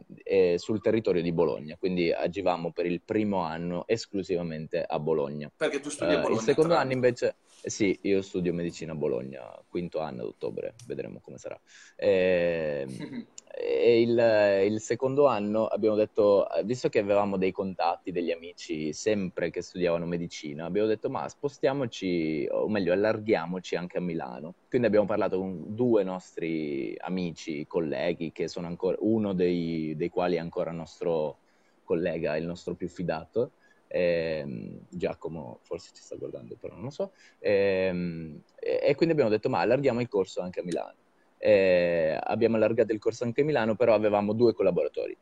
sul 0.56 0.82
territorio 0.82 1.22
di 1.22 1.32
Bologna, 1.32 1.78
quindi 1.78 2.12
agivamo 2.12 2.72
per 2.72 2.88
il 2.88 3.02
primo 3.04 3.42
anno 3.42 3.84
esclusivamente 3.88 4.84
a 4.84 5.00
Bologna. 5.00 5.52
Perché 5.56 5.80
tu 5.80 5.90
studi 5.90 6.14
a 6.14 6.18
Bologna? 6.18 6.34
Uh, 6.34 6.40
il 6.40 6.44
secondo 6.44 6.74
anno 6.74 6.94
invece, 6.94 7.36
sì, 7.66 7.98
io 8.04 8.22
studio 8.22 8.54
medicina 8.54 8.94
a 8.94 8.96
Bologna, 8.96 9.42
quinto 9.68 10.00
anno 10.00 10.22
ad 10.22 10.28
ottobre, 10.28 10.76
vedremo 10.86 11.20
come 11.22 11.38
sarà. 11.38 11.60
Eh, 11.96 12.86
E 13.58 14.02
il, 14.02 14.72
il, 14.74 14.82
secondo 14.82 15.28
anno 15.28 15.68
abbiamo 15.68 15.96
detto, 15.96 16.46
visto 16.66 16.90
che 16.90 17.00
avevamo 17.00 17.38
dei 17.38 17.54
contatti, 17.54 18.12
degli 18.12 18.30
amici 18.30 18.92
sempre 18.92 19.50
che 19.50 19.62
studiavano 19.62 20.06
medicina, 20.06 20.66
abbiamo 20.66 20.90
detto 20.90 21.10
ma 21.10 21.28
spostiamoci, 21.30 22.46
o 22.52 22.68
meglio 22.68 22.92
allarghiamoci 22.92 23.78
anche 23.78 23.98
a 23.98 24.02
Milano. 24.02 24.56
Quindi 24.68 24.88
abbiamo 24.88 25.06
parlato 25.06 25.38
con 25.38 25.74
due 25.74 26.04
nostri 26.04 26.98
amici, 27.00 27.66
colleghi, 27.66 28.34
che 28.34 28.50
sono 28.50 28.68
ancora, 28.68 28.98
uno 29.00 29.32
dei, 29.34 29.96
dei 29.96 30.10
quali 30.10 30.36
è 30.36 30.40
ancora 30.40 30.72
nostro 30.72 31.38
collega, 31.86 32.36
il 32.36 32.46
nostro 32.46 32.74
più 32.74 32.90
fidato, 32.90 33.52
eh, 33.88 34.80
Giacomo 34.90 35.60
forse 35.62 35.92
ci 35.94 36.02
sta 36.02 36.16
guardando, 36.16 36.56
però 36.60 36.76
non 36.76 36.86
lo 36.86 36.90
so, 36.90 37.12
eh, 37.40 38.42
e 38.60 38.96
quindi 38.96 39.14
abbiamo 39.14 39.30
detto 39.30 39.50
ma 39.50 39.60
allarghiamo 39.60 40.02
il 40.02 40.08
corso 40.08 40.42
anche 40.42 40.62
a 40.62 40.64
Milano. 40.64 40.96
Eh, 41.38 42.18
abbiamo 42.22 42.56
allargato 42.56 42.92
il 42.94 43.00
corso 43.00 43.24
anche 43.24 43.42
a 43.42 43.44
Milano, 43.44 43.76
però 43.76 43.94
avevamo 43.94 44.34
due 44.34 44.54
collaboratori, 44.54 45.16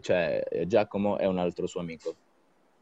cioè 0.00 0.42
Giacomo 0.66 1.18
e 1.18 1.26
un 1.26 1.38
altro 1.38 1.66
suo 1.66 1.80
amico 1.80 2.14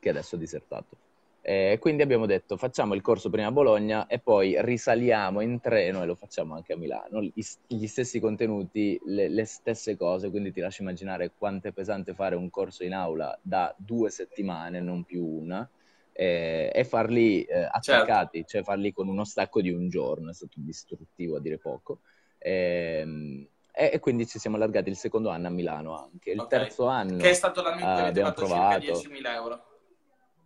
che 0.01 0.09
adesso 0.09 0.35
ha 0.35 0.39
disertato. 0.39 0.97
Eh, 1.45 1.77
quindi 1.81 2.03
abbiamo 2.03 2.27
detto 2.27 2.57
facciamo 2.57 2.95
il 2.95 3.01
corso 3.03 3.29
prima 3.29 3.49
a 3.49 3.51
Bologna 3.53 4.07
e 4.07 4.21
poi 4.21 4.55
risaliamo 4.63 5.41
in 5.41 5.59
treno 5.59 6.01
e 6.01 6.07
lo 6.07 6.15
facciamo 6.15 6.55
anche 6.55 6.73
a 6.73 6.77
Milano. 6.77 7.21
Gli, 7.21 7.87
stessi 7.89 8.21
contenuti, 8.21 9.01
le, 9.07 9.29
le, 9.29 9.45
stesse 9.45 9.97
cose, 9.97 10.31
quindi 10.31 10.53
ti 10.53 10.61
lascio 10.61 10.83
immaginare 10.83 11.33
quanto 11.37 11.67
è 11.67 11.73
pesante 11.73 12.15
fare 12.15 12.37
un 12.37 12.49
corso 12.49 12.85
in 12.85 12.95
aula 12.95 13.37
da 13.43 13.75
due 13.77 14.09
settimane, 14.11 14.81
non 14.81 15.03
più 15.03 15.25
una, 15.25 15.69
eh, 16.13 16.71
e 16.73 16.85
farli 16.85 17.43
eh, 17.43 17.63
attaccati, 17.63 18.39
certo. 18.39 18.49
cioè 18.49 18.63
farli 18.63 18.93
con 18.93 19.09
uno 19.09 19.25
stacco 19.25 19.61
di 19.61 19.71
un 19.71 19.89
giorno, 19.89 20.31
è 20.31 20.35
stato 20.35 20.55
distruttivo 20.55 21.37
a 21.37 21.41
dire 21.41 21.59
poco. 21.59 22.03
Ehm, 22.39 23.45
e, 23.73 23.91
e, 23.95 23.99
quindi 23.99 24.29
ci 24.29 24.39
siamo 24.39 24.57
allargati 24.57 24.91
il 24.91 24.97
secondo 24.97 25.31
anno 25.31 25.49
a 25.49 25.51
Milano 25.51 25.99
anche. 25.99 26.31
Il 26.31 26.39
okay. 26.39 26.61
terzo 26.61 26.87
anno. 26.87 27.17
Che 27.17 27.31
è 27.31 27.35
stato 27.35 27.63
l'anno 27.63 27.81
in 27.81 27.93
cui 27.93 28.01
avete 28.01 28.23
fatto 28.23 28.45
provato... 28.45 28.95
circa 28.95 29.31
10.000 29.31 29.35
euro. 29.35 29.71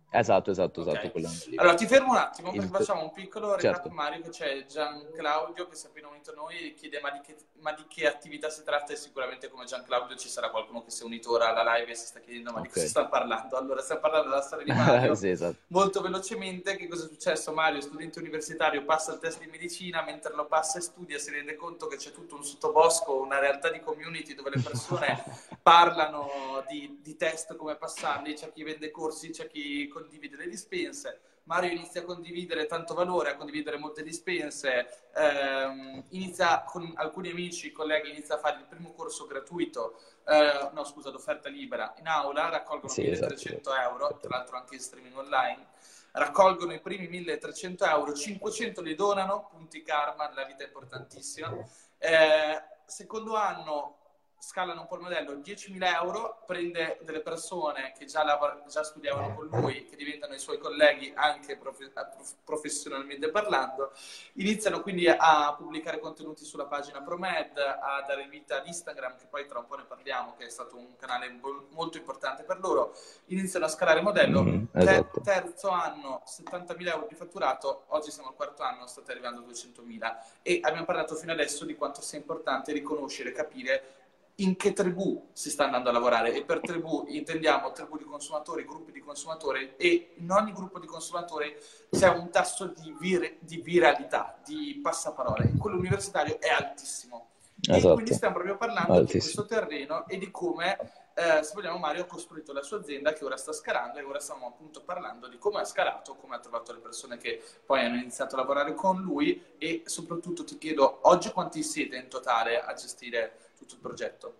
Esatto, 0.09 0.51
esatto, 0.51 0.81
esatto. 0.81 1.07
Okay. 1.07 1.55
Allora 1.57 1.75
ti 1.75 1.85
fermo 1.85 2.11
un 2.11 2.17
attimo 2.17 2.51
perché 2.51 2.67
facciamo 2.67 3.03
un 3.03 3.11
piccolo 3.11 3.55
recap 3.55 3.73
certo. 3.73 3.89
Mario 3.89 4.21
che 4.21 4.29
c'è 4.29 4.65
Gian 4.65 5.05
Claudio 5.13 5.67
che 5.67 5.75
si 5.75 5.85
è 5.85 5.89
appena 5.89 6.07
unito 6.07 6.31
a 6.31 6.33
noi 6.33 6.69
e 6.69 6.73
chiede 6.73 7.01
ma 7.01 7.11
di, 7.11 7.19
che, 7.19 7.35
ma 7.59 7.73
di, 7.73 7.83
che, 7.89 8.07
attività 8.07 8.49
si 8.49 8.63
tratta 8.63 8.93
e 8.93 8.95
sicuramente 8.95 9.49
come 9.49 9.65
Gian 9.65 9.83
Claudio 9.83 10.15
ci 10.15 10.29
sarà 10.29 10.49
qualcuno 10.49 10.81
che 10.81 10.91
si 10.91 11.01
è 11.01 11.05
unito 11.05 11.33
ora 11.33 11.53
alla 11.53 11.75
live 11.75 11.91
e 11.91 11.95
si 11.95 12.05
sta 12.05 12.19
chiedendo 12.19 12.51
ma 12.51 12.59
okay. 12.59 12.71
di 12.71 12.73
cosa 12.73 12.87
sta 12.87 13.05
parlando. 13.07 13.57
Allora 13.57 13.81
stiamo 13.81 13.99
parlando 13.99 14.29
della 14.29 14.41
storia 14.41 14.63
di 14.63 14.71
Mario 14.79 15.13
sì, 15.13 15.29
esatto. 15.29 15.57
molto 15.67 15.99
velocemente 15.99 16.77
che 16.77 16.87
cosa 16.87 17.05
è 17.05 17.07
successo 17.09 17.51
Mario, 17.51 17.81
studente 17.81 18.19
universitario, 18.19 18.85
passa 18.85 19.11
il 19.11 19.19
test 19.19 19.39
di 19.39 19.47
medicina, 19.47 20.03
mentre 20.03 20.33
lo 20.33 20.45
passa 20.45 20.77
e 20.77 20.81
studia 20.81 21.19
si 21.19 21.31
rende 21.31 21.55
conto 21.57 21.87
che 21.87 21.97
c'è 21.97 22.11
tutto 22.11 22.35
un 22.35 22.45
sottobosco, 22.45 23.19
una 23.19 23.39
realtà 23.39 23.69
di 23.69 23.81
community 23.81 24.33
dove 24.35 24.51
le 24.51 24.61
persone 24.61 25.21
parlano 25.61 26.63
di, 26.69 26.99
di 27.01 27.17
test, 27.17 27.57
come 27.57 27.75
passarli, 27.75 28.35
c'è 28.35 28.53
chi 28.53 28.63
vende 28.63 28.89
corsi, 28.89 29.31
c'è 29.31 29.47
chi 29.47 29.87
condivide 29.97 30.37
le 30.37 30.47
dispense. 30.47 31.21
Mario 31.43 31.71
inizia 31.71 32.01
a 32.01 32.03
condividere 32.03 32.65
tanto 32.65 32.93
valore, 32.93 33.31
a 33.31 33.35
condividere 33.35 33.77
molte 33.77 34.03
dispense, 34.03 35.07
ehm, 35.15 36.03
inizia 36.09 36.63
con 36.63 36.91
alcuni 36.95 37.29
amici, 37.29 37.71
colleghi, 37.71 38.09
inizia 38.09 38.35
a 38.35 38.39
fare 38.39 38.57
il 38.57 38.65
primo 38.65 38.91
corso 38.91 39.25
gratuito, 39.25 39.97
eh, 40.25 40.69
no 40.73 40.83
scusa, 40.83 41.09
d'offerta 41.09 41.47
libera 41.47 41.93
in 41.99 42.07
aula, 42.07 42.49
raccolgono 42.49 42.91
sì, 42.91 43.03
1300 43.03 43.69
esatto. 43.71 43.89
euro, 43.89 44.17
tra 44.19 44.37
l'altro 44.37 44.57
anche 44.57 44.75
in 44.75 44.81
streaming 44.81 45.15
online, 45.15 45.67
raccolgono 46.11 46.73
i 46.73 46.81
primi 46.81 47.07
1300 47.07 47.85
euro, 47.85 48.13
500 48.13 48.81
li 48.81 48.93
donano, 48.93 49.47
punti 49.49 49.81
karma, 49.83 50.29
la 50.33 50.43
vita 50.43 50.63
è 50.63 50.67
importantissima. 50.67 51.55
Eh, 51.97 52.61
secondo 52.85 53.35
anno 53.35 54.06
scalano 54.39 54.81
un 54.81 54.87
po' 54.87 54.95
il 54.95 55.01
modello, 55.01 55.33
10.000 55.33 55.93
euro, 56.01 56.43
prende 56.45 56.99
delle 57.01 57.21
persone 57.21 57.93
che 57.97 58.05
già, 58.05 58.23
lav- 58.23 58.67
già, 58.67 58.83
studiavano 58.83 59.33
con 59.35 59.47
lui, 59.47 59.85
che 59.85 59.95
diventano 59.95 60.35
i 60.35 60.39
suoi 60.39 60.59
colleghi 60.59 61.11
anche 61.15 61.57
prof- 61.57 62.35
professionalmente 62.43 63.29
parlando, 63.29 63.91
iniziano 64.33 64.81
quindi 64.81 65.07
a 65.07 65.55
pubblicare 65.57 65.99
contenuti 65.99 66.45
sulla 66.45 66.65
pagina 66.65 67.01
ProMed, 67.01 67.57
a 67.57 68.03
dare 68.07 68.27
vita 68.27 68.57
ad 68.57 68.67
Instagram, 68.67 69.17
che 69.17 69.25
poi 69.25 69.47
tra 69.47 69.59
un 69.59 69.65
po' 69.65 69.75
ne 69.75 69.85
parliamo, 69.85 70.35
che 70.37 70.45
è 70.45 70.49
stato 70.49 70.77
un 70.77 70.95
canale 70.97 71.31
bo- 71.31 71.67
molto 71.71 71.97
importante 71.97 72.43
per 72.43 72.59
loro, 72.59 72.95
iniziano 73.25 73.65
a 73.65 73.69
scalare 73.69 73.99
il 73.99 74.05
modello, 74.05 74.43
mm, 74.43 74.63
esatto. 74.73 75.21
terzo 75.21 75.69
anno 75.69 76.21
70.000 76.25 76.87
euro 76.89 77.07
di 77.09 77.15
fatturato, 77.15 77.85
oggi 77.87 78.11
siamo 78.11 78.29
al 78.29 78.35
quarto 78.35 78.61
anno, 78.61 78.85
state 78.87 79.11
arrivando 79.11 79.41
a 79.41 79.43
200.000 79.43 80.17
e 80.41 80.59
abbiamo 80.61 80.85
parlato 80.85 81.15
fino 81.15 81.31
adesso 81.31 81.65
di 81.65 81.75
quanto 81.75 82.01
sia 82.01 82.17
importante 82.17 82.71
riconoscere, 82.71 83.31
capire 83.31 83.96
in 84.39 84.55
che 84.55 84.73
tribù 84.73 85.29
si 85.33 85.49
sta 85.49 85.65
andando 85.65 85.89
a 85.89 85.91
lavorare 85.91 86.33
e 86.33 86.43
per 86.43 86.59
tribù 86.59 87.05
intendiamo 87.07 87.71
tribù 87.71 87.97
di 87.97 88.03
consumatori, 88.03 88.65
gruppi 88.65 88.91
di 88.91 88.99
consumatori 88.99 89.73
e 89.77 90.13
in 90.17 90.29
ogni 90.29 90.51
gruppo 90.51 90.79
di 90.79 90.85
consumatori 90.85 91.55
c'è 91.89 92.09
un 92.09 92.29
tasso 92.29 92.65
di, 92.67 92.95
vir- 92.99 93.37
di 93.39 93.57
viralità, 93.61 94.37
di 94.45 94.79
passaparole. 94.81 95.53
Quello 95.57 95.77
universitario 95.77 96.39
è 96.39 96.49
altissimo. 96.49 97.29
Esatto. 97.59 97.89
E 97.89 97.93
quindi 97.93 98.13
stiamo 98.13 98.35
proprio 98.35 98.57
parlando 98.57 98.93
altissimo. 98.93 99.19
di 99.19 99.19
questo 99.19 99.45
terreno 99.45 100.07
e 100.07 100.17
di 100.19 100.29
come, 100.29 100.77
eh, 101.15 101.41
se 101.41 101.53
vogliamo, 101.55 101.79
Mario 101.79 102.03
ha 102.03 102.05
costruito 102.05 102.53
la 102.53 102.61
sua 102.61 102.77
azienda 102.77 103.13
che 103.13 103.25
ora 103.25 103.37
sta 103.37 103.51
scalando 103.51 103.97
e 103.97 104.03
ora 104.03 104.19
stiamo 104.19 104.45
appunto 104.45 104.83
parlando 104.83 105.27
di 105.27 105.39
come 105.39 105.61
ha 105.61 105.65
scalato, 105.65 106.13
come 106.13 106.35
ha 106.35 106.39
trovato 106.39 106.71
le 106.73 106.79
persone 106.79 107.17
che 107.17 107.41
poi 107.65 107.83
hanno 107.83 107.95
iniziato 107.95 108.35
a 108.35 108.39
lavorare 108.39 108.75
con 108.75 109.01
lui 109.01 109.55
e 109.57 109.81
soprattutto 109.85 110.43
ti 110.43 110.59
chiedo, 110.59 110.99
oggi 111.07 111.31
quanti 111.31 111.63
siete 111.63 111.95
in 111.97 112.07
totale 112.07 112.61
a 112.61 112.71
gestire 112.73 113.46
tutto 113.57 113.73
il 113.73 113.79
progetto? 113.81 114.35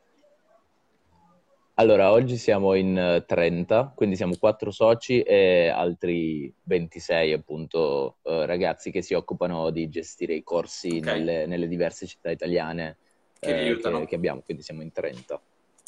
Allora, 1.80 2.12
oggi 2.12 2.38
siamo 2.38 2.74
in 2.74 3.24
30, 3.28 3.80
eh, 3.80 3.96
quindi 3.96 4.16
siamo 4.16 4.36
quattro 4.40 4.72
soci 4.72 5.22
e 5.22 5.68
altri 5.68 6.52
26 6.64 7.34
appunto 7.34 8.18
eh, 8.24 8.48
ragazzi 8.48 8.90
che 8.90 9.04
si 9.04 9.14
occupano 9.14 9.70
di 9.70 9.88
gestire 9.88 10.34
i 10.34 10.44
corsi 10.44 10.98
okay. 10.98 11.20
nelle, 11.20 11.46
nelle, 11.46 11.68
diverse 11.68 12.08
città 12.08 12.32
italiane 12.32 12.98
che, 13.40 13.70
eh, 13.70 13.78
che, 13.78 14.06
che, 14.08 14.16
abbiamo, 14.16 14.42
quindi 14.42 14.64
siamo 14.64 14.82
in 14.82 14.92
30. 14.92 15.40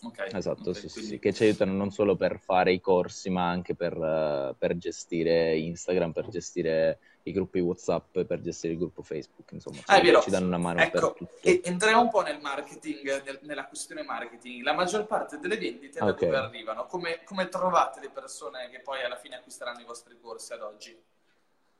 Okay. 0.01 0.29
Esatto, 0.31 0.69
okay, 0.69 0.81
sì, 0.81 0.87
quindi... 0.89 1.09
sì, 1.09 1.19
che 1.19 1.33
ci 1.33 1.43
aiutano 1.43 1.73
non 1.73 1.89
solo 1.89 2.15
per 2.15 2.39
fare 2.39 2.71
i 2.71 2.79
corsi, 2.79 3.31
ma 3.31 3.49
anche 3.49 3.73
per, 3.73 3.97
uh, 3.97 4.55
per 4.57 4.77
gestire 4.77 5.57
Instagram, 5.57 6.11
per 6.11 6.27
gestire 6.29 6.99
i 7.29 7.33
gruppi 7.33 7.59
WhatsApp 7.59 8.19
per 8.21 8.41
gestire 8.41 8.73
il 8.73 8.79
gruppo 8.79 9.01
Facebook, 9.01 9.51
insomma, 9.51 9.79
ah, 9.85 10.03
cioè, 10.03 10.21
ci 10.21 10.29
danno 10.29 10.47
una 10.47 10.57
mano 10.57 10.81
ecco. 10.81 11.15
E 11.41 11.61
entriamo 11.63 12.01
un 12.01 12.09
po' 12.09 12.21
nel 12.21 12.39
marketing, 12.39 13.23
nel, 13.23 13.39
nella 13.43 13.65
questione 13.65 14.03
marketing. 14.03 14.63
La 14.63 14.73
maggior 14.73 15.05
parte 15.05 15.39
delle 15.39 15.57
vendite 15.57 15.99
da 15.99 16.05
okay. 16.05 16.27
dove 16.27 16.37
arrivano? 16.37 16.85
Come, 16.85 17.21
come 17.23 17.47
trovate 17.49 17.99
le 17.99 18.09
persone 18.09 18.69
che 18.69 18.79
poi 18.79 19.03
alla 19.03 19.17
fine 19.17 19.37
acquisteranno 19.37 19.79
i 19.79 19.85
vostri 19.85 20.17
corsi 20.19 20.53
ad 20.53 20.61
oggi? 20.61 20.97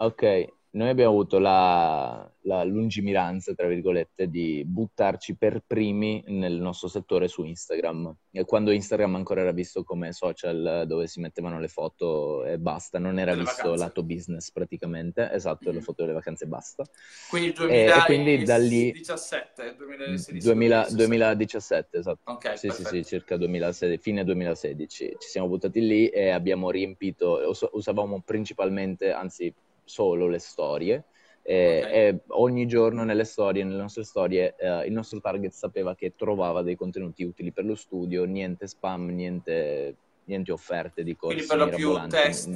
Ok, 0.01 0.47
noi 0.71 0.87
abbiamo 0.87 1.09
avuto 1.09 1.39
la, 1.39 2.31
la, 2.43 2.63
lungimiranza, 2.63 3.53
tra 3.53 3.67
virgolette, 3.67 4.29
di 4.29 4.63
buttarci 4.65 5.35
per 5.35 5.61
primi 5.67 6.23
nel 6.27 6.53
nostro 6.53 6.87
settore 6.87 7.27
su 7.27 7.43
Instagram. 7.43 8.15
Quando 8.45 8.71
Instagram 8.71 9.15
ancora 9.15 9.41
era 9.41 9.51
visto 9.51 9.83
come 9.83 10.13
social 10.13 10.85
dove 10.87 11.07
si 11.07 11.19
mettevano 11.19 11.59
le 11.59 11.67
foto 11.67 12.45
e 12.45 12.59
basta, 12.59 12.97
non 12.97 13.19
era 13.19 13.33
visto 13.33 13.63
vacanze. 13.63 13.83
lato 13.83 14.03
business 14.03 14.51
praticamente. 14.51 15.29
Esatto, 15.33 15.65
mm-hmm. 15.65 15.77
le 15.77 15.81
foto 15.81 16.03
delle 16.03 16.13
vacanze 16.13 16.45
e 16.45 16.47
basta. 16.47 16.85
Quindi 17.29 17.51
2017, 17.51 17.99
e, 17.99 18.05
quindi 18.05 18.43
da 18.45 18.57
lì... 18.57 18.91
2016, 18.91 20.45
2000, 20.45 20.87
2017, 20.91 21.97
esatto. 21.97 22.31
Okay, 22.31 22.57
sì, 22.57 22.67
perfetto. 22.67 22.89
sì, 22.89 22.95
sì, 22.95 23.05
circa 23.05 23.35
2016, 23.35 24.01
fine 24.01 24.23
2016. 24.23 25.15
Ci 25.19 25.27
siamo 25.27 25.49
buttati 25.49 25.85
lì 25.85 26.07
e 26.07 26.29
abbiamo 26.29 26.69
riempito, 26.69 27.41
usavamo 27.71 28.21
principalmente, 28.23 29.11
anzi 29.11 29.53
solo 29.89 30.27
le 30.27 30.39
storie. 30.39 31.03
E, 31.41 31.79
okay. 31.79 31.91
e, 31.91 32.19
ogni 32.27 32.67
giorno 32.67 33.03
nelle 33.03 33.23
storie, 33.23 33.63
nelle 33.63 33.81
nostre 33.81 34.03
storie, 34.03 34.55
eh, 34.57 34.85
il 34.85 34.93
nostro 34.93 35.19
target 35.19 35.51
sapeva 35.51 35.95
che 35.95 36.13
trovava 36.15 36.61
dei 36.61 36.75
contenuti 36.75 37.23
utili 37.23 37.51
per 37.51 37.65
lo 37.65 37.75
studio, 37.75 38.23
niente 38.25 38.67
spam, 38.67 39.07
niente, 39.07 39.95
niente 40.25 40.51
offerte 40.51 41.03
di 41.03 41.15
corsi 41.15 41.47
Quindi 41.47 41.47
per 41.47 41.57
lo 41.57 41.75
più 41.75 42.07
test, 42.07 42.55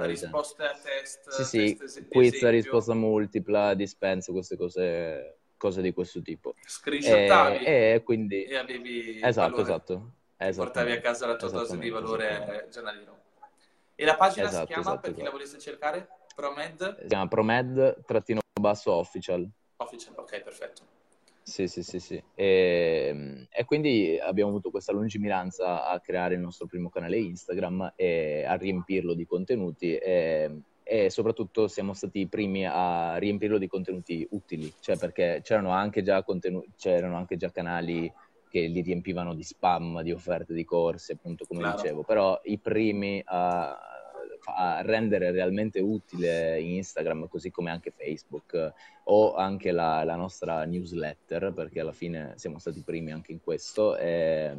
risposte 0.00 0.62
a 0.64 0.76
test, 0.82 1.28
sì, 1.28 1.44
sì, 1.44 1.76
test 1.76 2.08
quiz 2.08 2.42
a 2.42 2.50
risposta 2.50 2.94
multipla, 2.94 3.74
dispense, 3.74 4.32
queste 4.32 4.56
cose, 4.56 5.36
cose 5.56 5.80
di 5.80 5.92
questo 5.92 6.20
tipo. 6.20 6.56
Screenshottavi 6.66 7.64
e, 7.64 7.92
e, 7.92 8.02
quindi... 8.02 8.42
e 8.42 8.56
avevi 8.56 9.20
esatto, 9.22 9.62
valore. 9.62 9.62
esatto. 9.62 10.14
Portavi 10.56 10.92
a 10.92 11.00
casa 11.00 11.26
la 11.26 11.36
tua 11.36 11.50
dose 11.50 11.78
di 11.78 11.90
valore 11.90 12.66
giornaliero. 12.72 13.14
E 13.98 14.04
la 14.04 14.16
pagina 14.16 14.48
esatto, 14.48 14.66
si 14.66 14.72
chiama, 14.72 14.82
esatto, 14.82 15.00
per 15.00 15.10
chi 15.10 15.16
la 15.16 15.22
esatto. 15.22 15.36
volesse 15.38 15.58
cercare? 15.58 16.08
ProMed? 16.36 17.00
Si 17.00 17.06
chiama 17.06 17.28
ProMed-Bologna. 17.28 18.40
basso 18.60 18.92
official. 18.92 19.48
Official, 19.76 20.14
ok, 20.16 20.42
perfetto. 20.42 20.82
Sì, 21.42 21.66
sì, 21.66 21.82
sì, 21.82 21.98
sì. 21.98 22.22
E, 22.34 23.46
e, 23.48 23.64
quindi 23.64 24.18
abbiamo 24.20 24.50
avuto 24.50 24.70
questa 24.70 24.92
lungimiranza 24.92 25.88
a 25.88 25.98
creare 26.00 26.34
il 26.34 26.40
nostro 26.40 26.66
primo 26.66 26.90
canale 26.90 27.18
Instagram 27.18 27.92
e 27.96 28.44
a 28.44 28.54
riempirlo 28.54 29.14
di 29.14 29.24
contenuti 29.26 29.96
e, 29.96 30.60
e 30.82 31.08
soprattutto 31.08 31.68
siamo 31.68 31.94
stati 31.94 32.20
i 32.20 32.26
primi 32.26 32.66
a 32.66 33.16
riempirlo 33.16 33.58
di 33.58 33.68
contenuti 33.68 34.26
utili, 34.32 34.72
cioè 34.80 34.98
perché 34.98 35.40
c'erano 35.42 35.70
anche 35.70 36.02
già, 36.02 36.22
contenuti, 36.22 36.72
c'erano 36.76 37.16
anche 37.16 37.36
già 37.36 37.50
canali 37.50 38.12
che 38.50 38.66
li 38.66 38.80
riempivano 38.80 39.34
di 39.34 39.42
spam, 39.42 40.02
di 40.02 40.12
offerte 40.12 40.52
di 40.52 40.64
corsi, 40.64 41.12
appunto 41.12 41.44
come 41.46 41.60
claro. 41.60 41.76
dicevo, 41.76 42.02
però 42.02 42.40
i 42.44 42.58
primi 42.58 43.22
a, 43.24 43.95
a, 44.46 44.82
rendere 44.82 45.30
realmente 45.30 45.80
utile 45.80 46.60
Instagram, 46.60 47.28
così 47.28 47.50
come 47.50 47.70
anche 47.70 47.92
Facebook 47.96 48.72
o 49.04 49.34
anche 49.34 49.70
la, 49.72 50.04
la, 50.04 50.16
nostra 50.16 50.64
newsletter, 50.64 51.52
perché 51.52 51.80
alla 51.80 51.92
fine 51.92 52.32
siamo 52.36 52.58
stati 52.58 52.82
primi 52.82 53.12
anche 53.12 53.32
in 53.32 53.40
questo. 53.40 53.96
E, 53.96 54.54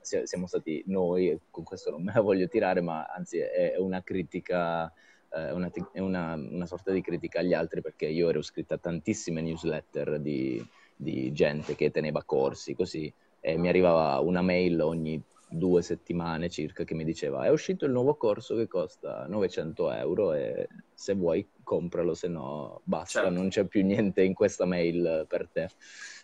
siamo 0.00 0.46
stati 0.46 0.82
noi, 0.86 1.38
con 1.50 1.64
questo 1.64 1.90
non 1.90 2.02
me 2.02 2.12
la 2.14 2.22
voglio 2.22 2.48
tirare, 2.48 2.80
ma 2.80 3.04
anzi 3.04 3.38
è 3.38 3.74
una 3.76 4.02
critica 4.02 4.90
è 5.28 5.50
una, 5.50 5.70
una, 5.92 6.34
una, 6.34 6.66
sorta 6.66 6.90
di 6.90 7.02
critica 7.02 7.40
agli 7.40 7.52
altri 7.52 7.82
perché 7.82 8.06
io 8.06 8.30
ero 8.30 8.38
iscritto 8.38 8.72
a 8.72 8.78
tantissime 8.78 9.42
newsletter 9.42 10.18
di, 10.20 10.64
di, 10.96 11.32
gente 11.32 11.74
che 11.74 11.90
teneva 11.90 12.22
corsi 12.24 12.74
così 12.74 13.12
e 13.40 13.58
mi 13.58 13.68
arrivava 13.68 14.18
una 14.20 14.40
mail 14.40 14.80
ogni 14.80 15.22
due 15.48 15.82
settimane 15.82 16.48
circa 16.50 16.84
che 16.84 16.94
mi 16.94 17.04
diceva 17.04 17.44
è 17.44 17.50
uscito 17.50 17.86
il 17.86 17.92
nuovo 17.92 18.16
corso 18.16 18.54
che 18.54 18.68
costa 18.68 19.26
900 19.26 19.92
euro 19.92 20.32
e 20.34 20.68
se 20.92 21.14
vuoi 21.14 21.48
compralo 21.62 22.14
se 22.14 22.28
no 22.28 22.80
basta 22.84 23.22
certo. 23.22 23.34
non 23.34 23.48
c'è 23.48 23.64
più 23.64 23.82
niente 23.84 24.22
in 24.22 24.34
questa 24.34 24.66
mail 24.66 25.24
per 25.26 25.48
te 25.50 25.68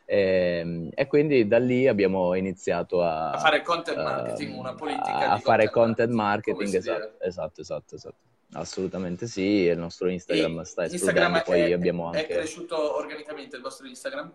e, 0.05 0.59
ehm, 0.61 0.91
e 0.95 1.07
quindi 1.07 1.47
da 1.47 1.59
lì 1.59 1.87
abbiamo 1.89 2.35
iniziato 2.35 3.03
a, 3.03 3.31
a 3.31 3.39
fare 3.39 3.62
content 3.62 3.97
marketing 3.97 4.55
uh, 4.55 4.59
una 4.59 4.75
politica 4.75 5.31
a, 5.31 5.39
fare 5.39 5.70
content 5.70 6.12
marketing 6.12 6.75
esatto, 6.75 7.14
esatto, 7.20 7.61
esatto, 7.62 7.95
esatto, 7.95 8.16
assolutamente 8.53 9.27
sì 9.27 9.43
il 9.43 9.79
nostro 9.79 10.11
Instagram 10.11 10.61
e 10.61 10.64
sta 10.64 10.85
esplodendo 10.85 11.41
poi 11.45 11.61
è, 11.61 11.72
abbiamo 11.72 12.07
anche... 12.07 12.27
è 12.27 12.27
cresciuto 12.27 12.97
organicamente 12.97 13.57
il 13.57 13.62
vostro 13.62 13.87
Instagram? 13.87 14.33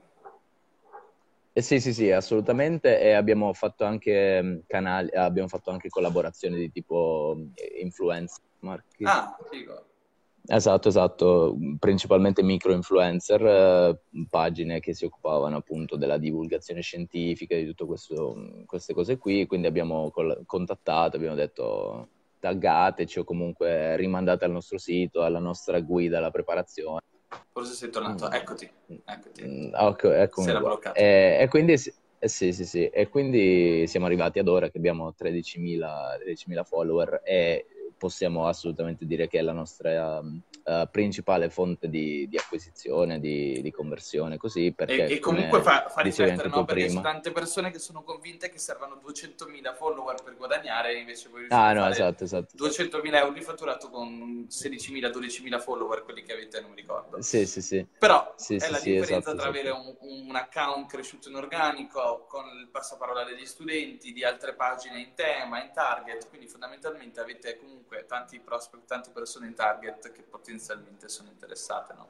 Eh 1.59 1.61
sì, 1.61 1.81
sì, 1.81 1.93
sì, 1.93 2.09
assolutamente. 2.09 3.01
E 3.01 3.11
abbiamo 3.11 3.51
fatto 3.53 3.83
anche 3.83 4.41
mm, 4.41 4.59
canali, 4.65 5.11
abbiamo 5.11 5.49
fatto 5.49 5.71
anche 5.71 5.89
collaborazioni 5.89 6.55
di 6.57 6.71
tipo 6.71 7.35
mm, 7.37 7.47
influencer 7.81 8.41
marketing. 8.59 9.07
Ah, 9.09 9.37
figo. 9.49 9.83
Esatto, 10.47 10.87
esatto, 10.87 11.57
principalmente 11.77 12.41
micro 12.43 12.71
influencer, 12.71 13.45
eh, 13.45 13.99
pagine 14.29 14.79
che 14.79 14.93
si 14.93 15.03
occupavano 15.03 15.57
appunto 15.57 15.97
della 15.97 16.17
divulgazione 16.17 16.79
scientifica, 16.79 17.55
di 17.55 17.65
tutte 17.65 17.83
mm, 17.83 18.63
queste 18.63 18.93
cose 18.93 19.17
qui, 19.17 19.45
quindi 19.45 19.67
abbiamo 19.67 20.09
col- 20.11 20.43
contattato, 20.45 21.17
abbiamo 21.17 21.35
detto 21.35 22.07
taggateci 22.39 23.19
o 23.19 23.23
comunque 23.25 23.97
rimandate 23.97 24.45
al 24.45 24.51
nostro 24.51 24.77
sito, 24.77 25.23
alla 25.23 25.39
nostra 25.39 25.81
guida 25.81 26.19
alla 26.19 26.31
preparazione 26.31 27.01
Forse 27.51 27.73
sei 27.73 27.89
tornato, 27.89 28.27
mm. 28.27 28.33
eccoti. 28.33 28.71
eccoti. 29.05 29.43
Mm, 29.45 29.73
ecco, 29.73 30.11
eccomi 30.11 30.47
si 30.47 30.49
era 30.49 30.59
bloccato. 30.59 30.97
E, 30.97 31.37
e 31.41 31.47
quindi, 31.47 31.73
eh, 31.73 32.27
sì, 32.27 32.53
sì, 32.53 32.65
sì, 32.65 32.87
e 32.87 33.07
quindi 33.07 33.85
siamo 33.87 34.05
arrivati 34.05 34.39
ad 34.39 34.47
ora 34.47 34.69
che 34.69 34.77
abbiamo 34.77 35.13
13.000, 35.17 36.17
13.000 36.25 36.63
follower 36.63 37.21
e 37.23 37.65
possiamo 37.99 38.47
assolutamente 38.47 39.05
dire 39.05 39.27
che 39.27 39.37
è 39.37 39.41
la 39.41 39.51
nostra 39.51 40.19
uh, 40.19 40.89
principale 40.89 41.49
fonte 41.49 41.89
di, 41.89 42.27
di 42.29 42.37
acquisizione, 42.37 43.19
di, 43.19 43.61
di, 43.61 43.71
conversione, 43.71 44.37
così 44.37 44.71
perché... 44.71 45.05
E, 45.05 45.13
e 45.15 45.19
comunque 45.19 45.61
fa, 45.61 45.89
fa 45.89 46.01
riflettere, 46.01 46.47
no? 46.47 46.63
Perché 46.63 46.89
sono 46.89 47.01
tante 47.01 47.31
persone 47.31 47.69
che 47.69 47.79
sono 47.79 48.03
convinte 48.03 48.49
che 48.49 48.57
servano 48.57 48.99
200.000 49.05 49.75
follower 49.75 50.23
per 50.23 50.35
guadagnare, 50.37 50.97
invece 50.97 51.29
voi 51.29 51.45
ah, 51.49 51.73
no, 51.73 51.87
esatto, 51.89 52.23
esatto. 52.23 52.55
200.000 52.55 53.15
euro 53.15 53.33
di 53.33 53.41
fatturato 53.41 53.89
con 53.89 54.47
16.000, 54.49 55.11
12.000 55.11 55.59
follower, 55.59 56.03
quelli 56.03 56.23
che 56.23 56.33
avete, 56.33 56.61
non 56.61 56.69
mi 56.69 56.77
ricordo. 56.77 57.21
Sì, 57.21 57.45
sì, 57.45 57.61
sì. 57.61 57.85
Però 57.97 58.33
sì, 58.37 58.55
è 58.55 58.59
sì, 58.59 58.71
la 58.71 58.77
sì, 58.77 58.91
differenza 58.91 59.31
esatto, 59.31 59.37
tra 59.37 59.49
esatto. 59.49 59.69
avere 59.69 59.69
un, 59.71 60.27
un 60.27 60.35
account 60.35 60.89
cresciuto 60.89 61.27
in 61.29 61.35
organico 61.35 62.25
con 62.29 62.45
il 62.57 62.69
passaparola 62.69 63.25
degli 63.25 63.45
studenti, 63.45 64.13
di 64.13 64.23
altre 64.23 64.53
pagine 64.53 64.99
in 64.99 65.13
tema, 65.13 65.61
in 65.61 65.71
target, 65.73 66.29
quindi 66.29 66.47
fondamentalmente 66.47 67.19
avete 67.19 67.57
comunque 67.57 67.88
tanti 68.07 68.39
prospect, 68.39 68.85
tante 68.85 69.11
persone 69.11 69.47
in 69.47 69.53
target 69.53 70.11
che 70.11 70.23
potenzialmente 70.23 71.09
sono 71.09 71.29
interessate, 71.29 71.93
no? 71.93 72.07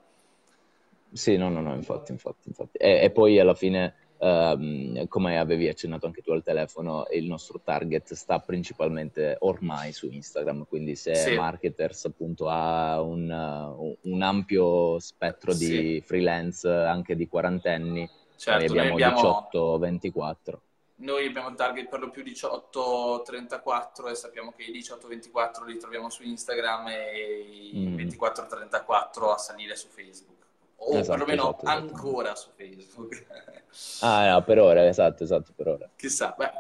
Sì, 1.11 1.37
no, 1.37 1.49
no, 1.49 1.61
no, 1.61 1.73
infatti, 1.73 2.11
infatti, 2.11 2.49
infatti. 2.49 2.77
E, 2.77 3.03
e 3.03 3.09
poi 3.09 3.39
alla 3.39 3.55
fine, 3.55 3.95
um, 4.17 5.07
come 5.07 5.39
avevi 5.39 5.67
accennato 5.67 6.05
anche 6.05 6.21
tu 6.21 6.31
al 6.31 6.43
telefono, 6.43 7.07
il 7.11 7.25
nostro 7.25 7.59
target 7.63 8.13
sta 8.13 8.39
principalmente 8.39 9.35
ormai 9.39 9.91
su 9.91 10.07
Instagram, 10.07 10.65
quindi 10.67 10.95
se 10.95 11.15
sì. 11.15 11.35
Marketers 11.35 12.05
appunto 12.05 12.47
ha 12.47 13.01
un, 13.01 13.97
un 14.01 14.21
ampio 14.21 14.99
spettro 14.99 15.51
sì. 15.51 15.67
di 15.67 16.01
freelance 16.01 16.69
anche 16.69 17.15
di 17.15 17.27
quarantenni, 17.27 18.07
certo, 18.35 18.73
noi 18.73 18.87
abbiamo, 18.87 19.17
abbiamo... 19.17 19.79
18-24 19.79 20.59
noi 20.99 21.27
abbiamo 21.27 21.47
un 21.47 21.55
target 21.55 21.87
per 21.87 21.99
lo 21.99 22.09
più 22.09 22.23
18-34 22.23 24.09
e 24.09 24.15
sappiamo 24.15 24.51
che 24.51 24.63
i 24.63 24.79
18-24 24.79 25.65
li 25.65 25.77
troviamo 25.77 26.09
su 26.09 26.23
Instagram 26.23 26.87
e 26.87 27.69
i 27.71 27.87
mm. 27.87 27.97
24-34 27.97 29.31
a 29.31 29.37
salire 29.37 29.75
su 29.75 29.87
Facebook. 29.87 30.37
O 30.81 30.97
esatto, 30.97 31.17
perlomeno 31.17 31.49
esatto, 31.49 31.65
esatto. 31.65 31.79
ancora 31.79 32.35
su 32.35 32.49
Facebook. 32.55 33.25
ah, 34.01 34.31
no, 34.31 34.43
per 34.43 34.59
ora, 34.59 34.87
esatto, 34.87 35.23
esatto, 35.23 35.51
per 35.55 35.67
ora. 35.67 35.89
Chissà, 35.95 36.35
beh, 36.37 36.51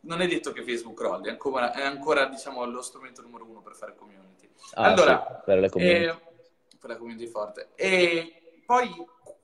non 0.00 0.20
è 0.20 0.26
detto 0.26 0.52
che 0.52 0.62
Facebook 0.62 0.96
crolli, 0.96 1.28
è 1.28 1.30
ancora, 1.30 1.72
è 1.72 1.82
ancora 1.82 2.26
diciamo, 2.26 2.64
lo 2.64 2.82
strumento 2.82 3.22
numero 3.22 3.44
uno 3.44 3.60
per 3.60 3.74
fare 3.74 3.94
community. 3.94 4.50
Ah, 4.74 4.84
allora, 4.84 5.26
sì, 5.26 5.42
per 5.44 5.58
le 5.58 5.68
community. 5.70 6.04
Eh, 6.04 6.18
per 6.78 6.90
la 6.90 6.96
community 6.96 7.26
forte. 7.26 7.70
E 7.74 8.62
poi, 8.64 8.90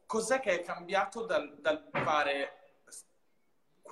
cos'è 0.06 0.40
che 0.40 0.60
è 0.60 0.62
cambiato 0.62 1.24
dal, 1.24 1.56
dal 1.60 1.82
fare 1.90 2.63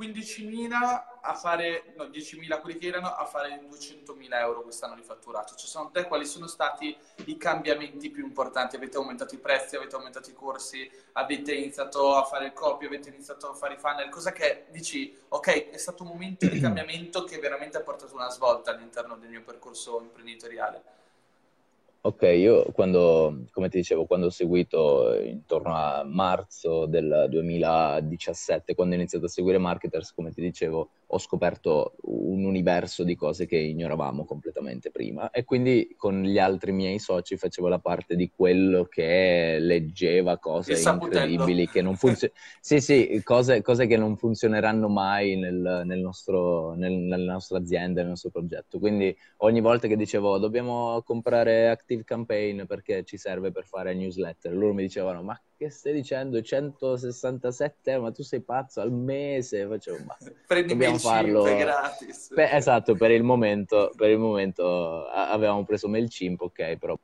15.000 0.03 1.03
a 1.25 1.35
fare, 1.35 1.93
no 1.97 2.05
10.000 2.05 2.61
quelli 2.61 2.79
che 2.79 2.89
erano, 2.89 3.15
a 3.15 3.25
fare 3.25 3.65
200.000 3.69 4.35
euro 4.39 4.63
quest'anno 4.63 4.97
di 4.97 5.03
fatturato. 5.03 5.55
Cioè, 5.55 5.69
secondo 5.69 5.93
te 5.93 6.09
quali 6.09 6.27
sono 6.27 6.49
stati 6.49 6.97
i 7.27 7.37
cambiamenti 7.37 8.11
più 8.11 8.25
importanti? 8.25 8.75
Avete 8.77 8.97
aumentato 8.97 9.35
i 9.35 9.39
prezzi, 9.39 9.77
avete 9.77 9.95
aumentato 9.95 10.31
i 10.31 10.35
corsi, 10.35 10.91
avete 11.13 11.55
iniziato 11.55 12.17
a 12.17 12.25
fare 12.25 12.47
il 12.47 12.53
copy, 12.53 12.87
avete 12.87 13.11
iniziato 13.11 13.51
a 13.51 13.55
fare 13.55 13.75
i 13.75 13.79
funnel? 13.79 14.09
Cosa 14.09 14.33
che 14.33 14.67
dici, 14.71 15.17
ok, 15.29 15.71
è 15.71 15.77
stato 15.77 16.03
un 16.03 16.09
momento 16.09 16.47
di 16.47 16.59
cambiamento 16.59 17.25
che 17.25 17.39
veramente 17.39 17.77
ha 17.77 17.83
portato 17.83 18.15
una 18.15 18.31
svolta 18.31 18.73
all'interno 18.73 19.17
del 19.17 19.31
mio 19.31 19.43
percorso 19.43 20.01
imprenditoriale? 20.01 21.02
Ok, 22.05 22.23
io 22.23 22.65
quando, 22.73 23.45
come 23.53 23.69
ti 23.69 23.77
dicevo, 23.77 24.07
quando 24.07 24.27
ho 24.27 24.31
seguito 24.31 25.17
intorno 25.23 25.73
a 25.73 26.03
marzo 26.05 26.87
del 26.87 27.27
2017, 27.31 28.75
quando 28.75 28.95
ho 28.95 28.99
iniziato 28.99 29.27
a 29.27 29.29
seguire 29.29 29.59
Marketers, 29.59 30.13
come 30.13 30.33
ti 30.33 30.41
dicevo, 30.41 30.91
ho 31.07 31.19
scoperto 31.19 31.95
un 32.03 32.45
universo 32.45 33.05
di 33.05 33.15
cose 33.15 33.47
che 33.47 33.57
ignoravamo 33.57 34.25
completamente 34.25 34.91
prima 34.91 35.31
e 35.31 35.45
quindi 35.45 35.95
con 35.97 36.23
gli 36.23 36.39
altri 36.39 36.73
miei 36.73 36.99
soci 36.99 37.37
facevo 37.37 37.69
la 37.69 37.79
parte 37.79 38.17
di 38.17 38.33
quello 38.35 38.85
che 38.85 39.59
leggeva 39.61 40.39
cose 40.39 40.73
incredibili 40.73 41.69
che 41.69 41.83
non 41.83 41.95
funzionano. 41.95 42.41
sì, 42.61 42.81
sì, 42.81 43.21
cose, 43.23 43.63
cose, 43.63 43.87
che 43.87 43.97
non 43.97 44.17
funzioneranno 44.17 44.89
mai 44.89 45.37
nel, 45.37 45.83
nel 45.85 46.01
nostro, 46.01 46.75
nel, 46.75 46.95
nella 46.95 47.35
nostra 47.35 47.59
azienda, 47.59 48.01
nel 48.01 48.11
nostro 48.11 48.31
progetto. 48.31 48.81
Quindi 48.81 49.15
ogni 49.39 49.61
volta 49.61 49.87
che 49.87 49.97
dicevo 49.97 50.39
dobbiamo 50.39 51.01
comprare 51.05 51.69
Active 51.69 51.92
Campaign 52.05 52.65
perché 52.65 53.05
ci 53.05 53.17
serve 53.17 53.53
per 53.53 53.65
fare 53.65 53.95
newsletter, 53.95 54.53
loro 54.53 54.73
mi 54.75 54.83
dicevano 54.83 55.23
ma 55.23 55.41
che 55.57 55.71
stai 55.71 55.93
dicendo? 55.93 56.41
167 56.41 57.91
euro, 57.91 58.03
ma 58.05 58.11
tu 58.11 58.23
sei 58.23 58.41
pazzo 58.41 58.81
al 58.81 58.93
mese, 58.93 59.67
facevo 59.67 59.99
ma 60.05 60.17
Prendi 60.47 60.73
dobbiamo 60.73 60.99
farlo 60.99 61.43
gratis. 61.43 62.33
Beh, 62.35 62.51
esatto, 62.51 62.95
per 62.95 63.11
il 63.11 63.23
momento, 63.23 63.93
per 63.95 64.11
il 64.11 64.19
momento 64.19 65.07
avevamo 65.07 65.65
preso 65.65 65.89
MailChimp, 65.89 66.41
ok, 66.41 66.77
però 66.77 66.99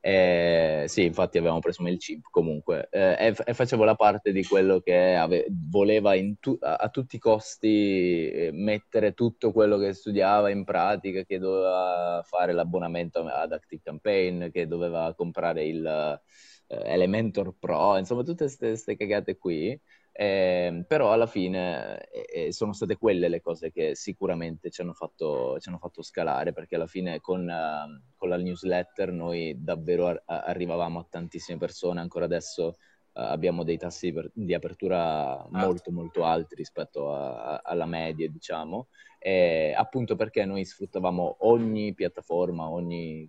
eh, 0.00 0.84
sì, 0.88 1.04
infatti 1.04 1.36
avevamo 1.38 1.60
preso 1.60 1.82
MailChimp 1.82 2.26
comunque 2.30 2.88
eh, 2.90 3.16
e, 3.18 3.34
e, 3.44 3.54
facevo 3.54 3.84
la 3.84 3.94
parte 3.94 4.32
di 4.32 4.44
quello 4.44 4.80
che 4.80 5.14
ave- 5.14 5.46
voleva 5.68 6.14
tu- 6.40 6.56
a-, 6.60 6.76
a, 6.76 6.88
tutti 6.88 7.16
i 7.16 7.18
costi 7.18 8.30
eh, 8.30 8.50
mettere 8.52 9.12
tutto 9.12 9.52
quello 9.52 9.76
che 9.78 9.92
studiava 9.92 10.50
in 10.50 10.64
pratica, 10.64 11.22
che 11.24 11.38
doveva 11.38 12.22
fare 12.24 12.52
l'abbonamento 12.52 13.20
ad 13.26 13.52
Active 13.52 13.82
Campaign, 13.84 14.48
che 14.50 14.66
doveva 14.66 15.12
comprare 15.14 15.64
il 15.66 16.20
Elementor 16.66 17.54
Pro, 17.58 17.96
insomma 17.96 18.22
tutte 18.22 18.48
queste 18.56 18.96
cagate 18.96 19.36
qui. 19.36 19.78
Eh, 20.20 20.84
però 20.86 21.12
alla 21.12 21.24
fine 21.26 22.06
eh, 22.10 22.52
sono 22.52 22.74
state 22.74 22.98
quelle 22.98 23.28
le 23.30 23.40
cose 23.40 23.72
che 23.72 23.94
sicuramente 23.94 24.68
ci 24.68 24.82
hanno 24.82 24.92
fatto, 24.92 25.58
ci 25.58 25.70
hanno 25.70 25.78
fatto 25.78 26.02
scalare, 26.02 26.52
perché 26.52 26.74
alla 26.74 26.86
fine 26.86 27.20
con, 27.20 27.40
uh, 27.48 28.02
con 28.16 28.28
la 28.28 28.36
newsletter 28.36 29.12
noi 29.12 29.56
davvero 29.58 30.08
ar- 30.08 30.22
arrivavamo 30.26 30.98
a 30.98 31.06
tantissime 31.08 31.56
persone, 31.56 32.00
ancora 32.00 32.26
adesso 32.26 32.66
uh, 32.66 32.74
abbiamo 33.12 33.64
dei 33.64 33.78
tassi 33.78 34.08
di, 34.08 34.12
per- 34.12 34.30
di 34.34 34.52
apertura 34.52 35.46
molto 35.52 35.90
molto 35.90 36.22
alti 36.24 36.54
rispetto 36.54 37.14
a- 37.14 37.54
a- 37.54 37.60
alla 37.64 37.86
media, 37.86 38.28
diciamo, 38.28 38.88
e 39.18 39.72
appunto 39.74 40.16
perché 40.16 40.44
noi 40.44 40.66
sfruttavamo 40.66 41.36
ogni 41.46 41.94
piattaforma, 41.94 42.68
ogni 42.68 43.26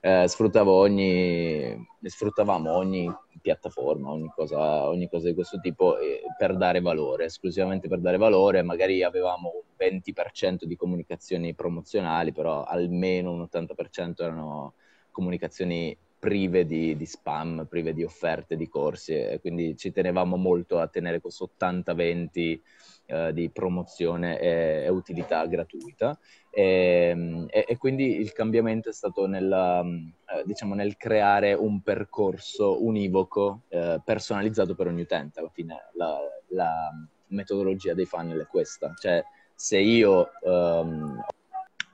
eh, 0.00 0.28
sfruttavo 0.28 0.72
ogni, 0.72 1.74
sfruttavamo 2.02 2.74
ogni 2.74 3.10
piattaforma, 3.46 4.10
ogni 4.10 4.28
cosa, 4.34 4.88
ogni 4.88 5.08
cosa 5.08 5.28
di 5.28 5.34
questo 5.34 5.60
tipo 5.60 5.98
eh, 5.98 6.22
per 6.36 6.56
dare 6.56 6.80
valore, 6.80 7.26
esclusivamente 7.26 7.86
per 7.86 8.00
dare 8.00 8.16
valore. 8.16 8.62
Magari 8.62 9.04
avevamo 9.04 9.52
un 9.54 9.62
20% 9.78 10.64
di 10.64 10.74
comunicazioni 10.74 11.54
promozionali, 11.54 12.32
però 12.32 12.64
almeno 12.64 13.30
un 13.30 13.48
80% 13.48 14.14
erano 14.16 14.74
comunicazioni 15.12 15.96
prive 16.18 16.66
di, 16.66 16.96
di, 16.96 17.06
spam, 17.06 17.66
prive 17.68 17.94
di 17.94 18.02
offerte, 18.02 18.56
di 18.56 18.68
corsi, 18.68 19.14
e 19.14 19.38
quindi 19.40 19.76
ci 19.76 19.92
tenevamo 19.92 20.36
molto 20.36 20.80
a 20.80 20.88
tenere 20.88 21.20
questo 21.20 21.48
80-20 21.56 22.60
eh, 23.06 23.32
di 23.32 23.48
promozione 23.50 24.40
e, 24.40 24.82
e 24.86 24.88
utilità 24.88 25.46
gratuita. 25.46 26.18
E, 26.58 27.44
e, 27.50 27.66
e, 27.68 27.76
quindi 27.76 28.16
il 28.16 28.32
cambiamento 28.32 28.88
è 28.88 28.92
stato 28.94 29.26
nel, 29.26 29.52
eh, 29.52 30.42
diciamo, 30.46 30.74
nel 30.74 30.96
creare 30.96 31.52
un 31.52 31.82
percorso 31.82 32.82
univoco 32.82 33.64
eh, 33.68 34.00
personalizzato 34.02 34.74
per 34.74 34.86
ogni 34.86 35.02
utente. 35.02 35.38
Alla 35.40 35.50
fine 35.50 35.90
la, 35.92 36.18
la, 36.46 36.90
metodologia 37.26 37.92
dei 37.92 38.06
funnel 38.06 38.40
è 38.40 38.46
questa. 38.46 38.94
Cioè, 38.98 39.22
se 39.54 39.76
io, 39.76 40.30
um, 40.44 41.22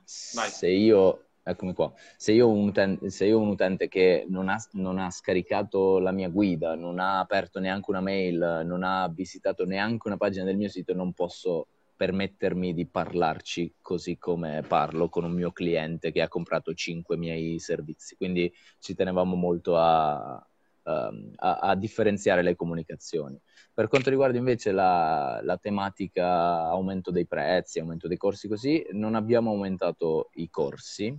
se 0.05 0.69
io 0.69 1.25
Eccomi 1.45 1.73
qua. 1.73 1.91
Se 2.15 2.31
io 2.31 2.47
ho 2.47 2.51
un 2.51 2.71
un 2.71 3.47
utente 3.49 3.89
che 3.89 4.25
non 4.29 4.47
ha, 4.47 4.55
non 4.73 4.97
ha, 4.97 5.09
scaricato 5.09 5.99
la 5.99 6.13
mia 6.13 6.29
guida, 6.29 6.73
non 6.75 6.99
ha 6.99 7.19
aperto 7.19 7.59
neanche 7.59 7.89
una 7.89 7.99
mail, 7.99 8.61
non 8.63 8.81
ha 8.83 9.09
visitato 9.09 9.65
neanche 9.65 10.07
una 10.07 10.15
pagina 10.15 10.45
del 10.45 10.55
mio 10.55 10.69
sito, 10.69 10.93
non 10.93 11.11
posso 11.11 11.67
permettermi 11.95 12.73
di 12.73 12.85
parlarci 12.85 13.75
così 13.81 14.17
come 14.17 14.63
parlo 14.67 15.09
con 15.09 15.23
un 15.23 15.31
mio 15.31 15.51
cliente 15.51 16.11
che 16.11 16.21
ha 16.21 16.27
comprato 16.27 16.73
5 16.73 17.17
miei 17.17 17.59
servizi. 17.59 18.15
Quindi 18.15 18.53
ci 18.79 18.95
tenevamo 18.95 19.35
molto 19.35 19.77
a, 19.77 20.45
um, 20.83 21.31
a, 21.35 21.57
a 21.59 21.75
differenziare 21.75 22.41
le 22.41 22.55
comunicazioni. 22.55 23.39
Per 23.73 23.87
quanto 23.87 24.09
riguarda 24.09 24.37
invece 24.37 24.71
la, 24.71 25.39
la, 25.43 25.57
tematica 25.57 26.65
aumento 26.65 27.09
dei 27.11 27.25
prezzi, 27.25 27.79
aumento 27.79 28.07
dei 28.07 28.17
corsi 28.17 28.47
così, 28.47 28.85
non 28.91 29.15
abbiamo 29.15 29.49
aumentato 29.49 30.29
i 30.33 30.49
corsi, 30.49 31.17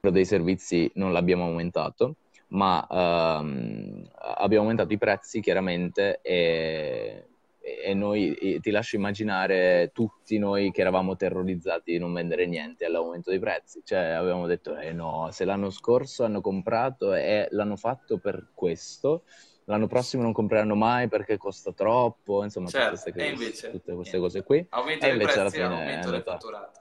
dei 0.00 0.24
servizi 0.24 0.88
non 0.94 1.12
l'abbiamo 1.12 1.44
aumentato, 1.44 2.16
ma 2.48 2.86
ehm, 2.88 4.08
abbiamo 4.36 4.62
aumentato 4.62 4.92
i 4.92 4.98
prezzi 4.98 5.40
chiaramente 5.40 6.20
e, 6.22 7.26
e 7.66 7.94
noi 7.94 8.32
e 8.34 8.60
ti 8.60 8.70
lascio 8.70 8.94
immaginare 8.94 9.90
tutti 9.92 10.38
noi 10.38 10.70
che 10.70 10.82
eravamo 10.82 11.16
terrorizzati 11.16 11.90
di 11.92 11.98
non 11.98 12.12
vendere 12.12 12.46
niente 12.46 12.84
all'aumento 12.84 13.30
dei 13.30 13.40
prezzi, 13.40 13.82
cioè 13.84 13.98
avevamo 13.98 14.46
detto 14.46 14.76
eh 14.76 14.92
no, 14.92 15.30
se 15.32 15.44
l'anno 15.44 15.70
scorso 15.70 16.22
hanno 16.22 16.40
comprato 16.40 17.12
e 17.12 17.48
l'hanno 17.50 17.76
fatto 17.76 18.18
per 18.18 18.50
questo, 18.54 19.24
l'anno 19.64 19.88
prossimo 19.88 20.22
non 20.22 20.32
compreranno 20.32 20.76
mai 20.76 21.08
perché 21.08 21.36
costa 21.36 21.72
troppo, 21.72 22.44
insomma 22.44 22.68
certo. 22.68 22.94
tutte, 22.96 23.12
queste 23.12 23.12
cose, 23.12 23.44
invece, 23.44 23.70
tutte 23.70 23.94
queste 23.94 24.18
cose 24.18 24.42
qui. 24.44 24.66
Aumento 24.70 25.06
dei 25.06 25.18
prezzi, 25.18 25.60
aumento 25.60 26.10
del 26.10 26.22
fatturato. 26.22 26.80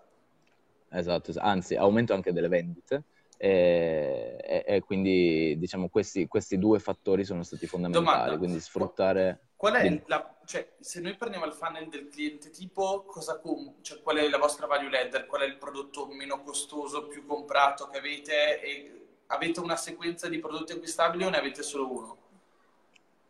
Esatto, 0.91 1.33
anzi 1.37 1.75
aumento 1.75 2.13
anche 2.13 2.31
delle 2.31 2.47
vendite 2.47 3.03
e, 3.37 4.37
e, 4.39 4.63
e 4.67 4.81
quindi 4.81 5.57
diciamo 5.57 5.89
questi, 5.89 6.27
questi, 6.27 6.59
due 6.59 6.77
fattori 6.77 7.25
sono 7.25 7.41
stati 7.41 7.65
fondamentali, 7.65 8.05
Domanda. 8.05 8.37
quindi 8.37 8.59
sfruttare... 8.59 9.39
Qual 9.55 9.73
è 9.73 10.01
la, 10.05 10.34
cioè, 10.45 10.75
se 10.79 11.01
noi 11.01 11.15
prendiamo 11.15 11.45
il 11.45 11.53
funnel 11.53 11.89
del 11.89 12.07
cliente 12.09 12.49
tipo, 12.49 13.03
cosa 13.05 13.39
com- 13.39 13.81
cioè, 13.81 14.01
qual 14.01 14.17
è 14.17 14.29
la 14.29 14.37
vostra 14.37 14.67
value 14.67 14.89
ladder? 14.89 15.25
Qual 15.25 15.41
è 15.41 15.45
il 15.45 15.57
prodotto 15.57 16.07
meno 16.07 16.41
costoso, 16.41 17.07
più 17.07 17.25
comprato 17.25 17.87
che 17.87 17.97
avete? 17.97 18.61
E 18.61 19.07
avete 19.27 19.59
una 19.59 19.75
sequenza 19.75 20.27
di 20.27 20.39
prodotti 20.39 20.73
acquistabili 20.73 21.25
o 21.25 21.29
ne 21.29 21.37
avete 21.37 21.63
solo 21.63 21.91
uno? 21.91 22.17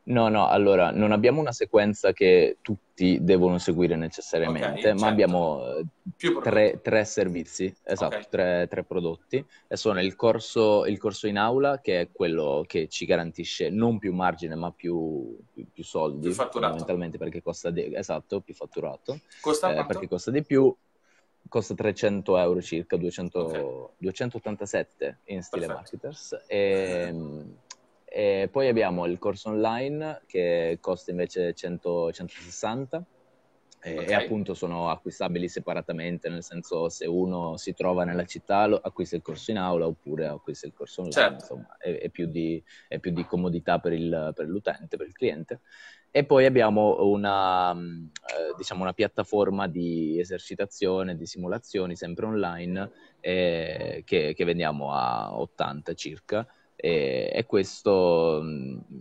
No, 0.07 0.27
no, 0.29 0.47
allora 0.47 0.91
non 0.91 1.11
abbiamo 1.11 1.39
una 1.39 1.51
sequenza 1.51 2.13
che 2.13 2.57
tutti 2.61 3.17
devono 3.21 3.57
seguire 3.57 3.95
necessariamente, 3.95 4.67
okay, 4.67 4.91
ma 4.91 4.97
certo. 4.99 5.05
abbiamo 5.05 5.77
eh, 5.77 6.41
tre, 6.43 6.79
tre, 6.83 7.05
servizi, 7.05 7.75
esatto, 7.83 8.15
okay. 8.15 8.27
tre, 8.29 8.67
tre, 8.69 8.83
prodotti, 8.83 9.43
e 9.67 9.75
sono 9.75 9.99
il 9.99 10.15
corso, 10.15 10.85
il 10.85 10.99
corso, 10.99 11.25
in 11.25 11.39
aula, 11.39 11.79
che 11.81 12.01
è 12.01 12.09
quello 12.11 12.63
che 12.67 12.87
ci 12.87 13.05
garantisce 13.05 13.71
non 13.71 13.97
più 13.97 14.13
margine, 14.13 14.53
ma 14.53 14.71
più, 14.71 15.39
più, 15.51 15.65
più 15.73 15.83
soldi, 15.83 16.27
più 16.27 16.35
fondamentalmente 16.35 17.17
perché 17.17 17.41
costa 17.41 17.71
di, 17.71 17.95
esatto, 17.95 18.41
più 18.41 18.53
fatturato, 18.53 19.21
costa 19.41 19.73
eh, 19.73 19.87
perché 19.87 20.07
costa 20.07 20.29
di 20.29 20.43
più, 20.43 20.73
costa 21.49 21.73
300 21.73 22.37
euro 22.37 22.61
circa, 22.61 22.95
200, 22.95 23.39
okay. 23.39 23.87
287 23.97 25.17
in 25.25 25.41
stile 25.41 25.65
Perfetto. 25.65 25.81
marketers, 25.81 26.43
e... 26.45 27.63
E 28.17 28.47
poi 28.49 28.69
abbiamo 28.69 29.05
il 29.07 29.19
corso 29.19 29.49
online 29.49 30.21
che 30.25 30.77
costa 30.79 31.11
invece 31.11 31.53
100, 31.53 32.13
160 32.13 33.05
okay. 33.77 34.05
e 34.05 34.13
appunto 34.13 34.53
sono 34.53 34.89
acquistabili 34.89 35.49
separatamente, 35.49 36.29
nel 36.29 36.41
senso 36.41 36.87
se 36.87 37.05
uno 37.07 37.57
si 37.57 37.73
trova 37.73 38.05
nella 38.05 38.23
città 38.23 38.61
acquista 38.81 39.17
il 39.17 39.21
corso 39.21 39.51
in 39.51 39.57
aula 39.57 39.85
oppure 39.85 40.27
acquista 40.27 40.65
il 40.65 40.71
corso 40.73 41.01
online, 41.01 41.13
certo. 41.13 41.33
insomma 41.41 41.75
è, 41.77 41.91
è, 41.91 42.09
più 42.09 42.27
di, 42.27 42.63
è, 42.87 42.99
più 42.99 43.11
di, 43.11 43.25
comodità 43.25 43.79
per, 43.79 43.91
il, 43.91 44.31
per 44.33 44.47
l'utente, 44.47 44.95
per 44.95 45.07
il 45.07 45.13
cliente. 45.13 45.59
E 46.09 46.23
poi 46.23 46.45
abbiamo 46.45 47.05
una, 47.05 47.73
eh, 47.73 48.55
diciamo 48.55 48.83
una 48.83 48.93
piattaforma 48.93 49.67
di 49.67 50.17
esercitazione, 50.17 51.17
di 51.17 51.25
simulazioni, 51.25 51.97
sempre 51.97 52.27
online, 52.27 52.91
eh, 53.19 54.03
che, 54.05 54.33
che 54.33 54.45
vendiamo 54.45 54.93
a 54.93 55.37
80 55.37 55.93
circa, 55.95 56.47
e, 56.85 57.31
e, 57.33 57.45
questo 57.47 58.43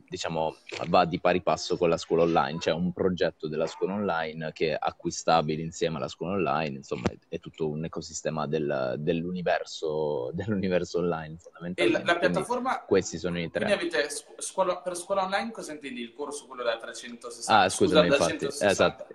diciamo 0.09 0.57
va 0.89 1.05
di 1.05 1.21
pari 1.21 1.43
passo 1.43 1.77
con 1.77 1.91
la 1.91 1.99
scuola 1.99 2.23
online, 2.23 2.57
c'è 2.57 2.73
un 2.73 2.95
progetto 2.95 3.47
della 3.47 3.67
scuola 3.67 3.93
online 3.93 4.53
che 4.55 4.73
è 4.73 4.77
acquistabile 4.81 5.61
insieme 5.61 5.99
alla 5.99 6.09
scuola 6.09 6.33
online, 6.33 6.77
insomma 6.77 7.09
è, 7.11 7.19
è 7.29 7.41
tutto 7.41 7.69
un 7.69 7.85
ecosistema 7.85 8.47
del, 8.47 8.95
dell'universo, 8.97 10.31
dell'universo, 10.33 11.01
online 11.01 11.37
fondamentalmente. 11.37 11.83
E 11.83 11.91
la, 11.91 12.13
la 12.15 12.19
piattaforma, 12.19 12.71
quindi 12.71 12.87
questi 12.87 13.19
sono 13.19 13.39
i 13.39 13.51
tre. 13.51 13.71
Avete 13.71 14.09
scuola, 14.39 14.79
per 14.79 14.97
scuola 14.97 15.25
online 15.25 15.51
cosa 15.51 15.73
intendi? 15.73 16.01
Il 16.01 16.15
corso 16.15 16.47
quello 16.47 16.63
da 16.63 16.79
360? 16.79 17.55
Ah 17.55 17.69
scusami 17.69 18.09
Scusa, 18.09 18.25
infatti, 18.25 18.51
160. 18.51 18.71
esatto 18.71 19.07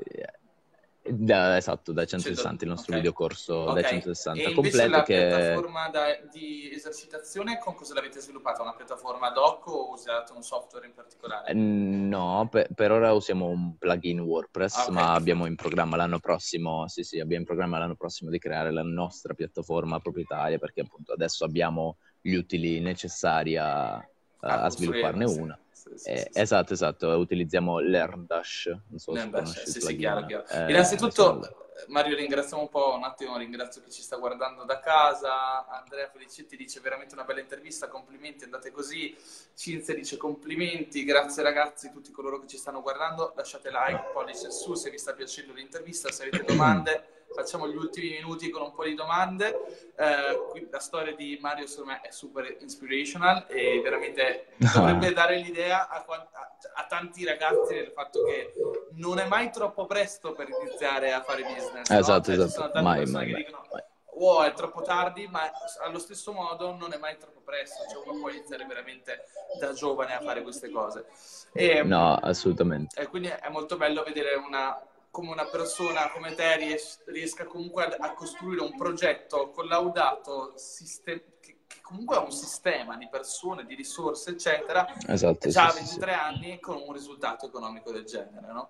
da, 1.12 1.57
esatto, 1.57 1.91
da 1.91 2.05
160, 2.05 2.64
il 2.64 2.70
nostro 2.70 2.91
okay. 2.91 2.97
videocorso 2.97 3.55
okay. 3.55 3.82
da 3.82 3.88
160 3.88 4.41
e 4.41 4.53
completo. 4.53 4.89
la 4.89 5.03
che... 5.03 5.28
piattaforma 5.28 5.89
da, 5.89 6.05
di 6.32 6.72
esercitazione 6.72 7.57
con 7.60 7.76
cosa 7.76 7.93
l'avete 7.93 8.20
sviluppata? 8.20 8.62
Una 8.62 8.74
piattaforma 8.74 9.30
doc 9.32 9.68
o 9.68 9.91
usate 9.91 10.34
un 10.34 10.41
software 10.41 10.86
in 10.86 10.93
particolare? 10.93 11.53
No, 11.53 12.47
per, 12.49 12.68
per 12.74 12.91
ora 12.91 13.14
usiamo 13.14 13.47
un 13.47 13.78
plugin 13.78 14.20
WordPress, 14.20 14.76
ah, 14.76 14.82
okay. 14.84 14.93
ma 14.93 15.14
abbiamo 15.14 15.45
in 15.45 15.55
programma 15.55 15.95
l'anno 15.97 16.20
prossimo, 16.20 16.88
sì 16.88 17.03
sì, 17.03 17.20
abbiamo 17.20 17.41
in 17.41 17.47
programma 17.47 17.80
l'anno 17.80 17.95
prossimo 17.95 18.30
di 18.30 18.39
creare 18.39 18.72
la 18.72 18.84
nostra 18.84 19.34
piattaforma 19.34 19.99
proprietaria 19.99 20.57
perché 20.57 20.82
appunto 20.82 21.14
adesso 21.14 21.45
abbiamo 21.45 21.97
gli 22.22 22.34
utili 22.34 22.80
necessari 22.80 23.57
a, 23.57 23.93
a, 23.95 24.07
a 24.39 24.70
svilupparne 24.70 25.26
una. 25.26 25.60
Sì, 25.96 26.10
eh, 26.10 26.30
sì, 26.32 26.40
esatto, 26.40 26.74
esatto, 26.74 27.08
utilizziamo 27.10 27.80
LearnDash. 27.80 28.78
Non 28.88 29.00
so 29.00 29.14
LearnDash, 29.14 29.64
se 29.64 29.72
sì, 29.72 29.82
sì, 29.82 29.96
chiaro, 29.96 30.26
chiaro. 30.26 30.46
Eh, 30.48 30.70
Innanzitutto, 30.70 31.68
Mario, 31.88 32.16
ringraziamo 32.16 32.64
un 32.64 32.70
po', 32.70 32.94
un 32.94 33.04
attimo, 33.04 33.38
ringrazio 33.38 33.82
chi 33.82 33.92
ci 33.92 34.02
sta 34.02 34.18
guardando 34.18 34.64
da 34.64 34.80
casa. 34.80 35.68
Andrea 35.68 36.10
Felicetti 36.10 36.58
dice 36.58 36.80
veramente 36.80 37.14
una 37.14 37.24
bella 37.24 37.40
intervista, 37.40 37.88
complimenti, 37.88 38.44
andate 38.44 38.72
così. 38.72 39.16
Cinzia 39.56 39.94
dice 39.94 40.18
complimenti, 40.18 41.04
grazie 41.04 41.44
ragazzi, 41.44 41.92
tutti 41.92 42.12
coloro 42.12 42.40
che 42.40 42.48
ci 42.48 42.58
stanno 42.58 42.82
guardando. 42.82 43.34
Lasciate 43.36 43.70
like, 43.70 44.12
pollice 44.14 44.52
su 44.52 44.74
se 44.76 44.90
vi 44.90 44.98
sta 44.98 45.14
piacendo 45.14 45.54
l'intervista, 45.54 46.12
se 46.12 46.24
avete 46.24 46.44
domande 46.48 47.18
facciamo 47.34 47.68
gli 47.68 47.76
ultimi 47.76 48.10
minuti 48.10 48.50
con 48.50 48.62
un 48.62 48.74
po' 48.74 48.84
di 48.84 48.96
domande. 48.96 49.92
Eh, 49.96 50.68
la 50.70 50.80
storia 50.80 51.16
di 51.16 51.38
Mario 51.42 51.68
secondo 51.68 51.92
me 51.92 52.02
è 52.02 52.12
super 52.12 52.58
inspirational 52.60 53.46
e 53.48 53.80
veramente 53.82 54.48
dovrebbe 54.74 55.14
dare 55.14 55.38
l'idea 55.38 55.88
a, 55.90 56.06
a, 56.08 56.30
a, 56.76 56.86
tanti 56.88 57.26
ragazzi 57.26 57.74
del 57.74 57.92
fatto 57.94 58.24
che 58.24 58.54
non 58.94 59.20
è 59.20 59.28
mai 59.28 59.52
troppo 59.52 59.86
presto 59.86 60.34
per 60.34 60.48
iniziare 60.50 61.12
a 61.12 61.22
fare 61.22 61.44
business. 61.44 61.90
Esatto, 61.90 62.32
no? 62.32 62.38
cioè, 62.38 62.46
esatto. 62.46 62.48
Ci 62.48 62.56
sono 62.56 62.72
tante 62.72 62.82
mai, 62.82 62.98
persone 63.00 63.18
mai, 63.18 63.26
che 63.26 63.34
mai. 63.34 63.44
dicono 63.44 63.88
o 64.22 64.44
è 64.44 64.54
troppo 64.54 64.82
tardi, 64.82 65.28
ma 65.28 65.50
allo 65.84 66.00
stesso 66.00 66.32
modo 66.34 66.76
non 66.76 66.94
è 66.94 66.98
mai 66.98 67.18
troppo 67.18 67.40
presto, 67.40 67.84
cioè 67.90 68.06
uno 68.06 68.20
può 68.20 68.30
iniziare 68.30 68.66
veramente 68.66 69.26
da 69.60 69.74
giovane 69.74 70.14
a 70.16 70.20
fare 70.20 70.42
queste 70.42 70.70
cose. 70.70 71.06
E, 71.54 71.84
no, 71.84 72.16
assolutamente. 72.16 73.00
E 73.00 73.08
quindi 73.08 73.30
è 73.30 73.50
molto 73.50 73.78
bello 73.78 74.04
vedere 74.04 74.36
una, 74.36 74.78
come 75.12 75.32
una 75.32 75.47
persona 75.47 76.12
come 76.12 76.34
te 76.36 76.57
ries- 76.57 77.03
riesca 77.05 77.45
comunque 77.45 77.86
a, 77.86 77.95
a, 77.99 78.14
costruire 78.14 78.62
un 78.62 78.76
progetto 78.78 79.49
collaudato 79.49 80.53
sistem- 80.55 81.39
che, 81.39 81.62
che, 81.68 81.80
comunque 81.82 82.18
ha 82.18 82.20
un 82.20 82.32
sistema 82.32 82.95
di 82.95 83.07
persone, 83.10 83.66
di 83.66 83.76
risorse, 83.76 84.32
eccetera, 84.32 84.88
esatto, 85.07 85.49
già 85.49 85.68
a 85.68 85.72
sì, 85.72 85.80
23 85.80 86.12
sì. 86.12 86.18
anni 86.18 86.60
con 86.60 86.82
un 86.86 86.93
risultato 86.93 87.47
economico 87.47 87.91
del 87.91 88.05
genere, 88.05 88.51
no? 88.51 88.70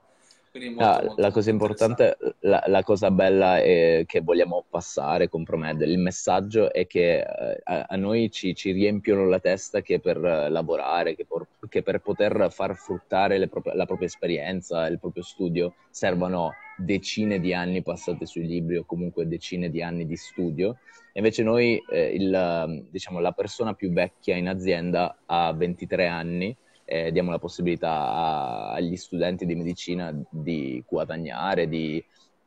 Molto, 0.51 0.83
ah, 0.83 1.01
molto, 1.03 1.21
la 1.21 1.31
cosa 1.31 1.49
importante, 1.51 2.17
la, 2.39 2.63
la, 2.65 2.81
cosa 2.81 3.11
bella 3.11 3.59
che 3.59 4.21
vogliamo 4.23 4.65
passare 4.67 5.29
con 5.29 5.43
Promed, 5.43 5.81
il 5.81 5.99
messaggio 5.99 6.73
è 6.73 6.87
che 6.87 7.19
eh, 7.19 7.61
a, 7.63 7.85
a, 7.87 7.95
noi 7.95 8.31
ci, 8.31 8.55
ci, 8.55 8.71
riempiono 8.71 9.27
la 9.27 9.39
testa 9.39 9.81
che 9.81 9.99
per 9.99 10.17
lavorare, 10.17 11.15
che, 11.15 11.25
por, 11.25 11.45
che 11.69 11.83
per 11.83 11.99
poter 11.99 12.47
far 12.51 12.75
fruttare 12.75 13.47
proprie, 13.47 13.75
la 13.75 13.85
propria 13.85 14.07
esperienza, 14.07 14.87
il 14.87 14.99
proprio 14.99 15.21
studio, 15.21 15.75
servano 15.91 16.53
decine 16.77 17.39
di 17.39 17.53
anni 17.53 17.83
passate 17.83 18.25
sui 18.25 18.47
libri 18.47 18.77
o 18.77 18.85
comunque 18.85 19.27
decine 19.27 19.69
di 19.69 19.83
anni 19.83 20.07
di 20.07 20.15
studio. 20.15 20.77
Invece 21.13 21.43
noi, 21.43 21.79
eh, 21.91 22.15
il, 22.15 22.87
diciamo, 22.89 23.19
la 23.19 23.33
persona 23.33 23.73
più 23.75 23.91
vecchia 23.91 24.35
in 24.35 24.47
azienda 24.47 25.15
ha 25.27 25.53
23 25.53 26.07
anni 26.07 26.57
eh, 26.91 27.11
diamo 27.11 27.29
la 27.29 27.37
possibilità 27.37 27.91
a, 27.91 28.71
agli 28.71 28.95
studenti 28.95 29.45
di 29.45 29.53
medicina 29.53 30.11
di 30.29 30.83
guadagnare, 30.87 31.69
di... 31.69 32.03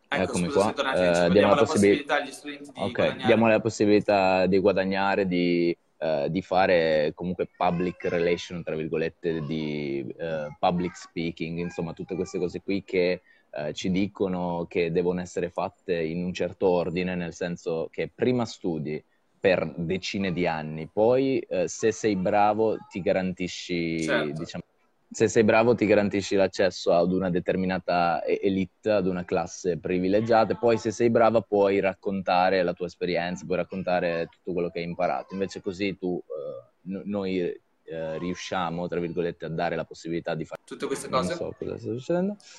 Ecco, 0.08 0.36
scusa, 0.36 0.72
qua, 0.72 1.26
eh, 1.26 1.30
diamo, 1.30 1.54
la 1.54 1.62
possibilità 1.62 2.16
agli 2.16 2.32
studenti 2.32 2.64
di 2.64 2.80
okay, 2.80 2.92
guadagnare. 2.92 3.26
Diamo 3.26 3.46
la 3.46 3.60
possibilità 3.60 4.46
di 4.46 4.58
guadagnare, 4.58 5.26
di, 5.26 5.74
uh, 5.98 6.28
di 6.28 6.42
fare 6.42 7.12
comunque 7.14 7.48
public 7.56 8.04
relation, 8.06 8.62
tra 8.62 8.74
virgolette, 8.74 9.40
di 9.46 10.04
uh, 10.18 10.54
public 10.58 10.96
speaking, 10.96 11.58
insomma 11.60 11.94
tutte 11.94 12.14
queste 12.14 12.38
cose 12.38 12.60
qui 12.60 12.82
che 12.84 13.22
uh, 13.52 13.72
ci 13.72 13.90
dicono 13.90 14.66
che 14.68 14.92
devono 14.92 15.20
essere 15.20 15.48
fatte 15.48 15.94
in 15.94 16.24
un 16.24 16.34
certo 16.34 16.68
ordine, 16.68 17.14
nel 17.14 17.32
senso 17.32 17.88
che 17.90 18.10
prima 18.14 18.44
studi, 18.44 19.02
per 19.42 19.74
decine 19.76 20.32
di 20.32 20.46
anni. 20.46 20.88
Poi, 20.88 21.40
eh, 21.40 21.66
se 21.66 21.90
sei 21.90 22.14
bravo, 22.14 22.76
ti 22.88 23.00
garantisci, 23.00 24.00
certo. 24.00 24.38
diciamo, 24.38 24.62
se 25.10 25.26
sei 25.26 25.42
bravo, 25.42 25.74
ti 25.74 25.84
garantisci 25.84 26.36
l'accesso 26.36 26.92
ad 26.94 27.10
una 27.10 27.28
determinata 27.28 28.22
elite, 28.24 28.92
ad 28.92 29.08
una 29.08 29.24
classe 29.24 29.78
privilegiata. 29.78 30.54
Poi, 30.54 30.78
se 30.78 30.92
sei 30.92 31.10
brava, 31.10 31.40
puoi 31.40 31.80
raccontare 31.80 32.62
la 32.62 32.72
tua 32.72 32.86
esperienza, 32.86 33.44
puoi 33.44 33.56
raccontare 33.56 34.28
tutto 34.30 34.52
quello 34.52 34.70
che 34.70 34.78
hai 34.78 34.84
imparato. 34.84 35.34
Invece, 35.34 35.60
così 35.60 35.98
tu, 35.98 36.22
eh, 36.24 37.02
noi 37.06 37.61
eh, 37.84 38.18
riusciamo, 38.18 38.86
tra 38.88 39.00
virgolette, 39.00 39.46
a 39.46 39.48
dare 39.48 39.76
la 39.76 39.84
possibilità 39.84 40.34
di 40.34 40.44
fare 40.44 40.62
tutte 40.64 40.86
queste 40.86 41.08
cose. 41.08 41.34
So. 41.34 41.54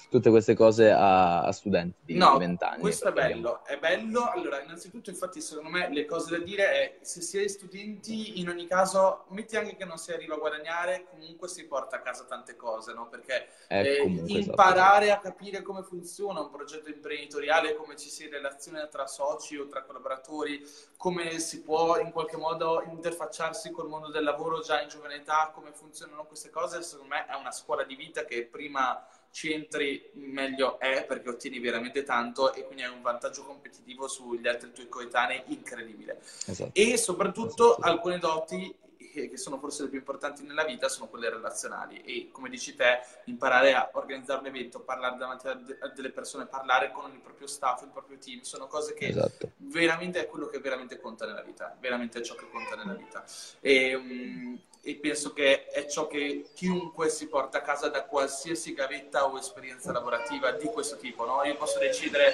Tutte 0.09 0.30
queste 0.30 0.53
cose 0.53 0.91
a, 0.91 1.43
a 1.43 1.51
studenti 1.51 1.97
di 2.05 2.15
no, 2.15 2.38
20 2.38 2.63
anni. 2.63 2.80
Questo 2.80 3.09
è 3.09 3.11
bello. 3.11 3.61
Abbiamo... 3.61 3.65
È 3.65 3.78
bello. 3.80 4.30
Allora, 4.30 4.61
innanzitutto, 4.61 5.09
infatti, 5.09 5.41
secondo 5.41 5.69
me 5.69 5.89
le 5.91 6.05
cose 6.05 6.38
da 6.38 6.43
dire 6.43 6.71
è 6.71 6.97
se 7.01 7.21
si 7.21 7.41
è 7.41 7.47
studenti, 7.47 8.39
in 8.39 8.49
ogni 8.49 8.67
caso, 8.67 9.26
metti 9.30 9.55
anche 9.55 9.76
che 9.76 9.86
non 9.86 9.97
si 9.97 10.11
arriva 10.11 10.36
a 10.36 10.38
guadagnare, 10.38 11.05
comunque 11.09 11.47
si 11.47 11.65
porta 11.65 11.97
a 11.97 12.01
casa 12.01 12.26
tante 12.26 12.55
cose, 12.55 12.93
no? 12.93 13.07
Perché 13.09 13.47
eh, 13.67 13.99
comunque, 14.01 14.38
esatto, 14.38 14.49
imparare 14.49 15.05
esatto. 15.05 15.28
a 15.28 15.32
capire 15.32 15.61
come 15.61 15.84
funziona 15.84 16.41
un 16.41 16.49
progetto 16.49 16.89
imprenditoriale, 16.89 17.76
come 17.76 17.95
ci 17.95 18.09
si 18.09 18.28
relaziona 18.28 18.88
tra 18.88 19.07
soci 19.07 19.57
o 19.57 19.67
tra 19.67 19.84
collaboratori, 19.84 20.63
come 21.04 21.38
si 21.39 21.64
può 21.64 21.99
in 21.99 22.12
qualche 22.12 22.38
modo 22.38 22.82
interfacciarsi 22.82 23.72
col 23.72 23.89
mondo 23.89 24.08
del 24.08 24.24
lavoro 24.24 24.62
già 24.62 24.82
in 24.82 24.88
giovane 24.88 25.16
età, 25.16 25.51
come 25.54 25.74
funzionano 25.74 26.24
queste 26.24 26.49
cose, 26.49 26.82
secondo 26.82 27.14
me 27.14 27.26
è 27.26 27.36
una 27.36 27.51
scuola 27.51 27.84
di 27.84 27.95
vita 27.95 28.24
che 28.24 28.45
prima 28.45 29.06
ci 29.30 29.51
entri 29.51 30.10
meglio 30.14 30.80
è 30.80 31.04
perché 31.06 31.28
ottieni 31.28 31.60
veramente 31.60 32.04
tanto 32.04 32.54
e 32.54 32.64
quindi 32.64 32.84
hai 32.84 32.93
un 32.93 33.01
vantaggio 33.01 33.43
competitivo 33.43 34.08
sugli 34.08 34.47
altri 34.47 34.72
tuoi 34.72 34.88
coetanei 34.88 35.43
incredibile. 35.47 36.22
Esatto. 36.22 36.72
E 36.72 36.95
soprattutto 36.95 37.72
esatto. 37.72 37.91
alcune 37.91 38.20
doti 38.20 38.74
che 39.14 39.38
sono 39.38 39.59
forse 39.59 39.84
le 39.84 39.89
più 39.89 39.99
importanti 39.99 40.43
nella 40.43 40.64
vita 40.64 40.89
sono 40.89 41.07
quelle 41.07 41.30
relazionali 41.30 42.01
e 42.01 42.30
come 42.32 42.49
dici 42.49 42.76
te 42.76 42.99
imparare 43.26 43.74
a 43.74 43.89
organizzare 43.93 44.39
un 44.39 44.47
evento, 44.47 44.82
parlare 44.82 45.18
davanti 45.18 45.47
a, 45.47 45.53
delle 45.93 46.09
persone, 46.09 46.47
parlare 46.47 46.91
con 46.91 47.11
il 47.11 47.20
proprio 47.20 47.47
staff, 47.47 47.84
il 47.84 47.89
proprio 47.89 48.18
team, 48.18 48.41
sono 48.41 48.68
cose 48.68 48.93
che 48.93 49.07
esatto. 49.07 49.51
veramente 49.57 50.20
è 50.20 50.28
quello 50.28 50.47
che 50.47 50.59
veramente 50.59 50.99
conta 50.99 51.26
nella 51.26 51.43
vita, 51.43 51.76
veramente 51.80 52.20
è 52.20 52.22
ciò 52.22 52.36
che 52.36 52.49
conta 52.49 52.76
nella 52.76 52.93
vita. 52.93 53.24
E, 53.59 53.95
um, 53.95 54.59
e 54.86 54.95
penso 54.95 55.32
che 55.32 55.68
è 55.68 55.86
ciò 55.88 56.07
che 56.07 56.49
chiunque 56.53 57.07
si 57.07 57.30
porta 57.30 57.59
a 57.59 57.61
casa 57.61 57.88
da 57.88 58.03
qualsiasi 58.03 58.74
gavetta 58.74 59.26
o 59.26 59.38
esperienza 59.38 59.93
lavorativa 59.93 60.51
di 60.51 60.66
questo 60.66 60.97
tipo. 60.97 61.26
No? 61.26 61.41
Io 61.45 61.55
posso 61.55 61.80
decidere 61.80 62.34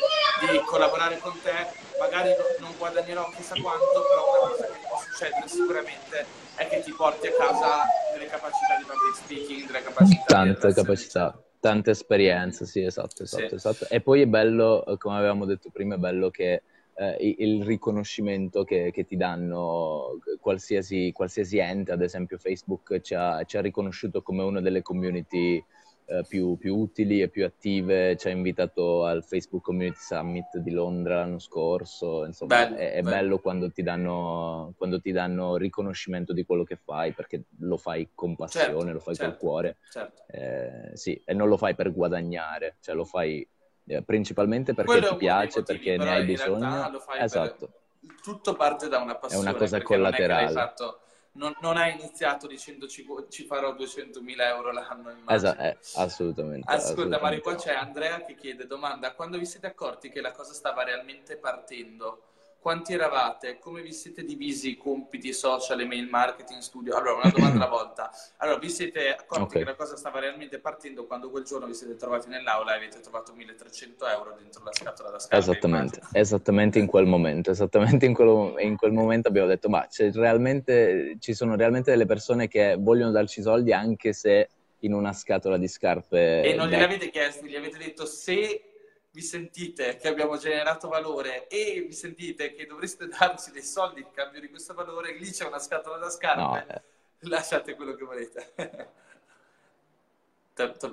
di 0.49 0.59
collaborare 0.65 1.19
con 1.19 1.39
te, 1.43 1.53
magari 1.99 2.31
non 2.59 2.75
guadagnerò 2.75 3.29
chissà 3.35 3.53
quanto, 3.61 4.03
però 4.07 4.41
una 4.41 4.49
cosa 4.49 4.65
che 4.65 4.78
succedere 5.09 5.47
sicuramente 5.47 6.25
è 6.55 6.67
che 6.67 6.81
ti 6.83 6.91
porti 6.91 7.27
a 7.27 7.31
casa 7.31 7.83
delle 8.13 8.27
capacità 8.27 8.77
di 8.77 8.83
public 8.83 9.15
speaking, 9.15 9.65
delle 9.67 9.83
capacità 9.83 10.23
Tante 10.25 10.73
capacità. 10.73 11.43
Tante 11.59 11.91
esperienze, 11.91 12.65
sì, 12.65 12.81
esatto, 12.81 13.23
esatto, 13.23 13.47
sì. 13.49 13.55
esatto. 13.55 13.87
E 13.89 13.99
poi 13.99 14.21
è 14.21 14.27
bello, 14.27 14.83
come 14.97 15.17
avevamo 15.17 15.43
detto 15.45 15.69
prima, 15.71 15.95
è 15.95 15.97
bello 15.97 16.29
che 16.29 16.61
eh, 16.95 17.35
il 17.39 17.65
riconoscimento 17.65 18.63
che, 18.63 18.91
che, 18.93 19.05
ti 19.05 19.17
danno 19.17 20.19
qualsiasi, 20.39 21.11
qualsiasi 21.11 21.57
ente, 21.57 21.91
ad 21.91 22.01
esempio 22.01 22.37
Facebook 22.37 23.01
ci 23.01 23.13
ha, 23.13 23.43
ci 23.43 23.57
ha 23.57 23.61
riconosciuto 23.61 24.21
come 24.21 24.43
una 24.43 24.61
delle 24.61 24.81
community 24.81 25.63
eh, 26.09 26.25
più, 26.27 26.57
più, 26.57 26.75
utili 26.75 27.21
e 27.21 27.29
più 27.29 27.45
attive, 27.45 28.17
ci 28.17 28.27
ha 28.27 28.31
invitato 28.31 29.05
al 29.05 29.23
Facebook 29.23 29.63
Community 29.63 29.99
Summit 29.99 30.57
di 30.57 30.71
Londra 30.71 31.17
l'anno 31.17 31.37
scorso, 31.37 32.25
insomma 32.25 32.65
bello, 32.65 32.75
è, 32.77 32.93
è 32.93 33.01
bello. 33.01 33.15
bello, 33.15 33.39
quando, 33.39 33.71
ti 33.71 33.83
danno, 33.83 34.73
quando 34.75 34.99
ti 34.99 35.11
danno 35.11 35.55
riconoscimento 35.55 36.33
di 36.33 36.43
quello 36.45 36.63
che 36.63 36.77
fai 36.77 37.13
perché 37.13 37.43
lo 37.59 37.77
fai 37.77 38.09
con 38.15 38.35
passione, 38.35 38.65
certo, 38.65 38.91
lo 38.91 38.99
fai 38.99 39.15
certo, 39.15 39.31
col 39.31 39.39
cuore, 39.39 39.77
certo. 39.91 40.23
eh, 40.27 40.91
sì, 40.93 41.21
e 41.23 41.33
non 41.35 41.47
lo 41.47 41.57
fai 41.57 41.75
per 41.75 41.93
guadagnare, 41.93 42.77
cioè 42.79 42.95
lo 42.95 43.05
fai 43.05 43.47
eh, 43.85 44.01
principalmente 44.01 44.73
perché 44.73 44.91
Quello 44.91 45.09
ti 45.09 45.17
piace, 45.17 45.59
motivi, 45.59 45.79
perché 45.79 45.97
ne 45.97 46.09
hai 46.09 46.25
bisogno. 46.25 46.91
esatto. 47.19 47.67
Per... 47.67 48.15
Tutto 48.23 48.55
parte 48.55 48.87
da 48.87 48.97
una 48.97 49.15
passione. 49.15 49.45
È 49.45 49.49
una 49.49 49.57
cosa 49.57 49.81
collaterale. 49.81 50.51
Fatto... 50.53 51.01
non, 51.33 51.55
non, 51.61 51.77
hai 51.77 51.93
iniziato 51.93 52.47
dicendo 52.47 52.87
ci, 52.87 53.05
ci 53.29 53.45
farò 53.45 53.73
200.000 53.73 54.41
euro 54.41 54.71
l'anno, 54.71 55.11
immagino. 55.11 55.31
Esatto, 55.31 55.61
eh, 55.61 55.77
assolutamente. 55.95 56.65
Ascolta, 56.65 56.91
assolutamente. 56.91 57.21
Mario, 57.21 57.41
qua 57.41 57.55
c'è 57.55 57.73
Andrea 57.73 58.25
che 58.25 58.35
chiede, 58.35 58.65
domanda, 58.65 59.13
quando 59.13 59.37
vi 59.37 59.45
siete 59.45 59.67
accorti 59.67 60.09
che 60.09 60.21
la 60.21 60.31
cosa 60.31 60.53
stava 60.53 60.83
realmente 60.83 61.37
partendo? 61.37 62.28
Quanti 62.59 62.93
eravate, 62.93 63.57
come 63.57 63.81
vi 63.81 63.93
siete 63.93 64.23
divisi 64.23 64.71
i 64.71 64.77
compiti 64.77 65.33
social, 65.33 65.79
email 65.79 66.07
marketing, 66.09 66.59
studio? 66.59 66.95
Allora, 66.95 67.15
una 67.15 67.31
domanda 67.31 67.55
alla 67.55 67.67
volta. 67.67 68.11
Allora, 68.37 68.57
vi 68.57 68.69
siete 68.69 69.15
accorti 69.15 69.43
okay. 69.43 69.63
che 69.63 69.69
la 69.69 69.75
cosa 69.75 69.95
stava 69.95 70.19
realmente 70.19 70.59
partendo 70.59 71.05
quando 71.05 71.29
quel 71.29 71.43
giorno 71.43 71.67
vi 71.67 71.73
siete 71.73 71.95
trovati 71.95 72.27
nell'aula 72.27 72.73
e 72.73 72.77
avete 72.77 72.99
trovato 72.99 73.33
1300 73.33 74.07
euro 74.07 74.35
dentro 74.37 74.63
la 74.63 74.73
scatola 74.73 75.09
da 75.09 75.19
scarpe? 75.19 75.37
Esattamente, 75.37 76.01
esattamente 76.11 76.79
in 76.79 76.87
quel 76.87 77.05
momento, 77.05 77.49
esattamente 77.51 78.05
in 78.05 78.13
quel, 78.13 78.55
in 78.59 78.75
quel 78.75 78.91
momento 78.91 79.29
abbiamo 79.29 79.47
detto, 79.47 79.69
ma 79.69 79.87
ci 79.87 80.11
sono 80.11 81.55
realmente 81.55 81.91
delle 81.91 82.05
persone 82.05 82.47
che 82.47 82.75
vogliono 82.77 83.11
darci 83.11 83.41
soldi 83.41 83.71
anche 83.71 84.11
se 84.11 84.49
in 84.79 84.93
una 84.93 85.13
scatola 85.13 85.57
di 85.57 85.67
scarpe. 85.67 86.41
E 86.41 86.53
non 86.55 86.67
gliel'avete 86.67 87.09
chiesto, 87.09 87.45
gli 87.45 87.55
avete 87.55 87.77
detto 87.77 88.05
se 88.05 88.68
vi 89.11 89.21
sentite 89.21 89.95
che 89.95 90.07
abbiamo 90.07 90.37
generato 90.37 90.87
valore 90.87 91.47
e 91.47 91.83
vi 91.87 91.93
sentite 91.93 92.53
che 92.53 92.65
dovreste 92.65 93.07
darci 93.07 93.51
dei 93.51 93.63
soldi 93.63 94.01
in 94.01 94.11
cambio 94.11 94.39
di 94.39 94.49
questo 94.49 94.73
valore, 94.73 95.17
lì 95.17 95.31
c'è 95.31 95.45
una 95.45 95.59
scatola 95.59 95.97
da 95.97 96.09
scarpe, 96.09 96.41
no, 96.41 96.57
eh. 96.57 96.81
lasciate 97.27 97.75
quello 97.75 97.95
che 97.95 98.03
volete. 98.03 98.53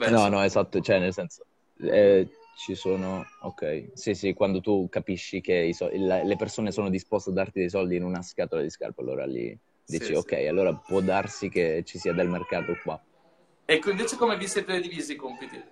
no, 0.09 0.29
no, 0.29 0.43
esatto, 0.43 0.81
cioè 0.81 0.99
nel 0.99 1.13
senso, 1.13 1.45
eh, 1.81 2.29
ci 2.57 2.75
sono, 2.75 3.27
ok, 3.43 3.91
sì, 3.93 4.15
sì, 4.15 4.33
quando 4.33 4.61
tu 4.61 4.89
capisci 4.89 5.43
che 5.43 5.73
so- 5.75 5.91
le 5.91 6.37
persone 6.39 6.73
sono 6.73 6.89
disposte 6.89 7.31
a 7.31 7.35
darti 7.35 7.61
dei 7.61 7.69
soldi 7.69 7.97
in 7.97 8.03
una 8.03 8.23
scatola 8.23 8.63
di 8.63 8.71
scarpe, 8.71 9.03
allora 9.03 9.27
lì 9.27 9.57
dici, 9.85 10.07
sì, 10.07 10.13
ok, 10.15 10.39
sì. 10.39 10.47
allora 10.47 10.75
può 10.75 11.01
darsi 11.01 11.51
che 11.51 11.83
ci 11.85 11.99
sia 11.99 12.15
del 12.15 12.29
mercato 12.29 12.75
qua. 12.83 12.99
Ecco, 13.67 13.91
invece 13.91 14.17
come 14.17 14.39
vi 14.39 14.49
siete 14.49 14.81
divisi 14.81 15.13
i 15.13 15.17
compiti? 15.17 15.63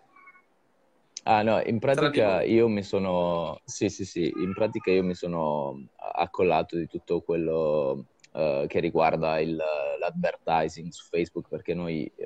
Ah 1.26 1.42
no, 1.42 1.60
in 1.64 1.78
pratica 1.78 2.42
io 2.42 2.68
mi 2.68 2.82
sono, 2.82 3.60
sì 3.64 3.88
sì 3.88 4.04
sì, 4.04 4.30
in 4.36 4.52
pratica 4.52 4.90
io 4.90 5.02
mi 5.02 5.14
sono 5.14 5.86
accollato 5.96 6.76
di 6.76 6.86
tutto 6.86 7.22
quello, 7.22 8.08
uh, 8.32 8.66
che 8.66 8.80
riguarda 8.80 9.40
il, 9.40 9.56
l'advertising 9.56 10.90
su 10.90 11.06
Facebook, 11.08 11.48
perché 11.48 11.72
noi 11.72 12.10
uh, 12.16 12.24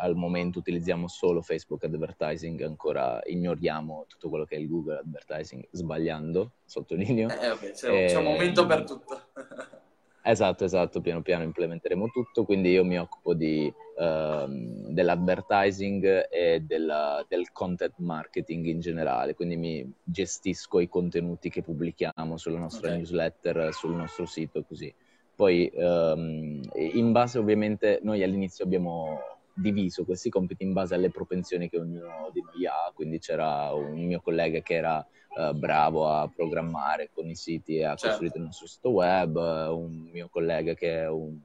al 0.00 0.14
momento 0.14 0.58
utilizziamo 0.58 1.08
solo 1.08 1.40
Facebook 1.40 1.84
Advertising, 1.84 2.60
ancora 2.62 3.20
ignoriamo 3.24 4.04
tutto 4.08 4.28
quello 4.28 4.44
che 4.44 4.56
è 4.56 4.58
il 4.58 4.68
Google 4.68 4.98
Advertising, 4.98 5.66
sbagliando, 5.70 6.52
sottolineo. 6.66 7.30
Eh, 7.30 7.50
okay, 7.50 7.72
c'è, 7.72 8.04
e... 8.04 8.06
c'è 8.08 8.16
un 8.16 8.24
momento 8.24 8.66
per 8.66 8.84
tutto. 8.84 9.22
Esatto, 10.26 10.64
esatto, 10.64 11.02
piano 11.02 11.20
piano 11.20 11.44
implementeremo 11.44 12.08
tutto, 12.08 12.46
quindi 12.46 12.70
io 12.70 12.82
mi 12.82 12.98
occupo 12.98 13.34
di, 13.34 13.70
uh, 13.96 14.90
dell'advertising 14.90 16.28
e 16.30 16.60
della, 16.66 17.22
del 17.28 17.52
content 17.52 17.92
marketing 17.98 18.64
in 18.64 18.80
generale, 18.80 19.34
quindi 19.34 19.56
mi 19.56 19.92
gestisco 20.02 20.80
i 20.80 20.88
contenuti 20.88 21.50
che 21.50 21.60
pubblichiamo 21.60 22.38
sulla 22.38 22.58
nostra 22.58 22.86
okay. 22.86 23.00
newsletter, 23.00 23.74
sul 23.74 23.94
nostro 23.94 24.24
sito, 24.24 24.64
così. 24.66 24.92
Poi 25.34 25.70
um, 25.74 26.62
in 26.74 27.12
base 27.12 27.38
ovviamente 27.38 27.98
noi 28.02 28.22
all'inizio 28.22 28.64
abbiamo 28.64 29.18
diviso 29.54 30.04
questi 30.04 30.30
compiti 30.30 30.64
in 30.64 30.72
base 30.72 30.94
alle 30.94 31.10
propensioni 31.10 31.68
che 31.68 31.78
ognuno 31.78 32.30
di 32.32 32.42
noi 32.42 32.66
ha, 32.66 32.90
quindi 32.92 33.18
c'era 33.20 33.72
un 33.72 34.04
mio 34.04 34.20
collega 34.20 34.60
che 34.60 34.74
era 34.74 35.06
uh, 35.36 35.52
bravo 35.52 36.08
a 36.08 36.28
programmare 36.28 37.10
con 37.12 37.28
i 37.28 37.36
siti 37.36 37.76
e 37.76 37.84
ha 37.84 37.94
certo. 37.94 38.08
costruito 38.08 38.38
il 38.38 38.44
nostro 38.44 38.66
sito 38.66 38.90
web, 38.90 39.36
un 39.36 40.08
mio 40.12 40.28
collega 40.28 40.74
che 40.74 41.02
è 41.02 41.08
un, 41.08 41.38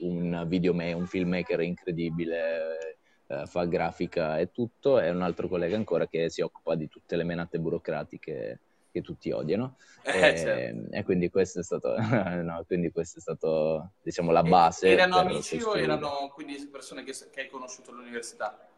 un 0.00 0.44
videomaker, 0.46 0.96
un 0.96 1.06
filmmaker 1.06 1.60
incredibile, 1.60 2.96
uh, 3.26 3.46
fa 3.46 3.64
grafica 3.64 4.38
e 4.38 4.50
tutto, 4.52 5.00
e 5.00 5.08
un 5.10 5.22
altro 5.22 5.48
collega 5.48 5.76
ancora 5.76 6.06
che 6.06 6.28
si 6.28 6.42
occupa 6.42 6.74
di 6.74 6.88
tutte 6.88 7.16
le 7.16 7.24
menate 7.24 7.58
burocratiche 7.58 8.60
che 8.92 9.00
tutti 9.00 9.32
odiano. 9.32 9.76
Eh, 10.02 10.28
e, 10.28 10.36
certo. 10.36 10.94
e, 10.94 11.02
quindi 11.02 11.30
questo 11.30 11.60
è 11.60 11.62
stato, 11.62 11.96
no, 11.98 12.62
quindi 12.66 12.92
questo 12.92 13.18
è 13.18 13.20
stato 13.20 13.92
diciamo, 14.02 14.30
la 14.30 14.42
base. 14.42 14.88
E 14.88 14.92
erano 14.92 15.16
amici 15.16 15.60
o 15.60 15.76
erano 15.76 16.30
quindi 16.32 16.68
persone 16.70 17.02
che, 17.02 17.12
che 17.30 17.40
hai 17.40 17.48
conosciuto 17.48 17.90
all'università? 17.90 18.68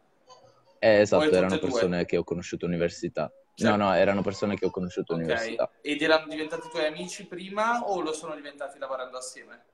Eh, 0.79 1.01
esatto, 1.01 1.31
erano 1.31 1.59
persone 1.59 1.97
due? 1.97 2.05
che 2.07 2.17
ho 2.17 2.25
conosciuto 2.25 2.65
all'università. 2.65 3.33
Certo. 3.55 3.77
No, 3.77 3.85
no, 3.85 3.95
erano 3.95 4.23
persone 4.23 4.57
che 4.57 4.67
ho 4.67 4.71
conosciuto 4.71 5.13
okay. 5.13 5.25
all'università. 5.25 5.71
Ed 5.81 6.03
erano 6.03 6.27
diventati 6.29 6.69
tuoi 6.69 6.87
amici 6.87 7.27
prima 7.27 7.85
o 7.85 8.01
lo 8.01 8.13
sono 8.13 8.35
diventati 8.35 8.79
lavorando 8.79 9.17
assieme? 9.17 9.65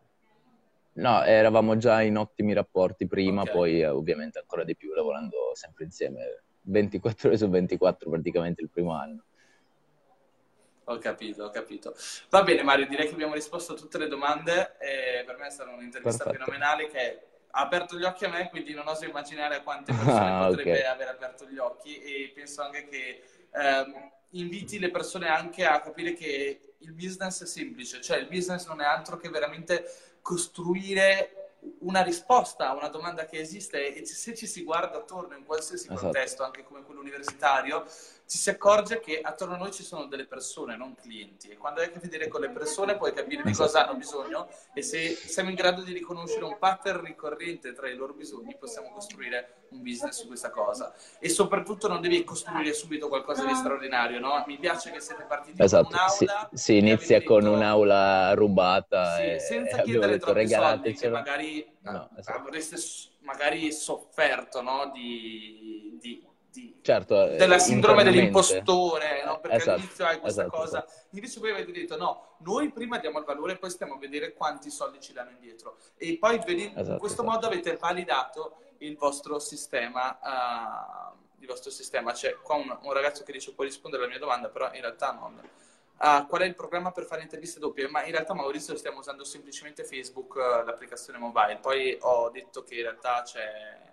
No, 0.92 1.22
eravamo 1.22 1.76
già 1.76 2.02
in 2.02 2.16
ottimi 2.16 2.52
rapporti 2.52 3.06
prima, 3.06 3.42
okay. 3.42 3.54
poi 3.54 3.80
eh, 3.80 3.88
ovviamente 3.88 4.38
ancora 4.38 4.64
di 4.64 4.76
più 4.76 4.92
lavorando 4.92 5.52
sempre 5.54 5.84
insieme, 5.84 6.42
24 6.62 7.28
ore 7.28 7.38
su 7.38 7.48
24 7.48 8.10
praticamente 8.10 8.62
il 8.62 8.68
primo 8.68 8.92
anno. 8.92 9.24
Ho 10.90 10.98
capito, 10.98 11.44
ho 11.44 11.50
capito. 11.50 11.94
Va 12.30 12.42
bene 12.42 12.62
Mario, 12.62 12.86
direi 12.86 13.06
che 13.06 13.12
abbiamo 13.12 13.34
risposto 13.34 13.74
a 13.74 13.76
tutte 13.76 13.96
le 13.96 14.08
domande 14.08 14.76
e 14.80 15.22
per 15.24 15.36
me 15.38 15.46
è 15.46 15.50
stata 15.50 15.70
un'intervista 15.70 16.24
Perfetto. 16.24 16.44
fenomenale 16.44 16.88
che 16.88 17.20
ha 17.50 17.60
aperto 17.60 17.96
gli 17.96 18.02
occhi 18.02 18.24
a 18.24 18.28
me, 18.28 18.48
quindi 18.50 18.74
non 18.74 18.88
oso 18.88 19.04
immaginare 19.04 19.56
a 19.56 19.62
quante 19.62 19.92
persone 19.94 20.30
ah, 20.30 20.46
potrebbe 20.48 20.72
okay. 20.72 20.84
aver 20.84 21.08
aperto 21.08 21.46
gli 21.46 21.58
occhi 21.58 22.00
e 22.00 22.32
penso 22.34 22.62
anche 22.62 22.88
che 22.88 23.22
ehm, 23.52 24.10
inviti 24.30 24.80
le 24.80 24.90
persone 24.90 25.28
anche 25.28 25.64
a 25.64 25.80
capire 25.80 26.12
che 26.12 26.74
il 26.78 26.92
business 26.92 27.42
è 27.42 27.46
semplice, 27.46 28.00
cioè 28.00 28.18
il 28.18 28.26
business 28.26 28.66
non 28.66 28.80
è 28.80 28.84
altro 28.84 29.16
che 29.16 29.28
veramente 29.28 30.18
costruire 30.22 31.40
una 31.80 32.02
risposta 32.02 32.70
a 32.70 32.74
una 32.74 32.88
domanda 32.88 33.26
che 33.26 33.38
esiste 33.38 33.94
e 33.94 34.06
se 34.06 34.34
ci 34.34 34.46
si 34.46 34.62
guarda 34.62 34.98
attorno 34.98 35.36
in 35.36 35.44
qualsiasi 35.44 35.86
esatto. 35.86 36.00
contesto, 36.00 36.42
anche 36.42 36.62
come 36.64 36.82
quello 36.82 37.00
universitario, 37.00 37.84
ci 38.30 38.38
si 38.38 38.48
accorge 38.48 39.00
che 39.00 39.20
attorno 39.20 39.54
a 39.54 39.56
noi 39.56 39.72
ci 39.72 39.82
sono 39.82 40.04
delle 40.04 40.24
persone, 40.24 40.76
non 40.76 40.94
clienti. 40.94 41.48
E 41.48 41.56
quando 41.56 41.80
hai 41.80 41.88
a 41.88 41.90
che 41.90 41.98
vedere 41.98 42.28
con 42.28 42.40
le 42.40 42.50
persone 42.50 42.96
puoi 42.96 43.12
capire 43.12 43.42
di 43.42 43.52
cosa 43.52 43.84
hanno 43.84 43.98
bisogno 43.98 44.48
e 44.72 44.82
se 44.82 45.16
siamo 45.16 45.48
in 45.48 45.56
grado 45.56 45.82
di 45.82 45.92
riconoscere 45.92 46.44
un 46.44 46.56
pattern 46.56 47.02
ricorrente 47.02 47.72
tra 47.72 47.88
i 47.88 47.96
loro 47.96 48.12
bisogni 48.12 48.56
possiamo 48.56 48.90
costruire 48.92 49.64
un 49.70 49.82
business 49.82 50.20
su 50.20 50.28
questa 50.28 50.50
cosa. 50.50 50.94
E 51.18 51.28
soprattutto 51.28 51.88
non 51.88 52.00
devi 52.00 52.22
costruire 52.22 52.72
subito 52.72 53.08
qualcosa 53.08 53.44
di 53.44 53.54
straordinario, 53.56 54.20
no? 54.20 54.44
Mi 54.46 54.58
piace 54.58 54.92
che 54.92 55.00
siete 55.00 55.24
partiti 55.24 55.60
esatto. 55.60 55.88
con 55.88 55.94
un'aula. 55.94 56.48
Si, 56.52 56.56
si 56.62 56.76
inizia 56.76 57.18
detto, 57.18 57.34
con 57.34 57.46
un'aula 57.46 58.34
rubata 58.34 59.16
sì, 59.16 59.22
e 59.22 59.38
senza 59.40 59.82
chiedere 59.82 60.12
detto, 60.12 60.26
troppi 60.26 60.46
soldi 60.46 60.92
che 60.94 61.08
magari 61.08 61.68
no, 61.80 62.08
esatto. 62.16 62.38
avreste 62.38 62.76
magari 63.22 63.72
sofferto 63.72 64.62
no? 64.62 64.90
di, 64.94 65.98
di 66.00 66.28
di, 66.50 66.78
certo, 66.82 67.28
eh, 67.28 67.36
della 67.36 67.58
sindrome 67.58 68.02
dell'impostore, 68.02 69.24
no? 69.24 69.40
perché 69.40 69.56
esatto, 69.56 69.70
all'inizio 69.72 70.06
hai 70.06 70.18
questa 70.18 70.42
esatto, 70.42 70.56
cosa. 70.56 70.84
Esatto. 70.84 71.06
Invece 71.10 71.40
voi 71.40 71.50
avete 71.50 71.72
detto 71.72 71.96
no, 71.96 72.36
noi 72.38 72.70
prima 72.70 72.98
diamo 72.98 73.18
il 73.18 73.24
valore 73.24 73.52
e 73.52 73.56
poi 73.58 73.70
stiamo 73.70 73.94
a 73.94 73.98
vedere 73.98 74.32
quanti 74.34 74.70
soldi 74.70 75.00
ci 75.00 75.12
danno 75.12 75.30
indietro. 75.30 75.78
E 75.96 76.16
poi 76.18 76.40
in 76.46 76.72
esatto, 76.76 76.98
questo 76.98 77.22
modo 77.22 77.46
avete 77.46 77.76
validato 77.76 78.56
il 78.78 78.96
vostro 78.96 79.38
sistema. 79.38 80.18
Uh, 80.22 81.18
il 81.40 81.46
vostro 81.46 81.70
sistema. 81.70 82.12
C'è 82.12 82.36
qua 82.42 82.56
un, 82.56 82.78
un, 82.82 82.92
ragazzo 82.92 83.24
che 83.24 83.32
dice 83.32 83.54
puoi 83.54 83.66
rispondere 83.66 84.02
alla 84.02 84.12
mia 84.12 84.20
domanda, 84.20 84.48
però 84.48 84.72
in 84.74 84.80
realtà 84.80 85.12
non. 85.12 85.40
Uh, 85.98 86.26
qual 86.26 86.42
è 86.42 86.44
il 86.46 86.54
programma 86.54 86.92
per 86.92 87.04
fare 87.04 87.22
interviste 87.22 87.58
doppie? 87.58 87.88
Ma 87.88 88.04
in 88.04 88.12
realtà 88.12 88.34
Maurizio 88.34 88.76
stiamo 88.76 88.98
usando 88.98 89.24
semplicemente 89.24 89.84
Facebook, 89.84 90.34
uh, 90.34 90.64
l'applicazione 90.64 91.18
mobile. 91.18 91.58
Poi 91.60 91.96
ho 92.00 92.30
detto 92.30 92.62
che 92.62 92.74
in 92.74 92.82
realtà 92.82 93.22
c'è 93.22 93.88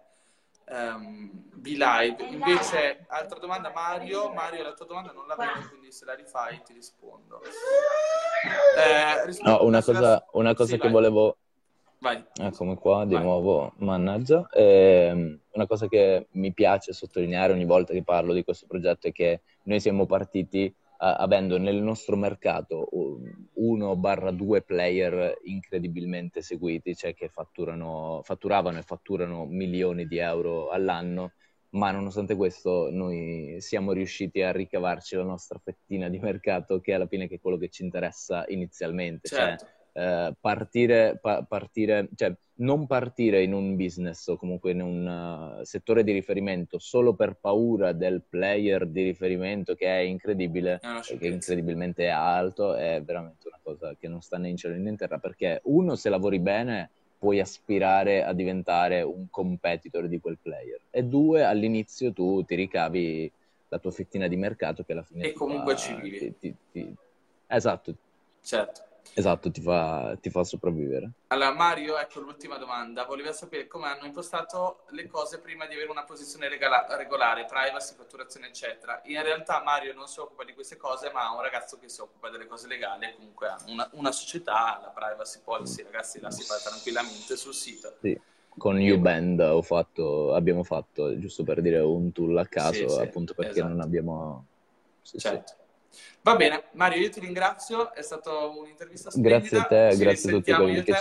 um, 0.69 1.45
Live. 1.63 2.23
Invece, 2.29 3.05
altra 3.07 3.39
domanda, 3.39 3.71
Mario. 3.71 4.31
Mario, 4.33 4.63
la 4.63 4.73
tua 4.73 4.85
domanda 4.85 5.11
non 5.11 5.27
la 5.27 5.35
vedo, 5.35 5.67
quindi 5.69 5.91
se 5.91 6.05
la 6.05 6.13
rifai 6.13 6.61
ti 6.63 6.73
rispondo. 6.73 7.41
Eh, 8.77 9.35
no, 9.43 9.63
una 9.63 9.83
cosa, 9.83 10.25
una 10.33 10.53
cosa 10.53 10.71
sì, 10.71 10.77
che 10.77 10.83
vai. 10.83 10.91
volevo... 10.91 11.37
Vai. 11.99 12.23
Eccomi 12.39 12.75
qua 12.75 13.05
di 13.05 13.15
vai. 13.15 13.23
nuovo, 13.23 13.73
mannaggia. 13.77 14.47
Eh, 14.51 15.39
una 15.49 15.67
cosa 15.67 15.87
che 15.87 16.27
mi 16.31 16.53
piace 16.53 16.93
sottolineare 16.93 17.53
ogni 17.53 17.65
volta 17.65 17.91
che 17.93 18.03
parlo 18.03 18.33
di 18.33 18.43
questo 18.43 18.67
progetto 18.67 19.07
è 19.07 19.11
che 19.11 19.41
noi 19.63 19.79
siamo 19.79 20.05
partiti 20.05 20.73
avendo 20.97 21.57
nel 21.57 21.81
nostro 21.81 22.15
mercato 22.15 22.89
uno 23.53 23.95
barra 23.95 24.31
due 24.31 24.61
player 24.61 25.39
incredibilmente 25.43 26.41
seguiti, 26.41 26.95
cioè 26.95 27.13
che 27.13 27.29
fatturano, 27.29 28.21
fatturavano 28.23 28.79
e 28.79 28.83
fatturano 28.83 29.45
milioni 29.45 30.07
di 30.07 30.17
euro 30.17 30.69
all'anno, 30.69 31.33
ma 31.69 31.91
nonostante 31.91 32.35
questo 32.35 32.89
noi 32.91 33.57
siamo 33.59 33.91
riusciti 33.91 34.41
a 34.41 34.51
ricavarci 34.51 35.15
la 35.15 35.23
nostra 35.23 35.59
fettina 35.63 36.09
di 36.09 36.17
mercato, 36.19 36.79
che 36.79 36.93
alla 36.93 37.07
fine 37.07 37.25
è 37.25 37.39
quello 37.39 37.57
che 37.57 37.69
ci 37.69 37.83
interessa 37.83 38.45
inizialmente. 38.47 39.27
Cioè, 39.27 39.37
certo. 39.37 39.65
Cioè, 39.65 39.75
eh, 39.97 40.35
partire, 40.39 41.17
pa- 41.19 41.43
partire, 41.43 42.07
cioè 42.15 42.31
non 42.59 42.85
partire 42.85 43.41
in 43.41 43.53
un 43.53 43.75
business 43.75 44.27
o 44.27 44.37
comunque 44.37 44.71
in 44.71 44.81
un 44.81 45.59
uh, 45.59 45.63
settore 45.63 46.03
di 46.03 46.11
riferimento 46.11 46.77
solo 46.79 47.13
per 47.13 47.35
paura 47.39 47.93
del 47.93 48.21
player 48.27 48.87
di 48.87 49.03
riferimento 49.03 49.73
che 49.75 49.87
è 49.87 49.99
incredibile, 50.01 50.79
no, 50.83 50.99
che 51.01 51.17
è 51.17 51.27
incredibilmente 51.27 52.09
alto, 52.09 52.75
è 52.75 53.01
veramente 53.03 53.47
una 53.47 53.59
cosa 53.61 53.95
che 53.99 54.07
non 54.07 54.21
sta 54.21 54.37
né 54.37 54.49
in 54.49 54.57
cielo 54.57 54.75
né 54.75 54.89
in 54.89 54.97
terra, 54.97 55.17
perché 55.17 55.61
uno, 55.63 55.95
se 55.95 56.09
lavori 56.09 56.39
bene, 56.39 56.89
puoi 57.17 57.39
aspirare 57.39 58.23
a 58.23 58.33
diventare 58.33 59.01
un 59.01 59.27
competitor 59.31 60.07
di 60.07 60.19
quel 60.19 60.37
player, 60.39 60.79
e 60.91 61.03
due, 61.03 61.43
all'inizio 61.43 62.13
tu 62.13 62.43
ti 62.43 62.53
ricavi 62.55 63.31
la 63.69 63.79
tua 63.79 63.91
fettina 63.91 64.27
di 64.27 64.35
mercato 64.35 64.83
che 64.83 64.93
alla 64.93 65.03
fine... 65.03 65.25
E 65.25 65.33
comunque 65.33 65.75
ci 65.75 65.93
vivi. 65.95 66.17
Ti, 66.17 66.35
ti, 66.39 66.55
ti... 66.71 66.95
Esatto. 67.47 67.95
Certo. 68.41 68.81
Esatto, 69.13 69.49
ti 69.49 69.61
fa, 69.61 70.15
ti 70.21 70.29
fa, 70.29 70.43
sopravvivere. 70.43 71.11
Allora, 71.27 71.51
Mario, 71.51 71.97
ecco 71.97 72.19
l'ultima 72.19 72.57
domanda. 72.57 73.05
Voleva 73.05 73.33
sapere 73.33 73.67
come 73.67 73.87
hanno 73.87 74.05
impostato 74.05 74.83
le 74.89 75.07
cose 75.07 75.39
prima 75.39 75.65
di 75.65 75.73
avere 75.73 75.89
una 75.89 76.03
posizione 76.03 76.47
regala- 76.47 76.85
regolare, 76.95 77.45
privacy, 77.45 77.95
fatturazione, 77.95 78.47
eccetera. 78.47 79.01
In 79.05 79.21
realtà 79.23 79.61
Mario 79.63 79.93
non 79.93 80.07
si 80.07 80.19
occupa 80.19 80.43
di 80.43 80.53
queste 80.53 80.77
cose, 80.77 81.11
ma 81.11 81.27
ha 81.27 81.33
un 81.33 81.41
ragazzo 81.41 81.77
che 81.79 81.89
si 81.89 82.01
occupa 82.01 82.29
delle 82.29 82.47
cose 82.47 82.67
legali, 82.67 83.13
comunque 83.15 83.47
ha 83.47 83.57
una, 83.67 83.89
una 83.93 84.11
società, 84.11 84.79
la 84.81 84.91
privacy 84.93 85.39
policy, 85.43 85.83
ragazzi, 85.83 86.19
la 86.19 86.31
si 86.31 86.43
fa 86.43 86.55
tranquillamente 86.57 87.35
sul 87.35 87.53
sito. 87.53 87.95
Sì. 88.01 88.19
Con 88.57 88.79
Uband 88.79 89.61
fatto, 89.61 90.33
abbiamo 90.33 90.63
fatto, 90.63 91.19
giusto 91.19 91.43
per 91.43 91.61
dire, 91.61 91.79
un 91.79 92.11
tool 92.11 92.35
a 92.37 92.47
caso, 92.47 92.89
sì, 92.89 93.01
appunto 93.01 93.35
perché 93.35 93.51
esatto. 93.51 93.67
non 93.67 93.81
abbiamo... 93.81 94.45
Sì, 95.03 95.19
certo. 95.19 95.66
Va 96.21 96.35
bene, 96.35 96.63
Mario, 96.73 97.01
io 97.01 97.09
ti 97.09 97.19
ringrazio, 97.19 97.93
è 97.93 98.01
stata 98.01 98.31
un'intervista 98.47 99.09
splendida. 99.09 99.37
Grazie 99.39 99.57
a 99.57 99.63
te, 99.63 99.95
Ci 99.95 100.03
grazie 100.03 100.29
a 100.29 100.33
tutti 100.33 100.53
quelli 100.53 100.83
che... 100.83 100.93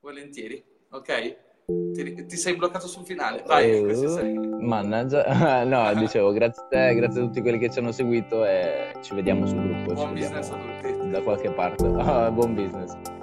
Volentieri, 0.00 0.62
ok? 0.90 1.36
Ti, 1.66 2.26
ti, 2.26 2.36
sei 2.36 2.56
bloccato 2.56 2.86
sul 2.86 3.06
finale, 3.06 3.42
vai. 3.46 3.80
Uh, 3.80 4.60
mannaggia, 4.60 5.64
no, 5.64 5.94
dicevo 5.94 6.30
grazie 6.32 6.62
a 6.62 6.66
te, 6.66 6.94
grazie 6.94 7.22
a 7.22 7.24
tutti 7.24 7.40
quelli 7.40 7.58
che 7.58 7.70
ci 7.70 7.78
hanno 7.78 7.90
seguito 7.90 8.44
e 8.44 8.92
ci 9.00 9.14
vediamo 9.14 9.46
sul 9.46 9.62
gruppo. 9.62 9.94
Buon 9.94 10.12
business 10.12 10.50
a 10.50 10.58
tutti. 10.58 11.10
Da 11.10 11.22
qualche 11.22 11.50
parte. 11.52 11.86
Buon 11.88 12.54
business. 12.54 13.14